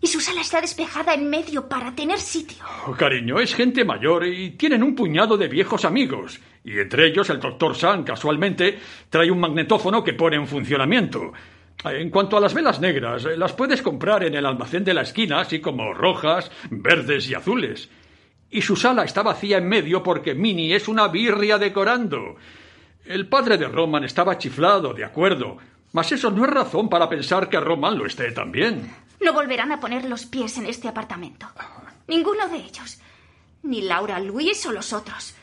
Y 0.03 0.07
su 0.07 0.21
sala 0.21 0.41
está 0.41 0.61
despejada 0.61 1.13
en 1.13 1.29
medio 1.29 1.69
para 1.69 1.95
tener 1.95 2.19
sitio. 2.19 2.65
Oh, 2.87 2.93
cariño, 2.93 3.39
es 3.39 3.55
gente 3.55 3.85
mayor 3.85 4.27
y 4.27 4.51
tienen 4.53 4.83
un 4.83 4.95
puñado 4.95 5.37
de 5.37 5.49
viejos 5.49 5.85
amigos. 5.85 6.41
Y 6.65 6.79
entre 6.79 7.07
ellos 7.07 7.29
el 7.29 7.39
doctor 7.39 7.77
San, 7.77 8.03
casualmente, 8.03 8.79
trae 9.11 9.31
un 9.31 9.41
magnetófono 9.41 10.03
que 10.03 10.15
pone 10.15 10.37
en 10.37 10.47
funcionamiento. 10.47 11.33
En 11.85 12.11
cuanto 12.11 12.37
a 12.37 12.41
las 12.41 12.55
velas 12.55 12.81
negras, 12.81 13.25
eh, 13.25 13.37
las 13.37 13.53
puedes 13.53 13.83
comprar 13.83 14.25
en 14.25 14.35
el 14.35 14.47
almacén 14.47 14.85
de 14.85 14.95
la 14.95 15.03
esquina, 15.03 15.41
así 15.41 15.61
como 15.61 15.95
rojas, 15.95 16.51
verdes 16.71 17.29
y 17.29 17.35
azules. 17.35 17.91
Y 18.51 18.63
su 18.63 18.77
sala 18.77 19.05
está 19.05 19.23
vacía 19.23 19.59
en 19.59 19.69
medio 19.69 20.03
porque 20.03 20.35
Minnie 20.35 20.75
es 20.75 20.89
una 20.89 21.09
birria 21.09 21.57
decorando. 21.57 22.37
El 23.05 23.29
padre 23.29 23.57
de 23.57 23.69
Roman 23.69 24.05
estaba 24.05 24.39
chiflado, 24.39 24.93
de 24.93 25.05
acuerdo. 25.05 25.59
Mas 25.93 26.13
eso 26.13 26.31
no 26.31 26.45
es 26.45 26.51
razón 26.51 26.89
para 26.89 27.09
pensar 27.09 27.49
que 27.49 27.61
Roman 27.61 27.97
lo 27.97 28.07
esté 28.07 28.33
también. 28.33 28.91
No 29.21 29.33
volverán 29.33 29.73
a 29.73 29.81
poner 29.81 30.05
los 30.05 30.27
pies 30.27 30.57
en 30.59 30.67
este 30.67 30.89
apartamento. 30.89 31.47
Ninguno 32.09 32.49
de 32.49 32.57
ellos. 32.57 32.99
Ni 33.63 33.83
Laura, 33.83 34.19
Luis 34.19 34.65
o 34.67 34.73
los 34.73 34.93
otros. 34.93 35.35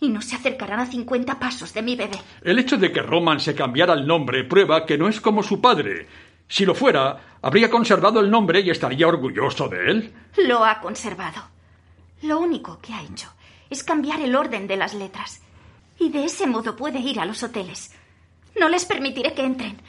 Y 0.00 0.08
no 0.10 0.20
se 0.20 0.36
acercarán 0.36 0.80
a 0.80 0.86
50 0.86 1.38
pasos 1.38 1.72
de 1.72 1.82
mi 1.82 1.96
bebé. 1.96 2.18
El 2.42 2.58
hecho 2.58 2.76
de 2.76 2.92
que 2.92 3.00
Roman 3.00 3.40
se 3.40 3.54
cambiara 3.54 3.94
el 3.94 4.06
nombre 4.06 4.44
prueba 4.44 4.84
que 4.84 4.98
no 4.98 5.08
es 5.08 5.20
como 5.20 5.42
su 5.42 5.60
padre. 5.60 6.06
Si 6.46 6.66
lo 6.66 6.74
fuera, 6.74 7.38
habría 7.40 7.70
conservado 7.70 8.20
el 8.20 8.30
nombre 8.30 8.60
y 8.60 8.70
estaría 8.70 9.08
orgulloso 9.08 9.68
de 9.68 9.90
él. 9.90 10.12
Lo 10.36 10.64
ha 10.64 10.80
conservado. 10.80 11.42
Lo 12.22 12.38
único 12.38 12.78
que 12.80 12.92
ha 12.92 13.02
hecho 13.02 13.32
es 13.70 13.82
cambiar 13.82 14.20
el 14.20 14.36
orden 14.36 14.66
de 14.66 14.76
las 14.76 14.94
letras. 14.94 15.40
Y 15.98 16.10
de 16.10 16.24
ese 16.26 16.46
modo 16.46 16.76
puede 16.76 16.98
ir 16.98 17.18
a 17.18 17.24
los 17.24 17.42
hoteles. 17.42 17.92
No 18.58 18.68
les 18.68 18.84
permitiré 18.84 19.32
que 19.32 19.44
entren. 19.44 19.80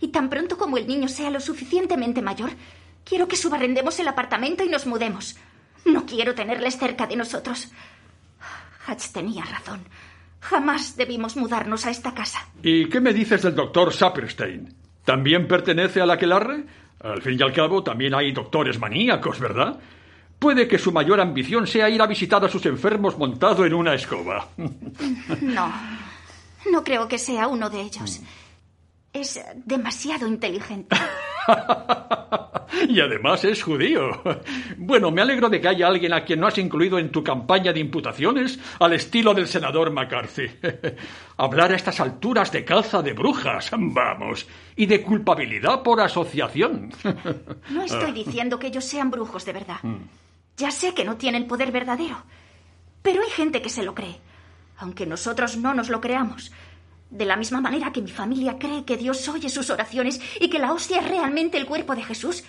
Y 0.00 0.08
tan 0.08 0.28
pronto 0.30 0.56
como 0.56 0.76
el 0.78 0.86
niño 0.86 1.08
sea 1.08 1.30
lo 1.30 1.40
suficientemente 1.40 2.22
mayor, 2.22 2.50
quiero 3.06 3.28
que 3.28 3.36
subarrendemos 3.36 3.98
el 4.00 4.08
apartamento 4.08 4.64
y 4.64 4.68
nos 4.68 4.86
mudemos. 4.86 5.36
No 5.86 6.04
quiero 6.04 6.34
tenerles 6.34 6.76
cerca 6.76 7.06
de 7.06 7.16
nosotros. 7.16 7.70
Hatch 8.86 9.12
tenía 9.12 9.44
razón. 9.44 9.80
Jamás 10.40 10.96
debimos 10.96 11.36
mudarnos 11.36 11.86
a 11.86 11.90
esta 11.90 12.12
casa. 12.12 12.46
¿Y 12.62 12.88
qué 12.88 13.00
me 13.00 13.12
dices 13.12 13.42
del 13.42 13.54
doctor 13.54 13.92
Saperstein? 13.92 14.74
¿También 15.04 15.46
pertenece 15.46 16.00
a 16.00 16.06
la 16.06 16.18
Quelarre? 16.18 16.64
Al 17.00 17.22
fin 17.22 17.36
y 17.38 17.42
al 17.42 17.52
cabo, 17.52 17.82
también 17.82 18.14
hay 18.14 18.32
doctores 18.32 18.78
maníacos, 18.78 19.38
¿verdad? 19.38 19.78
Puede 20.38 20.68
que 20.68 20.78
su 20.78 20.92
mayor 20.92 21.20
ambición 21.20 21.66
sea 21.66 21.88
ir 21.88 22.02
a 22.02 22.06
visitar 22.06 22.44
a 22.44 22.48
sus 22.48 22.66
enfermos 22.66 23.16
montado 23.16 23.64
en 23.64 23.74
una 23.74 23.94
escoba. 23.94 24.48
No, 25.40 25.72
no 26.70 26.82
creo 26.82 27.06
que 27.06 27.18
sea 27.18 27.46
uno 27.46 27.70
de 27.70 27.80
ellos. 27.80 28.20
Es 29.16 29.40
demasiado 29.64 30.26
inteligente. 30.26 30.94
y 32.86 33.00
además 33.00 33.42
es 33.44 33.62
judío. 33.62 34.10
Bueno, 34.76 35.10
me 35.10 35.22
alegro 35.22 35.48
de 35.48 35.58
que 35.58 35.68
haya 35.68 35.86
alguien 35.86 36.12
a 36.12 36.22
quien 36.22 36.38
no 36.38 36.46
has 36.46 36.58
incluido 36.58 36.98
en 36.98 37.10
tu 37.10 37.24
campaña 37.24 37.72
de 37.72 37.80
imputaciones 37.80 38.58
al 38.78 38.92
estilo 38.92 39.32
del 39.32 39.48
senador 39.48 39.90
McCarthy. 39.90 40.50
Hablar 41.38 41.72
a 41.72 41.76
estas 41.76 41.98
alturas 41.98 42.52
de 42.52 42.66
caza 42.66 43.00
de 43.00 43.14
brujas, 43.14 43.70
vamos, 43.72 44.46
y 44.76 44.84
de 44.84 45.00
culpabilidad 45.00 45.82
por 45.82 45.98
asociación. 46.02 46.92
No 47.70 47.84
estoy 47.84 48.12
diciendo 48.12 48.58
que 48.58 48.66
ellos 48.66 48.84
sean 48.84 49.10
brujos 49.10 49.46
de 49.46 49.52
verdad. 49.54 49.78
Ya 50.58 50.70
sé 50.70 50.92
que 50.92 51.06
no 51.06 51.16
tienen 51.16 51.46
poder 51.46 51.72
verdadero. 51.72 52.22
Pero 53.00 53.22
hay 53.22 53.30
gente 53.30 53.62
que 53.62 53.70
se 53.70 53.82
lo 53.82 53.94
cree, 53.94 54.20
aunque 54.76 55.06
nosotros 55.06 55.56
no 55.56 55.72
nos 55.72 55.88
lo 55.88 56.02
creamos. 56.02 56.52
De 57.10 57.24
la 57.24 57.36
misma 57.36 57.60
manera 57.60 57.92
que 57.92 58.02
mi 58.02 58.10
familia 58.10 58.58
cree 58.58 58.84
que 58.84 58.96
Dios 58.96 59.28
oye 59.28 59.48
sus 59.48 59.70
oraciones 59.70 60.20
y 60.40 60.48
que 60.50 60.58
la 60.58 60.72
hostia 60.72 61.00
es 61.00 61.08
realmente 61.08 61.56
el 61.56 61.66
cuerpo 61.66 61.94
de 61.94 62.02
Jesús, 62.02 62.44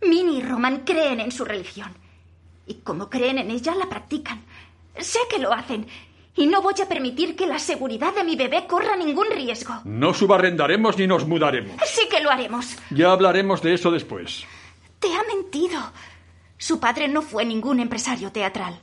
Minnie 0.00 0.38
y 0.38 0.42
Roman 0.42 0.84
creen 0.84 1.20
en 1.20 1.32
su 1.32 1.44
religión. 1.44 1.92
Y 2.66 2.74
como 2.76 3.10
creen 3.10 3.38
en 3.38 3.50
ella, 3.50 3.74
la 3.74 3.88
practican. 3.88 4.44
Sé 4.98 5.18
que 5.30 5.38
lo 5.38 5.52
hacen. 5.52 5.86
Y 6.36 6.46
no 6.46 6.60
voy 6.60 6.74
a 6.82 6.88
permitir 6.88 7.34
que 7.34 7.46
la 7.46 7.58
seguridad 7.58 8.14
de 8.14 8.24
mi 8.24 8.36
bebé 8.36 8.66
corra 8.66 8.96
ningún 8.96 9.26
riesgo. 9.30 9.80
No 9.84 10.12
subarrendaremos 10.12 10.98
ni 10.98 11.06
nos 11.06 11.26
mudaremos. 11.26 11.76
Sí 11.86 12.02
que 12.10 12.20
lo 12.20 12.30
haremos. 12.30 12.76
Ya 12.90 13.10
hablaremos 13.10 13.62
de 13.62 13.74
eso 13.74 13.90
después. 13.90 14.44
Te 15.00 15.08
ha 15.14 15.22
mentido. 15.24 15.80
Su 16.58 16.78
padre 16.78 17.08
no 17.08 17.22
fue 17.22 17.44
ningún 17.44 17.80
empresario 17.80 18.30
teatral. 18.32 18.78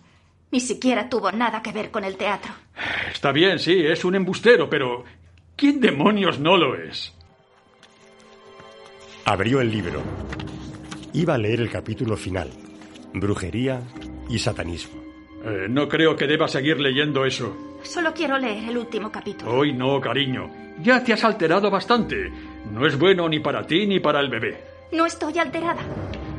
Ni 0.53 0.59
siquiera 0.59 1.09
tuvo 1.09 1.31
nada 1.31 1.63
que 1.63 1.71
ver 1.71 1.89
con 1.89 2.03
el 2.03 2.15
teatro. 2.15 2.53
Está 3.11 3.31
bien, 3.31 3.57
sí, 3.57 3.73
es 3.87 4.05
un 4.05 4.13
embustero, 4.13 4.69
pero 4.69 5.03
¿quién 5.55 5.81
demonios 5.81 6.37
no 6.37 6.57
lo 6.57 6.75
es? 6.75 7.11
Abrió 9.25 9.61
el 9.61 9.71
libro. 9.71 10.03
Iba 11.13 11.33
a 11.33 11.37
leer 11.39 11.59
el 11.59 11.71
capítulo 11.71 12.15
final. 12.15 12.51
Brujería 13.15 13.81
y 14.29 14.37
satanismo. 14.37 15.01
Eh, 15.43 15.65
no 15.67 15.89
creo 15.89 16.15
que 16.15 16.27
deba 16.27 16.47
seguir 16.47 16.79
leyendo 16.79 17.25
eso. 17.25 17.79
Solo 17.81 18.13
quiero 18.13 18.37
leer 18.37 18.69
el 18.69 18.77
último 18.77 19.11
capítulo. 19.11 19.51
Hoy 19.51 19.73
no, 19.73 19.99
cariño. 19.99 20.51
Ya 20.83 21.03
te 21.03 21.13
has 21.13 21.23
alterado 21.23 21.71
bastante. 21.71 22.31
No 22.71 22.85
es 22.85 22.95
bueno 22.99 23.27
ni 23.27 23.39
para 23.39 23.65
ti 23.65 23.87
ni 23.87 23.99
para 23.99 24.19
el 24.19 24.29
bebé. 24.29 24.63
No 24.91 25.07
estoy 25.07 25.39
alterada. 25.39 25.81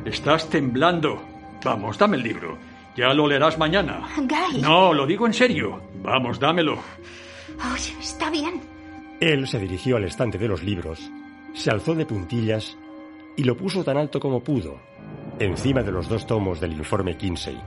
Estás 0.05 0.49
temblando. 0.49 1.21
Vamos, 1.65 1.97
dame 1.97 2.15
el 2.15 2.23
libro. 2.23 2.74
Ya 2.95 3.13
lo 3.13 3.27
leerás 3.27 3.57
mañana. 3.57 4.07
Guy. 4.17 4.61
No, 4.61 4.93
lo 4.93 5.05
digo 5.05 5.27
en 5.27 5.33
serio. 5.33 5.81
Vamos, 6.01 6.39
dámelo. 6.39 6.79
Oye, 7.73 7.93
está 7.99 8.29
bien. 8.29 8.61
Él 9.19 9.47
se 9.47 9.59
dirigió 9.59 9.97
al 9.97 10.05
estante 10.05 10.37
de 10.37 10.47
los 10.47 10.63
libros, 10.63 11.09
se 11.53 11.71
alzó 11.71 11.95
de 11.95 12.05
puntillas 12.05 12.77
y 13.37 13.43
lo 13.43 13.55
puso 13.55 13.83
tan 13.83 13.97
alto 13.97 14.19
como 14.19 14.41
pudo, 14.41 14.77
encima 15.39 15.83
de 15.83 15.91
los 15.91 16.09
dos 16.09 16.27
tomos 16.27 16.59
del 16.59 16.73
informe 16.73 17.17
Kinsey. 17.17 17.57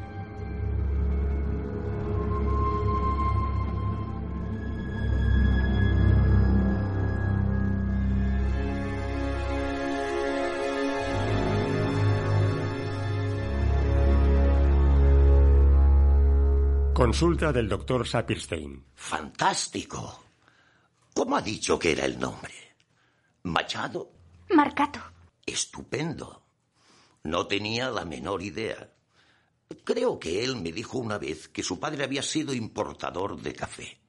Consulta 16.99 17.53
del 17.53 17.68
doctor 17.68 18.09
Sapirstein. 18.09 18.84
Fantástico. 18.96 20.24
¿Cómo 21.14 21.36
ha 21.36 21.40
dicho 21.40 21.78
que 21.78 21.92
era 21.92 22.05
el 22.05 22.18
nombre? 22.18 22.53
¿Machado? 23.44 24.11
Marcato. 24.51 24.99
Estupendo. 25.46 26.42
No 27.22 27.46
tenía 27.46 27.88
la 27.90 28.05
menor 28.05 28.42
idea. 28.42 28.92
Creo 29.84 30.18
que 30.18 30.42
él 30.42 30.57
me 30.57 30.72
dijo 30.72 30.99
una 30.99 31.18
vez 31.18 31.46
que 31.46 31.62
su 31.62 31.78
padre 31.78 32.03
había 32.03 32.24
sido 32.24 32.53
importador 32.53 33.40
de 33.40 33.53
café. 33.53 34.01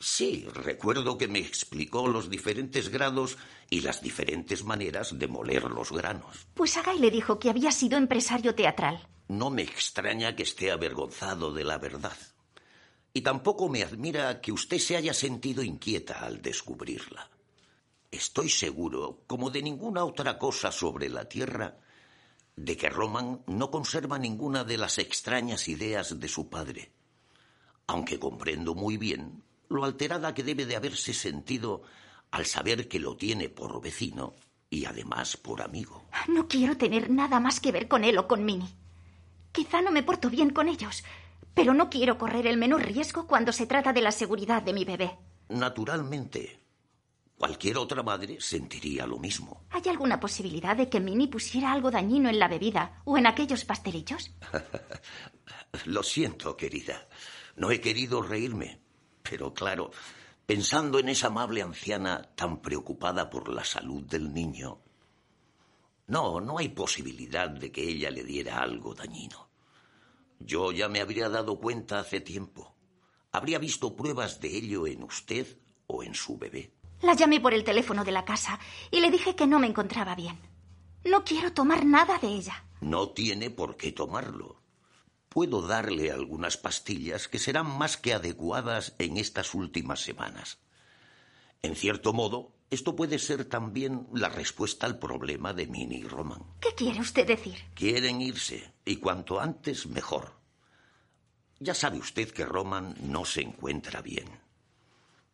Sí, 0.00 0.46
recuerdo 0.54 1.18
que 1.18 1.28
me 1.28 1.40
explicó 1.40 2.08
los 2.08 2.30
diferentes 2.30 2.88
grados 2.88 3.36
y 3.68 3.82
las 3.82 4.00
diferentes 4.00 4.64
maneras 4.64 5.18
de 5.18 5.28
moler 5.28 5.64
los 5.64 5.92
granos. 5.92 6.46
Pues 6.54 6.78
a 6.78 6.82
Guy 6.82 6.98
le 6.98 7.10
dijo 7.10 7.38
que 7.38 7.50
había 7.50 7.72
sido 7.72 7.98
empresario 7.98 8.54
teatral. 8.54 9.06
No 9.28 9.50
me 9.50 9.62
extraña 9.62 10.36
que 10.36 10.42
esté 10.42 10.70
avergonzado 10.70 11.52
de 11.52 11.64
la 11.64 11.78
verdad. 11.78 12.16
Y 13.12 13.22
tampoco 13.22 13.68
me 13.68 13.82
admira 13.82 14.40
que 14.40 14.52
usted 14.52 14.78
se 14.78 14.96
haya 14.96 15.14
sentido 15.14 15.62
inquieta 15.62 16.20
al 16.20 16.42
descubrirla. 16.42 17.30
Estoy 18.10 18.48
seguro, 18.48 19.22
como 19.26 19.50
de 19.50 19.62
ninguna 19.62 20.04
otra 20.04 20.38
cosa 20.38 20.70
sobre 20.70 21.08
la 21.08 21.28
Tierra, 21.28 21.78
de 22.56 22.76
que 22.76 22.88
Roman 22.88 23.42
no 23.46 23.70
conserva 23.70 24.18
ninguna 24.18 24.64
de 24.64 24.78
las 24.78 24.98
extrañas 24.98 25.68
ideas 25.68 26.20
de 26.20 26.28
su 26.28 26.48
padre, 26.48 26.92
aunque 27.86 28.18
comprendo 28.18 28.74
muy 28.74 28.96
bien 28.96 29.42
lo 29.68 29.84
alterada 29.84 30.34
que 30.34 30.44
debe 30.44 30.66
de 30.66 30.76
haberse 30.76 31.14
sentido 31.14 31.82
al 32.30 32.46
saber 32.46 32.88
que 32.88 33.00
lo 33.00 33.16
tiene 33.16 33.48
por 33.48 33.80
vecino 33.80 34.34
y 34.70 34.84
además 34.84 35.36
por 35.36 35.62
amigo. 35.62 36.04
No 36.28 36.46
quiero 36.46 36.76
tener 36.76 37.10
nada 37.10 37.40
más 37.40 37.60
que 37.60 37.72
ver 37.72 37.88
con 37.88 38.04
él 38.04 38.18
o 38.18 38.28
con 38.28 38.44
Minnie. 38.44 38.68
Quizá 39.54 39.80
no 39.80 39.92
me 39.92 40.02
porto 40.02 40.30
bien 40.30 40.50
con 40.50 40.68
ellos, 40.68 41.04
pero 41.54 41.74
no 41.74 41.88
quiero 41.88 42.18
correr 42.18 42.48
el 42.48 42.56
menor 42.56 42.82
riesgo 42.82 43.28
cuando 43.28 43.52
se 43.52 43.66
trata 43.66 43.92
de 43.92 44.02
la 44.02 44.10
seguridad 44.10 44.62
de 44.62 44.72
mi 44.72 44.84
bebé. 44.84 45.16
Naturalmente, 45.48 46.58
cualquier 47.38 47.78
otra 47.78 48.02
madre 48.02 48.40
sentiría 48.40 49.06
lo 49.06 49.20
mismo. 49.20 49.64
¿Hay 49.70 49.82
alguna 49.88 50.18
posibilidad 50.18 50.76
de 50.76 50.88
que 50.88 50.98
Minnie 50.98 51.28
pusiera 51.28 51.70
algo 51.70 51.92
dañino 51.92 52.28
en 52.28 52.40
la 52.40 52.48
bebida 52.48 53.00
o 53.04 53.16
en 53.16 53.28
aquellos 53.28 53.64
pastelillos? 53.64 54.34
lo 55.84 56.02
siento, 56.02 56.56
querida. 56.56 57.06
No 57.54 57.70
he 57.70 57.80
querido 57.80 58.22
reírme, 58.22 58.80
pero 59.22 59.54
claro, 59.54 59.92
pensando 60.46 60.98
en 60.98 61.10
esa 61.10 61.28
amable 61.28 61.62
anciana 61.62 62.22
tan 62.34 62.60
preocupada 62.60 63.30
por 63.30 63.48
la 63.48 63.62
salud 63.62 64.02
del 64.02 64.34
niño, 64.34 64.80
no, 66.06 66.40
no 66.40 66.58
hay 66.58 66.68
posibilidad 66.68 67.48
de 67.48 67.72
que 67.72 67.82
ella 67.82 68.10
le 68.10 68.24
diera 68.24 68.60
algo 68.60 68.94
dañino. 68.94 69.48
Yo 70.38 70.72
ya 70.72 70.88
me 70.88 71.00
habría 71.00 71.28
dado 71.28 71.58
cuenta 71.58 72.00
hace 72.00 72.20
tiempo. 72.20 72.74
Habría 73.32 73.58
visto 73.58 73.96
pruebas 73.96 74.40
de 74.40 74.56
ello 74.56 74.86
en 74.86 75.02
usted 75.02 75.58
o 75.86 76.02
en 76.02 76.14
su 76.14 76.36
bebé. 76.36 76.72
La 77.00 77.14
llamé 77.14 77.40
por 77.40 77.54
el 77.54 77.64
teléfono 77.64 78.04
de 78.04 78.12
la 78.12 78.24
casa 78.24 78.58
y 78.90 79.00
le 79.00 79.10
dije 79.10 79.34
que 79.34 79.46
no 79.46 79.58
me 79.58 79.66
encontraba 79.66 80.14
bien. 80.14 80.38
No 81.04 81.24
quiero 81.24 81.52
tomar 81.52 81.84
nada 81.84 82.18
de 82.18 82.28
ella. 82.28 82.64
No 82.80 83.10
tiene 83.10 83.50
por 83.50 83.76
qué 83.76 83.92
tomarlo. 83.92 84.62
Puedo 85.28 85.66
darle 85.66 86.12
algunas 86.12 86.56
pastillas 86.56 87.28
que 87.28 87.38
serán 87.38 87.66
más 87.66 87.96
que 87.96 88.14
adecuadas 88.14 88.94
en 88.98 89.16
estas 89.16 89.54
últimas 89.54 90.00
semanas. 90.00 90.58
En 91.62 91.76
cierto 91.76 92.12
modo, 92.12 92.52
esto 92.74 92.94
puede 92.94 93.18
ser 93.18 93.44
también 93.46 94.06
la 94.12 94.28
respuesta 94.28 94.86
al 94.86 94.98
problema 94.98 95.52
de 95.52 95.66
Minnie 95.66 96.00
y 96.00 96.04
Roman. 96.04 96.42
¿Qué 96.60 96.74
quiere 96.74 97.00
usted 97.00 97.26
decir? 97.26 97.56
Quieren 97.74 98.20
irse, 98.20 98.72
y 98.84 98.96
cuanto 98.96 99.40
antes 99.40 99.86
mejor. 99.86 100.32
Ya 101.60 101.74
sabe 101.74 101.98
usted 101.98 102.30
que 102.30 102.44
Roman 102.44 102.94
no 103.00 103.24
se 103.24 103.42
encuentra 103.42 104.02
bien. 104.02 104.28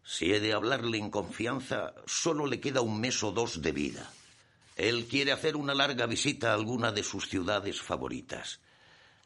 Si 0.05 0.33
he 0.33 0.41
de 0.41 0.53
hablarle 0.53 0.99
en 0.99 1.11
confianza, 1.11 1.95
solo 2.07 2.47
le 2.47 2.61
queda 2.61 2.81
un 2.81 3.01
mes 3.01 3.23
o 3.23 3.33
dos 3.33 3.63
de 3.63 3.73
vida. 3.73 4.11
Él 4.77 5.07
quiere 5.07 5.33
hacer 5.33 5.57
una 5.57 5.75
larga 5.75 6.07
visita 6.07 6.51
a 6.51 6.55
alguna 6.55 6.91
de 6.93 7.03
sus 7.03 7.29
ciudades 7.29 7.81
favoritas. 7.81 8.61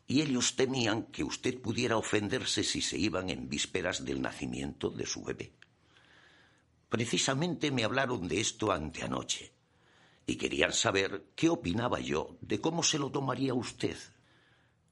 Y 0.07 0.21
ellos 0.21 0.57
temían 0.57 1.05
que 1.05 1.25
usted 1.25 1.61
pudiera 1.61 1.97
ofenderse 1.97 2.65
si 2.65 2.83
se 2.83 2.99
iban 2.99 3.31
en 3.31 3.49
vísperas 3.49 4.05
del 4.05 4.21
nacimiento 4.21 4.91
de 4.91 5.07
su 5.07 5.23
bebé. 5.23 5.53
Precisamente 6.95 7.72
me 7.72 7.82
hablaron 7.82 8.28
de 8.28 8.40
esto 8.40 8.70
anteanoche 8.70 9.53
y 10.28 10.36
querían 10.36 10.72
saber 10.72 11.24
qué 11.34 11.49
opinaba 11.49 11.99
yo 11.99 12.36
de 12.40 12.61
cómo 12.61 12.84
se 12.84 13.01
lo 13.01 13.11
tomaría 13.11 13.53
usted. 13.53 13.97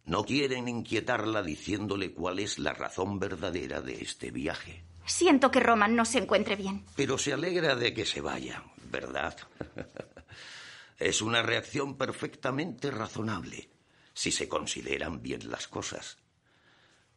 No 0.04 0.24
quieren 0.24 0.66
inquietarla 0.66 1.44
diciéndole 1.44 2.12
cuál 2.12 2.40
es 2.40 2.58
la 2.58 2.72
razón 2.72 3.20
verdadera 3.20 3.82
de 3.82 4.02
este 4.02 4.32
viaje. 4.32 4.82
Siento 5.06 5.52
que 5.52 5.60
Roman 5.60 5.94
no 5.94 6.04
se 6.04 6.18
encuentre 6.18 6.56
bien. 6.56 6.84
Pero 6.96 7.18
se 7.18 7.34
alegra 7.34 7.76
de 7.76 7.94
que 7.94 8.04
se 8.04 8.20
vaya, 8.20 8.64
¿verdad? 8.90 9.36
es 10.98 11.22
una 11.22 11.40
reacción 11.42 11.96
perfectamente 11.96 12.90
razonable, 12.90 13.70
si 14.12 14.32
se 14.32 14.48
consideran 14.48 15.22
bien 15.22 15.48
las 15.48 15.68
cosas. 15.68 16.18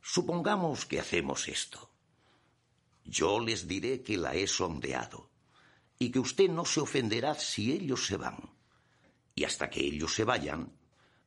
Supongamos 0.03 0.85
que 0.85 0.99
hacemos 0.99 1.47
esto. 1.47 1.89
Yo 3.05 3.39
les 3.39 3.67
diré 3.67 4.01
que 4.01 4.17
la 4.17 4.33
he 4.33 4.47
sondeado 4.47 5.29
y 5.97 6.11
que 6.11 6.19
usted 6.19 6.49
no 6.49 6.65
se 6.65 6.81
ofenderá 6.81 7.35
si 7.35 7.71
ellos 7.71 8.05
se 8.05 8.17
van. 8.17 8.49
Y 9.35 9.43
hasta 9.43 9.69
que 9.69 9.81
ellos 9.81 10.13
se 10.13 10.23
vayan, 10.23 10.73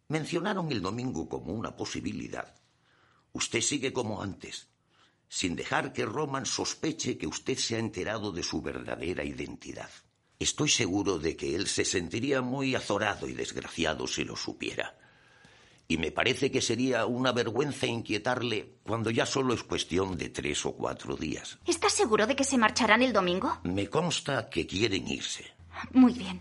mencionaron 0.09 0.71
el 0.73 0.83
domingo 0.83 1.29
como 1.29 1.53
una 1.53 1.77
posibilidad. 1.77 2.55
Usted 3.33 3.61
sigue 3.61 3.93
como 3.93 4.23
antes, 4.23 4.69
sin 5.29 5.55
dejar 5.55 5.93
que 5.93 6.05
Roman 6.05 6.47
sospeche 6.47 7.17
que 7.17 7.27
usted 7.27 7.57
se 7.57 7.77
ha 7.77 7.79
enterado 7.79 8.33
de 8.33 8.43
su 8.43 8.61
verdadera 8.61 9.25
identidad. 9.25 9.91
Estoy 10.39 10.69
seguro 10.69 11.19
de 11.19 11.37
que 11.37 11.55
él 11.55 11.67
se 11.67 11.85
sentiría 11.85 12.41
muy 12.43 12.75
azorado 12.75 13.29
y 13.29 13.35
desgraciado 13.35 14.07
si 14.07 14.25
lo 14.25 14.37
supiera. 14.37 14.97
Y 15.91 15.97
me 15.97 16.13
parece 16.13 16.51
que 16.51 16.61
sería 16.61 17.07
una 17.07 17.33
vergüenza 17.33 17.87
inquietarle 17.87 18.75
cuando 18.83 19.11
ya 19.11 19.25
solo 19.25 19.55
es 19.55 19.63
cuestión 19.63 20.19
de 20.19 20.29
tres 20.29 20.67
o 20.67 20.73
cuatro 20.73 21.17
días. 21.17 21.59
¿Estás 21.67 21.95
seguro 21.95 22.27
de 22.27 22.37
que 22.37 22.45
se 22.45 22.59
marcharán 22.59 23.01
el 23.01 23.15
domingo? 23.15 23.59
Me 23.65 23.89
consta 23.89 24.51
que 24.51 24.67
quieren 24.67 25.09
irse. 25.09 25.47
Muy 25.93 26.13
bien. 26.13 26.41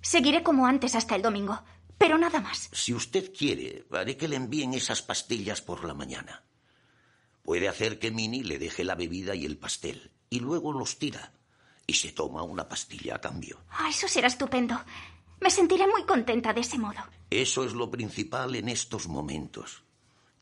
Seguiré 0.00 0.42
como 0.42 0.66
antes 0.66 0.94
hasta 0.94 1.16
el 1.16 1.22
domingo, 1.22 1.62
pero 1.98 2.16
nada 2.16 2.40
más. 2.40 2.70
Si 2.72 2.94
usted 2.94 3.30
quiere, 3.36 3.84
haré 3.92 4.16
que 4.16 4.26
le 4.26 4.36
envíen 4.36 4.72
esas 4.72 5.02
pastillas 5.02 5.60
por 5.60 5.84
la 5.84 5.92
mañana. 5.92 6.42
Puede 7.42 7.68
hacer 7.68 7.98
que 7.98 8.10
Minnie 8.10 8.42
le 8.42 8.58
deje 8.58 8.84
la 8.84 8.94
bebida 8.94 9.34
y 9.34 9.44
el 9.44 9.58
pastel, 9.58 10.12
y 10.30 10.40
luego 10.40 10.72
los 10.72 10.98
tira, 10.98 11.34
y 11.86 11.92
se 11.92 12.12
toma 12.12 12.42
una 12.42 12.66
pastilla 12.66 13.16
a 13.16 13.20
cambio. 13.20 13.58
Ah, 13.70 13.90
eso 13.90 14.08
será 14.08 14.28
estupendo. 14.28 14.80
Me 15.40 15.50
sentiré 15.50 15.86
muy 15.86 16.04
contenta 16.04 16.52
de 16.52 16.60
ese 16.60 16.78
modo. 16.78 17.00
Eso 17.30 17.64
es 17.64 17.72
lo 17.72 17.90
principal 17.90 18.54
en 18.54 18.68
estos 18.68 19.08
momentos. 19.08 19.82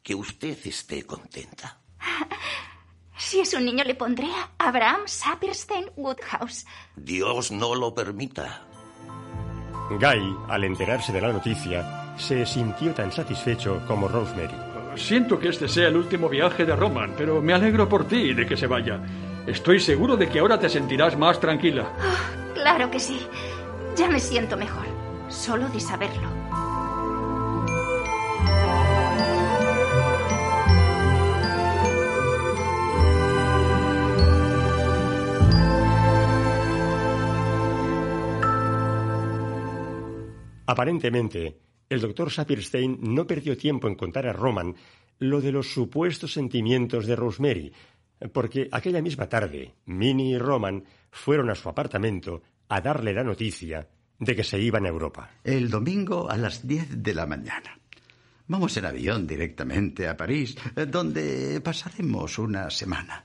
Que 0.03 0.15
usted 0.15 0.59
esté 0.65 1.05
contenta. 1.05 1.81
Si 3.21 3.41
es 3.41 3.53
un 3.53 3.65
niño, 3.65 3.83
le 3.83 3.97
pondré 3.97 4.29
a 4.29 4.69
Abraham 4.69 5.01
Saperstein 5.07 5.87
Woodhouse. 5.97 6.65
Dios 6.95 7.51
no 7.51 7.75
lo 7.75 7.93
permita. 7.93 8.63
Guy, 9.91 10.37
al 10.49 10.63
enterarse 10.63 11.13
de 11.13 11.21
la 11.21 11.33
noticia, 11.33 12.15
se 12.17 12.47
sintió 12.47 12.95
tan 12.95 13.11
satisfecho 13.11 13.83
como 13.89 14.07
Rosemary. 14.07 14.55
Siento 14.95 15.39
que 15.39 15.49
este 15.49 15.67
sea 15.67 15.89
el 15.89 15.97
último 15.97 16.29
viaje 16.29 16.65
de 16.65 16.77
Roman, 16.77 17.15
pero 17.19 17.43
me 17.43 17.53
alegro 17.53 17.89
por 17.89 18.07
ti 18.07 18.35
de 18.35 18.47
que 18.47 18.57
se 18.57 18.69
vaya. 18.69 19.01
Estoy 19.47 19.81
seguro 19.81 20.17
de 20.17 20.29
que 20.29 20.39
ahora 20.39 20.59
te 20.59 20.69
sentirás 20.69 21.19
más 21.19 21.41
tranquila. 21.41 21.93
Oh, 21.99 22.55
claro 22.55 22.89
que 22.91 23.01
sí. 23.01 23.19
Ya 23.99 24.09
me 24.09 24.21
siento 24.21 24.57
mejor. 24.57 24.87
Solo 25.29 25.69
de 25.71 25.81
saberlo. 25.81 26.29
Aparentemente, 40.65 41.59
el 41.89 42.01
doctor 42.01 42.31
Sapirstein 42.31 43.01
no 43.03 43.27
perdió 43.27 43.57
tiempo 43.57 43.89
en 43.89 43.97
contar 43.97 44.29
a 44.29 44.33
Roman 44.33 44.77
lo 45.19 45.41
de 45.41 45.51
los 45.51 45.73
supuestos 45.73 46.35
sentimientos 46.35 47.05
de 47.07 47.17
Rosemary, 47.17 47.73
porque 48.33 48.69
aquella 48.71 49.03
misma 49.03 49.29
tarde 49.29 49.75
Minnie 49.87 50.37
y 50.37 50.39
Roman 50.39 50.85
fueron 51.11 51.51
a 51.51 51.57
su 51.57 51.69
apartamento 51.69 52.43
a 52.69 52.81
darle 52.81 53.13
la 53.13 53.25
noticia 53.25 53.89
de 54.19 54.37
que 54.37 54.45
se 54.45 54.61
iban 54.61 54.85
a 54.87 54.89
Europa. 54.89 55.31
El 55.45 55.71
domingo 55.71 56.31
a 56.31 56.37
las 56.37 56.67
diez 56.67 56.89
de 56.91 57.15
la 57.15 57.27
mañana. 57.27 57.79
Vamos 58.47 58.77
en 58.77 58.87
avión 58.87 59.27
directamente 59.27 60.09
a 60.09 60.17
París, 60.17 60.57
donde 60.89 61.61
pasaremos 61.61 62.39
una 62.39 62.71
semana. 62.71 63.25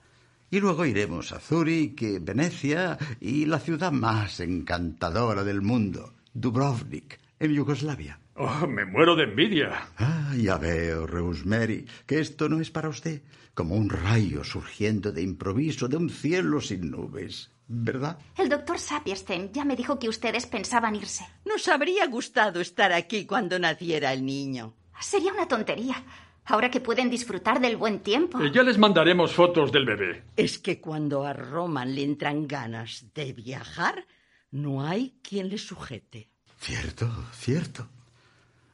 Y 0.52 0.60
luego 0.60 0.86
iremos 0.86 1.32
a 1.32 1.40
Zúrich, 1.40 2.22
Venecia 2.22 2.98
y 3.20 3.46
la 3.46 3.60
ciudad 3.60 3.92
más 3.92 4.40
encantadora 4.40 5.44
del 5.44 5.62
mundo, 5.62 6.14
Dubrovnik, 6.34 7.20
en 7.40 7.54
Yugoslavia. 7.54 8.20
Oh, 8.36 8.68
me 8.68 8.86
muero 8.86 9.16
de 9.16 9.24
envidia. 9.24 9.88
Ah, 9.98 10.34
ya 10.36 10.58
veo, 10.58 11.08
Rosemary, 11.08 11.86
que 12.06 12.20
esto 12.20 12.50
no 12.50 12.60
es 12.60 12.70
para 12.70 12.90
usted 12.90 13.22
como 13.54 13.76
un 13.76 13.90
rayo 13.90 14.44
surgiendo 14.44 15.12
de 15.12 15.22
improviso 15.22 15.88
de 15.88 15.98
un 15.98 16.10
cielo 16.10 16.60
sin 16.60 16.92
nubes, 16.92 17.52
¿verdad? 17.68 18.18
El 18.38 18.50
doctor 18.50 18.80
Sapierstein 18.80 19.52
ya 19.52 19.66
me 19.66 19.76
dijo 19.76 20.00
que 20.00 20.10
ustedes 20.10 20.46
pensaban 20.46 20.96
irse. 20.96 21.26
Nos 21.46 21.68
habría 21.68 22.06
gustado 22.08 22.60
estar 22.60 22.92
aquí 22.92 23.26
cuando 23.26 23.60
naciera 23.60 24.14
el 24.14 24.26
niño. 24.26 24.74
Sería 25.00 25.34
una 25.34 25.48
tontería. 25.48 26.04
Ahora 26.46 26.70
que 26.70 26.82
pueden 26.82 27.10
disfrutar 27.10 27.62
del 27.62 27.78
buen 27.78 28.00
tiempo. 28.00 28.42
Eh, 28.42 28.52
ya 28.54 28.64
les 28.64 28.78
mandaremos 28.78 29.34
fotos 29.34 29.72
del 29.72 29.86
bebé. 29.86 30.24
Es 30.36 30.60
que 30.60 30.82
cuando 30.82 31.26
a 31.26 31.32
Roman 31.32 31.96
le 31.96 32.04
entran 32.04 32.48
ganas 32.48 33.06
de 33.14 33.32
viajar, 33.32 34.06
no 34.52 34.86
hay 34.86 35.20
quien 35.22 35.48
le 35.50 35.58
sujete. 35.58 36.30
Cierto, 36.60 37.10
cierto. 37.34 37.88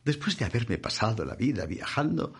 Después 0.03 0.37
de 0.37 0.45
haberme 0.45 0.79
pasado 0.79 1.23
la 1.25 1.35
vida 1.35 1.65
viajando, 1.65 2.33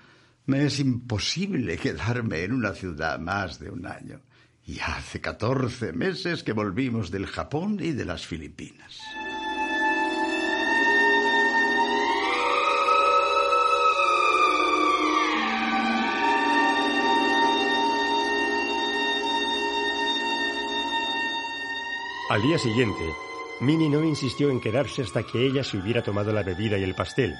me 0.47 0.65
es 0.65 0.79
imposible 0.79 1.77
quedarme 1.77 2.43
en 2.43 2.53
una 2.53 2.73
ciudad 2.73 3.19
más 3.19 3.59
de 3.59 3.69
un 3.69 3.85
año. 3.85 4.21
Y 4.69 4.79
hace 4.81 5.19
catorce 5.19 5.93
meses 5.93 6.43
que 6.43 6.53
volvimos 6.53 7.09
del 7.09 7.25
Japón 7.25 7.79
y 7.81 7.91
de 7.93 8.05
las 8.05 8.27
Filipinas. 8.27 8.99
Al 22.29 22.43
día 22.43 22.59
siguiente, 22.59 22.93
Minnie 23.61 23.89
no 23.89 24.03
insistió 24.03 24.51
en 24.51 24.61
quedarse 24.61 25.01
hasta 25.01 25.23
que 25.23 25.47
ella 25.47 25.63
se 25.63 25.77
hubiera 25.77 26.03
tomado 26.03 26.31
la 26.31 26.43
bebida 26.43 26.77
y 26.77 26.83
el 26.83 26.93
pastel. 26.93 27.33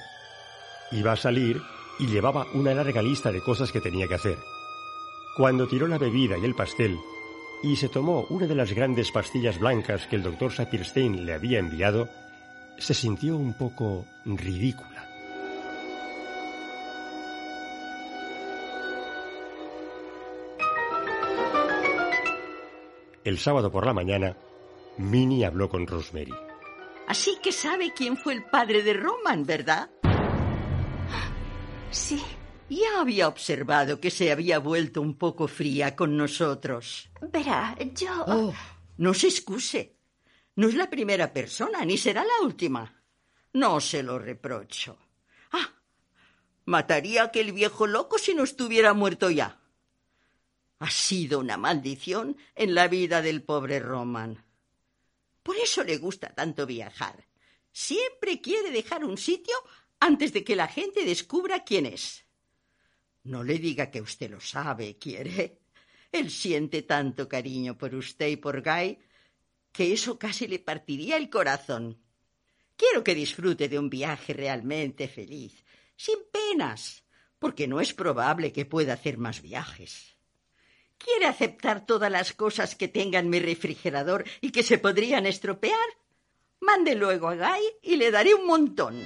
Iba 0.90 1.12
a 1.12 1.16
salir 1.16 1.62
y 2.00 2.08
llevaba 2.08 2.48
una 2.54 2.74
larga 2.74 3.02
lista 3.02 3.30
de 3.30 3.40
cosas 3.40 3.70
que 3.70 3.80
tenía 3.80 4.08
que 4.08 4.16
hacer. 4.16 4.38
Cuando 5.36 5.68
tiró 5.68 5.86
la 5.86 5.96
bebida 5.96 6.36
y 6.36 6.44
el 6.44 6.56
pastel 6.56 6.98
y 7.62 7.76
se 7.76 7.88
tomó 7.88 8.26
una 8.30 8.46
de 8.46 8.54
las 8.54 8.72
grandes 8.72 9.10
pastillas 9.10 9.58
blancas 9.58 10.06
que 10.06 10.16
el 10.16 10.22
doctor 10.22 10.52
Sapirstein 10.52 11.26
le 11.26 11.34
había 11.34 11.58
enviado, 11.58 12.08
se 12.78 12.94
sintió 12.94 13.36
un 13.36 13.52
poco 13.54 14.06
ridícula. 14.24 15.06
El 23.22 23.38
sábado 23.38 23.70
por 23.70 23.84
la 23.86 23.92
mañana, 23.92 24.36
Minnie 24.96 25.44
habló 25.44 25.68
con 25.68 25.86
Rosemary. 25.86 26.32
Así 27.06 27.38
que 27.42 27.52
sabe 27.52 27.92
quién 27.94 28.16
fue 28.16 28.32
el 28.32 28.44
padre 28.44 28.82
de 28.82 28.94
Roman, 28.94 29.44
¿verdad? 29.44 29.90
Sí. 31.90 32.22
Ya 32.70 33.00
había 33.00 33.26
observado 33.26 34.00
que 34.00 34.12
se 34.12 34.30
había 34.30 34.60
vuelto 34.60 35.02
un 35.02 35.18
poco 35.18 35.48
fría 35.48 35.96
con 35.96 36.16
nosotros. 36.16 37.10
Verá, 37.20 37.76
yo. 37.94 38.24
Oh, 38.28 38.54
no 38.96 39.12
se 39.12 39.26
excuse. 39.26 39.96
No 40.54 40.68
es 40.68 40.74
la 40.74 40.88
primera 40.88 41.32
persona, 41.32 41.84
ni 41.84 41.98
será 41.98 42.24
la 42.24 42.46
última. 42.46 43.02
No 43.54 43.80
se 43.80 44.04
lo 44.04 44.20
reprocho. 44.20 44.98
Ah, 45.50 45.68
mataría 46.66 47.22
a 47.22 47.24
aquel 47.26 47.52
viejo 47.52 47.88
loco 47.88 48.18
si 48.18 48.34
no 48.34 48.44
estuviera 48.44 48.94
muerto 48.94 49.30
ya. 49.30 49.60
Ha 50.78 50.90
sido 50.90 51.40
una 51.40 51.56
maldición 51.56 52.36
en 52.54 52.76
la 52.76 52.86
vida 52.86 53.20
del 53.20 53.42
pobre 53.42 53.80
Roman. 53.80 54.44
Por 55.42 55.56
eso 55.56 55.82
le 55.82 55.98
gusta 55.98 56.32
tanto 56.36 56.66
viajar. 56.66 57.26
Siempre 57.72 58.40
quiere 58.40 58.70
dejar 58.70 59.04
un 59.04 59.18
sitio 59.18 59.56
antes 59.98 60.32
de 60.32 60.44
que 60.44 60.54
la 60.54 60.68
gente 60.68 61.04
descubra 61.04 61.64
quién 61.64 61.86
es. 61.86 62.29
No 63.24 63.42
le 63.42 63.58
diga 63.58 63.90
que 63.90 64.00
usted 64.00 64.30
lo 64.30 64.40
sabe, 64.40 64.96
quiere. 64.98 65.60
Él 66.12 66.30
siente 66.30 66.82
tanto 66.82 67.28
cariño 67.28 67.76
por 67.76 67.94
usted 67.94 68.28
y 68.28 68.36
por 68.36 68.62
Guy 68.62 68.98
que 69.72 69.92
eso 69.92 70.18
casi 70.18 70.48
le 70.48 70.58
partiría 70.58 71.16
el 71.16 71.30
corazón. 71.30 72.00
Quiero 72.76 73.04
que 73.04 73.14
disfrute 73.14 73.68
de 73.68 73.78
un 73.78 73.90
viaje 73.90 74.32
realmente 74.32 75.06
feliz, 75.06 75.64
sin 75.96 76.16
penas, 76.32 77.04
porque 77.38 77.68
no 77.68 77.80
es 77.80 77.92
probable 77.92 78.52
que 78.52 78.64
pueda 78.64 78.94
hacer 78.94 79.18
más 79.18 79.42
viajes. 79.42 80.16
¿Quiere 80.98 81.26
aceptar 81.26 81.86
todas 81.86 82.10
las 82.10 82.32
cosas 82.32 82.74
que 82.74 82.88
tenga 82.88 83.18
en 83.18 83.30
mi 83.30 83.38
refrigerador 83.38 84.24
y 84.40 84.50
que 84.50 84.62
se 84.62 84.78
podrían 84.78 85.26
estropear? 85.26 85.88
Mande 86.60 86.94
luego 86.94 87.28
a 87.28 87.36
Guy 87.36 87.64
y 87.82 87.96
le 87.96 88.10
daré 88.10 88.34
un 88.34 88.46
montón. 88.46 89.02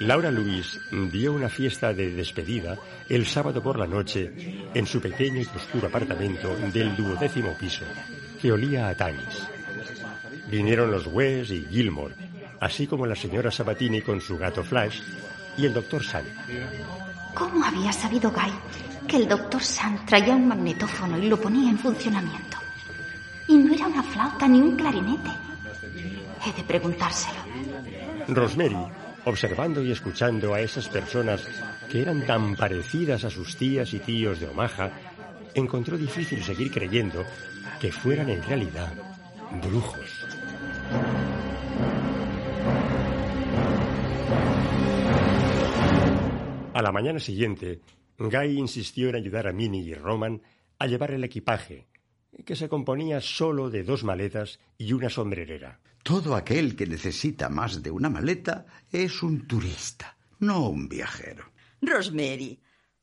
Laura 0.00 0.30
Luis 0.30 0.80
dio 0.90 1.34
una 1.34 1.50
fiesta 1.50 1.92
de 1.92 2.10
despedida 2.10 2.78
el 3.06 3.26
sábado 3.26 3.62
por 3.62 3.78
la 3.78 3.86
noche 3.86 4.32
en 4.72 4.86
su 4.86 4.98
pequeño 4.98 5.42
y 5.42 5.56
oscuro 5.56 5.88
apartamento 5.88 6.56
del 6.72 6.96
duodécimo 6.96 7.52
piso, 7.52 7.84
que 8.40 8.50
olía 8.50 8.88
a 8.88 8.94
Tanis. 8.94 9.46
Vinieron 10.50 10.90
los 10.90 11.06
West 11.06 11.50
y 11.50 11.66
Gilmore, 11.66 12.14
así 12.60 12.86
como 12.86 13.04
la 13.04 13.14
señora 13.14 13.50
Sabatini 13.50 14.00
con 14.00 14.22
su 14.22 14.38
gato 14.38 14.64
Flash 14.64 15.02
y 15.58 15.66
el 15.66 15.74
doctor 15.74 16.02
Sand. 16.02 16.28
¿Cómo 17.34 17.62
había 17.62 17.92
sabido 17.92 18.30
Guy 18.30 18.52
que 19.06 19.16
el 19.18 19.28
doctor 19.28 19.62
Sand 19.62 20.06
traía 20.06 20.34
un 20.34 20.48
magnetófono 20.48 21.18
y 21.18 21.28
lo 21.28 21.38
ponía 21.38 21.70
en 21.70 21.78
funcionamiento? 21.78 22.56
Y 23.48 23.54
no 23.54 23.74
era 23.74 23.86
una 23.86 24.02
flauta 24.02 24.48
ni 24.48 24.60
un 24.62 24.76
clarinete. 24.76 25.30
He 26.46 26.52
de 26.56 26.64
preguntárselo. 26.64 27.40
Rosemary, 28.28 28.76
observando 29.24 29.82
y 29.82 29.92
escuchando 29.92 30.54
a 30.54 30.60
esas 30.60 30.88
personas 30.88 31.46
que 31.90 32.02
eran 32.02 32.26
tan 32.26 32.56
parecidas 32.56 33.24
a 33.24 33.30
sus 33.30 33.56
tías 33.56 33.92
y 33.94 33.98
tíos 33.98 34.40
de 34.40 34.48
Omaha, 34.48 34.90
encontró 35.54 35.98
difícil 35.98 36.42
seguir 36.42 36.70
creyendo 36.70 37.24
que 37.80 37.92
fueran 37.92 38.30
en 38.30 38.42
realidad 38.42 38.92
brujos. 39.62 40.26
A 46.72 46.82
la 46.82 46.92
mañana 46.92 47.18
siguiente, 47.18 47.80
Guy 48.18 48.58
insistió 48.58 49.08
en 49.08 49.16
ayudar 49.16 49.48
a 49.48 49.52
Minnie 49.52 49.82
y 49.82 49.94
Roman 49.94 50.40
a 50.78 50.86
llevar 50.86 51.10
el 51.10 51.24
equipaje, 51.24 51.86
que 52.44 52.56
se 52.56 52.68
componía 52.68 53.20
solo 53.20 53.70
de 53.70 53.82
dos 53.82 54.04
maletas 54.04 54.58
y 54.78 54.92
una 54.92 55.10
sombrerera. 55.10 55.80
Todo 56.02 56.34
aquel 56.34 56.76
que 56.76 56.86
necesita 56.86 57.48
más 57.48 57.82
de 57.82 57.90
una 57.90 58.08
maleta 58.08 58.66
es 58.90 59.22
un 59.22 59.46
turista, 59.46 60.16
no 60.38 60.68
un 60.68 60.88
viajero. 60.88 61.52
Rosemary, 61.82 62.58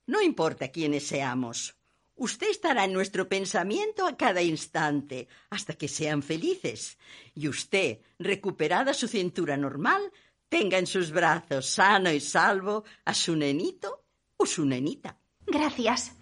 no 0.08 0.22
importa 0.22 0.70
quiénes 0.70 1.08
seamos. 1.08 1.76
Usted 2.16 2.50
estará 2.50 2.86
en 2.86 2.94
nuestro 2.94 3.30
pensamiento 3.30 4.08
a 4.08 4.18
cada 4.18 4.42
instante, 4.42 5.28
hasta 5.52 5.74
que 5.74 5.88
sean 5.88 6.24
felices. 6.24 6.98
Y 7.36 7.48
usted, 7.48 8.00
recuperada 8.18 8.96
su 8.96 9.08
cintura 9.08 9.56
normal, 9.56 10.02
tenga 10.50 10.80
en 10.80 10.88
sus 10.88 11.12
brazos, 11.12 11.68
sano 11.68 12.12
y 12.12 12.20
salvo, 12.20 12.86
a 13.06 13.14
su 13.14 13.36
nenito 13.36 14.04
o 14.38 14.48
su 14.48 14.66
nenita. 14.66 15.20
Gracias. 15.46 16.14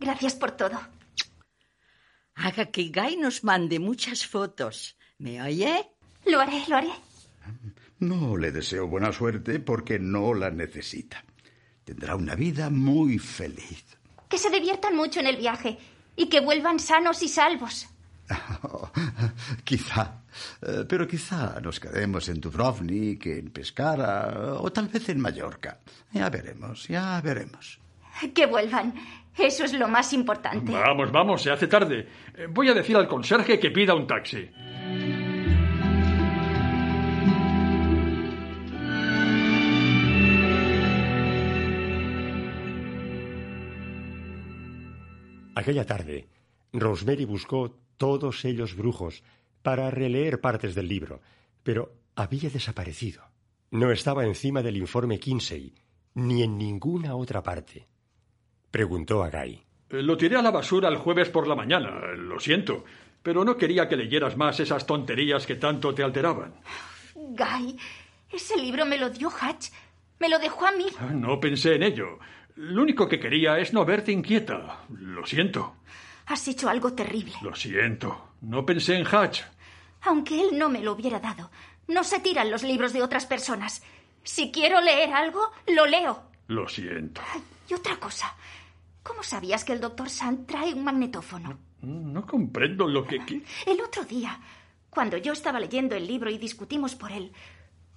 Gracias 0.00 0.34
por 0.34 0.50
todo. 0.52 0.95
Haga 2.36 2.66
que 2.66 2.90
Guy 2.90 3.16
nos 3.16 3.44
mande 3.44 3.78
muchas 3.78 4.26
fotos. 4.26 4.96
¿Me 5.18 5.42
oye? 5.42 5.90
Lo 6.26 6.40
haré, 6.40 6.62
lo 6.68 6.76
haré. 6.76 6.92
No 7.98 8.36
le 8.36 8.52
deseo 8.52 8.86
buena 8.86 9.10
suerte 9.10 9.58
porque 9.58 9.98
no 9.98 10.34
la 10.34 10.50
necesita. 10.50 11.24
Tendrá 11.84 12.14
una 12.14 12.34
vida 12.34 12.68
muy 12.68 13.18
feliz. 13.18 13.84
Que 14.28 14.38
se 14.38 14.50
diviertan 14.50 14.94
mucho 14.94 15.20
en 15.20 15.28
el 15.28 15.36
viaje 15.36 15.78
y 16.14 16.26
que 16.26 16.40
vuelvan 16.40 16.78
sanos 16.78 17.22
y 17.22 17.28
salvos. 17.28 17.88
quizá, 19.64 20.24
eh, 20.60 20.84
pero 20.86 21.06
quizá 21.06 21.60
nos 21.60 21.78
quedemos 21.80 22.28
en 22.28 22.40
Dubrovnik, 22.40 23.26
en 23.26 23.50
Pescara 23.50 24.56
o 24.58 24.70
tal 24.72 24.88
vez 24.88 25.08
en 25.08 25.20
Mallorca. 25.20 25.78
Ya 26.12 26.28
veremos, 26.28 26.88
ya 26.88 27.20
veremos. 27.22 27.78
Que 28.34 28.46
vuelvan. 28.46 28.94
Eso 29.38 29.64
es 29.64 29.72
lo 29.74 29.86
más 29.88 30.12
importante. 30.12 30.72
Vamos, 30.72 31.12
vamos, 31.12 31.42
se 31.42 31.50
hace 31.50 31.66
tarde. 31.66 32.06
Eh, 32.34 32.46
Voy 32.48 32.68
a 32.68 32.74
decir 32.74 32.96
al 32.96 33.06
conserje 33.06 33.58
que 33.58 33.70
pida 33.70 33.94
un 33.94 34.06
taxi. 34.06 34.48
Aquella 45.54 45.86
tarde, 45.86 46.28
Rosemary 46.72 47.24
buscó 47.24 47.78
todos 47.96 48.44
ellos 48.44 48.76
brujos 48.76 49.22
para 49.62 49.90
releer 49.90 50.40
partes 50.40 50.74
del 50.74 50.86
libro, 50.86 51.22
pero 51.62 51.94
había 52.14 52.50
desaparecido. 52.50 53.22
No 53.70 53.90
estaba 53.90 54.24
encima 54.26 54.62
del 54.62 54.76
informe 54.76 55.18
Kinsey, 55.18 55.74
ni 56.14 56.42
en 56.42 56.58
ninguna 56.58 57.16
otra 57.16 57.42
parte. 57.42 57.88
Preguntó 58.80 59.24
a 59.24 59.30
Guy. 59.30 59.54
Eh, 59.88 60.02
Lo 60.02 60.18
tiré 60.18 60.36
a 60.36 60.42
la 60.42 60.50
basura 60.50 60.90
el 60.90 60.98
jueves 60.98 61.30
por 61.30 61.46
la 61.48 61.54
mañana, 61.54 61.88
lo 62.14 62.38
siento, 62.38 62.84
pero 63.22 63.42
no 63.42 63.56
quería 63.56 63.88
que 63.88 63.96
leyeras 63.96 64.36
más 64.36 64.60
esas 64.60 64.84
tonterías 64.86 65.46
que 65.46 65.54
tanto 65.54 65.94
te 65.94 66.02
alteraban. 66.02 66.52
Guy, 67.14 67.78
ese 68.30 68.54
libro 68.58 68.84
me 68.84 68.98
lo 68.98 69.08
dio 69.08 69.30
Hatch. 69.30 69.68
Me 70.18 70.28
lo 70.28 70.38
dejó 70.38 70.66
a 70.66 70.72
mí. 70.72 70.84
Ah, 71.00 71.06
No 71.10 71.40
pensé 71.40 71.76
en 71.76 71.84
ello. 71.84 72.18
Lo 72.56 72.82
único 72.82 73.08
que 73.08 73.18
quería 73.18 73.58
es 73.58 73.72
no 73.72 73.82
verte 73.86 74.12
inquieta. 74.12 74.80
Lo 74.90 75.24
siento. 75.24 75.76
Has 76.26 76.46
hecho 76.48 76.68
algo 76.68 76.92
terrible. 76.92 77.32
Lo 77.40 77.54
siento. 77.54 78.32
No 78.42 78.66
pensé 78.66 78.96
en 78.98 79.06
Hatch. 79.06 79.40
Aunque 80.02 80.38
él 80.38 80.58
no 80.58 80.68
me 80.68 80.80
lo 80.82 80.92
hubiera 80.92 81.18
dado, 81.18 81.50
no 81.88 82.04
se 82.04 82.20
tiran 82.20 82.50
los 82.50 82.62
libros 82.62 82.92
de 82.92 83.02
otras 83.02 83.24
personas. 83.24 83.82
Si 84.22 84.52
quiero 84.52 84.82
leer 84.82 85.14
algo, 85.14 85.40
lo 85.74 85.86
leo. 85.86 86.24
Lo 86.48 86.68
siento. 86.68 87.22
Y 87.70 87.72
otra 87.74 87.96
cosa. 87.96 88.36
¿Cómo 89.06 89.22
sabías 89.22 89.64
que 89.64 89.72
el 89.72 89.80
doctor 89.80 90.10
Sand 90.10 90.46
trae 90.46 90.74
un 90.74 90.82
magnetófono? 90.82 91.56
No 91.82 92.26
comprendo 92.26 92.88
lo 92.88 93.06
que... 93.06 93.16
El 93.64 93.80
otro 93.80 94.04
día, 94.04 94.40
cuando 94.90 95.16
yo 95.16 95.32
estaba 95.32 95.60
leyendo 95.60 95.94
el 95.94 96.08
libro 96.08 96.28
y 96.28 96.38
discutimos 96.38 96.96
por 96.96 97.12
él, 97.12 97.30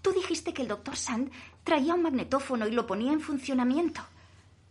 tú 0.03 0.11
dijiste 0.11 0.53
que 0.53 0.61
el 0.61 0.67
doctor 0.67 0.95
Sand 0.95 1.31
traía 1.63 1.95
un 1.95 2.03
magnetófono 2.03 2.67
y 2.67 2.71
lo 2.71 2.85
ponía 2.85 3.11
en 3.11 3.21
funcionamiento. 3.21 4.01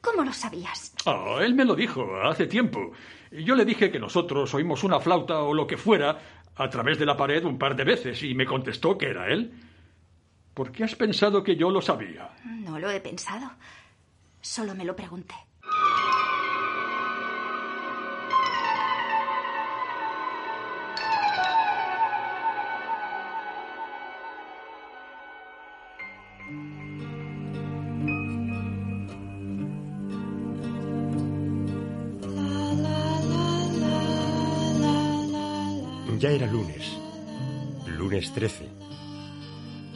¿Cómo 0.00 0.22
lo 0.22 0.32
sabías? 0.32 0.94
Ah, 1.06 1.38
él 1.40 1.54
me 1.54 1.64
lo 1.64 1.74
dijo 1.74 2.06
hace 2.22 2.46
tiempo. 2.46 2.92
Yo 3.32 3.56
le 3.56 3.64
dije 3.64 3.90
que 3.90 3.98
nosotros 3.98 4.54
oímos 4.54 4.84
una 4.84 5.00
flauta 5.00 5.42
o 5.42 5.52
lo 5.52 5.66
que 5.66 5.76
fuera 5.76 6.20
a 6.54 6.70
través 6.70 7.00
de 7.00 7.06
la 7.06 7.16
pared 7.16 7.44
un 7.44 7.58
par 7.58 7.74
de 7.74 7.82
veces 7.82 8.22
y 8.22 8.34
me 8.34 8.46
contestó 8.46 8.96
que 8.96 9.10
era 9.10 9.26
él. 9.26 9.52
¿Por 10.54 10.70
qué 10.70 10.84
has 10.84 10.94
pensado 10.94 11.42
que 11.42 11.56
yo 11.56 11.68
lo 11.72 11.82
sabía? 11.82 12.30
No 12.44 12.78
lo 12.78 12.88
he 12.92 13.00
pensado. 13.00 13.50
Solo 14.40 14.76
me 14.76 14.84
lo 14.84 14.94
pregunté. 14.94 15.34
13. 38.38 38.70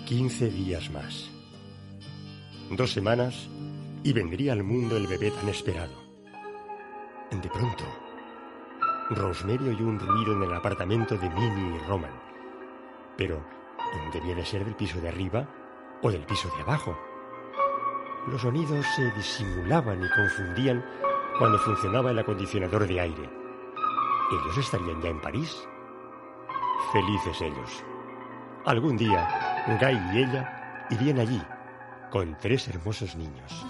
Quince 0.05 0.51
días 0.51 0.91
más. 0.91 1.31
Dos 2.73 2.91
semanas 2.91 3.49
y 4.03 4.13
vendría 4.13 4.53
al 4.53 4.65
mundo 4.65 4.97
el 4.97 5.07
bebé 5.07 5.31
tan 5.31 5.49
esperado. 5.49 5.93
De 7.31 7.49
pronto, 7.49 7.85
Rosemary 9.11 9.69
oyó 9.69 9.87
un 9.87 10.01
ruido 10.01 10.33
en 10.33 10.43
el 10.43 10.55
apartamento 10.55 11.17
de 11.17 11.31
Minnie 11.31 11.77
y 11.77 11.87
Roman. 11.87 12.11
Pero 13.17 13.47
debía 14.13 14.35
de 14.35 14.45
ser 14.45 14.65
del 14.65 14.75
piso 14.75 15.01
de 15.01 15.11
arriba 15.11 15.49
o 16.03 16.11
del 16.11 16.27
piso 16.27 16.51
de 16.57 16.63
abajo. 16.63 16.99
Los 18.27 18.41
sonidos 18.41 18.85
se 18.97 19.09
disimulaban 19.13 20.03
y 20.03 20.11
confundían 20.11 20.85
cuando 21.39 21.61
funcionaba 21.61 22.11
el 22.11 22.19
acondicionador 22.19 22.89
de 22.89 23.03
aire. 23.03 23.31
¿Ellos 24.33 24.59
estarían 24.59 25.01
ya 25.01 25.11
en 25.11 25.21
París? 25.21 25.65
Felices 26.93 27.41
ellos. 27.41 27.85
Algún 28.65 28.97
día, 28.97 29.29
Guy 29.67 30.01
y 30.15 30.23
ella 30.23 30.87
irían 30.89 31.19
allí 31.19 31.43
con 32.11 32.39
tres 32.39 32.69
hermosos 32.69 33.17
niños. 33.17 33.67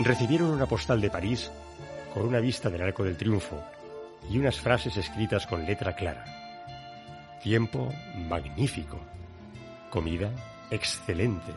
Recibieron 0.00 0.50
una 0.50 0.66
postal 0.66 1.00
de 1.00 1.08
París 1.08 1.50
con 2.12 2.26
una 2.26 2.40
vista 2.40 2.68
del 2.68 2.82
Arco 2.82 3.04
del 3.04 3.16
Triunfo 3.16 3.62
y 4.28 4.38
unas 4.38 4.60
frases 4.60 4.98
escritas 4.98 5.46
con 5.46 5.64
letra 5.64 5.94
clara. 5.96 6.24
Tiempo 7.42 7.90
magnífico. 8.28 9.11
Comida 9.92 10.32
excelente. 10.70 11.52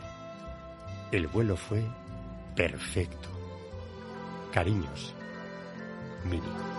El 1.10 1.26
vuelo 1.26 1.56
fue 1.56 1.82
perfecto. 2.54 3.30
Cariños. 4.52 5.14
Mini. 6.22 6.75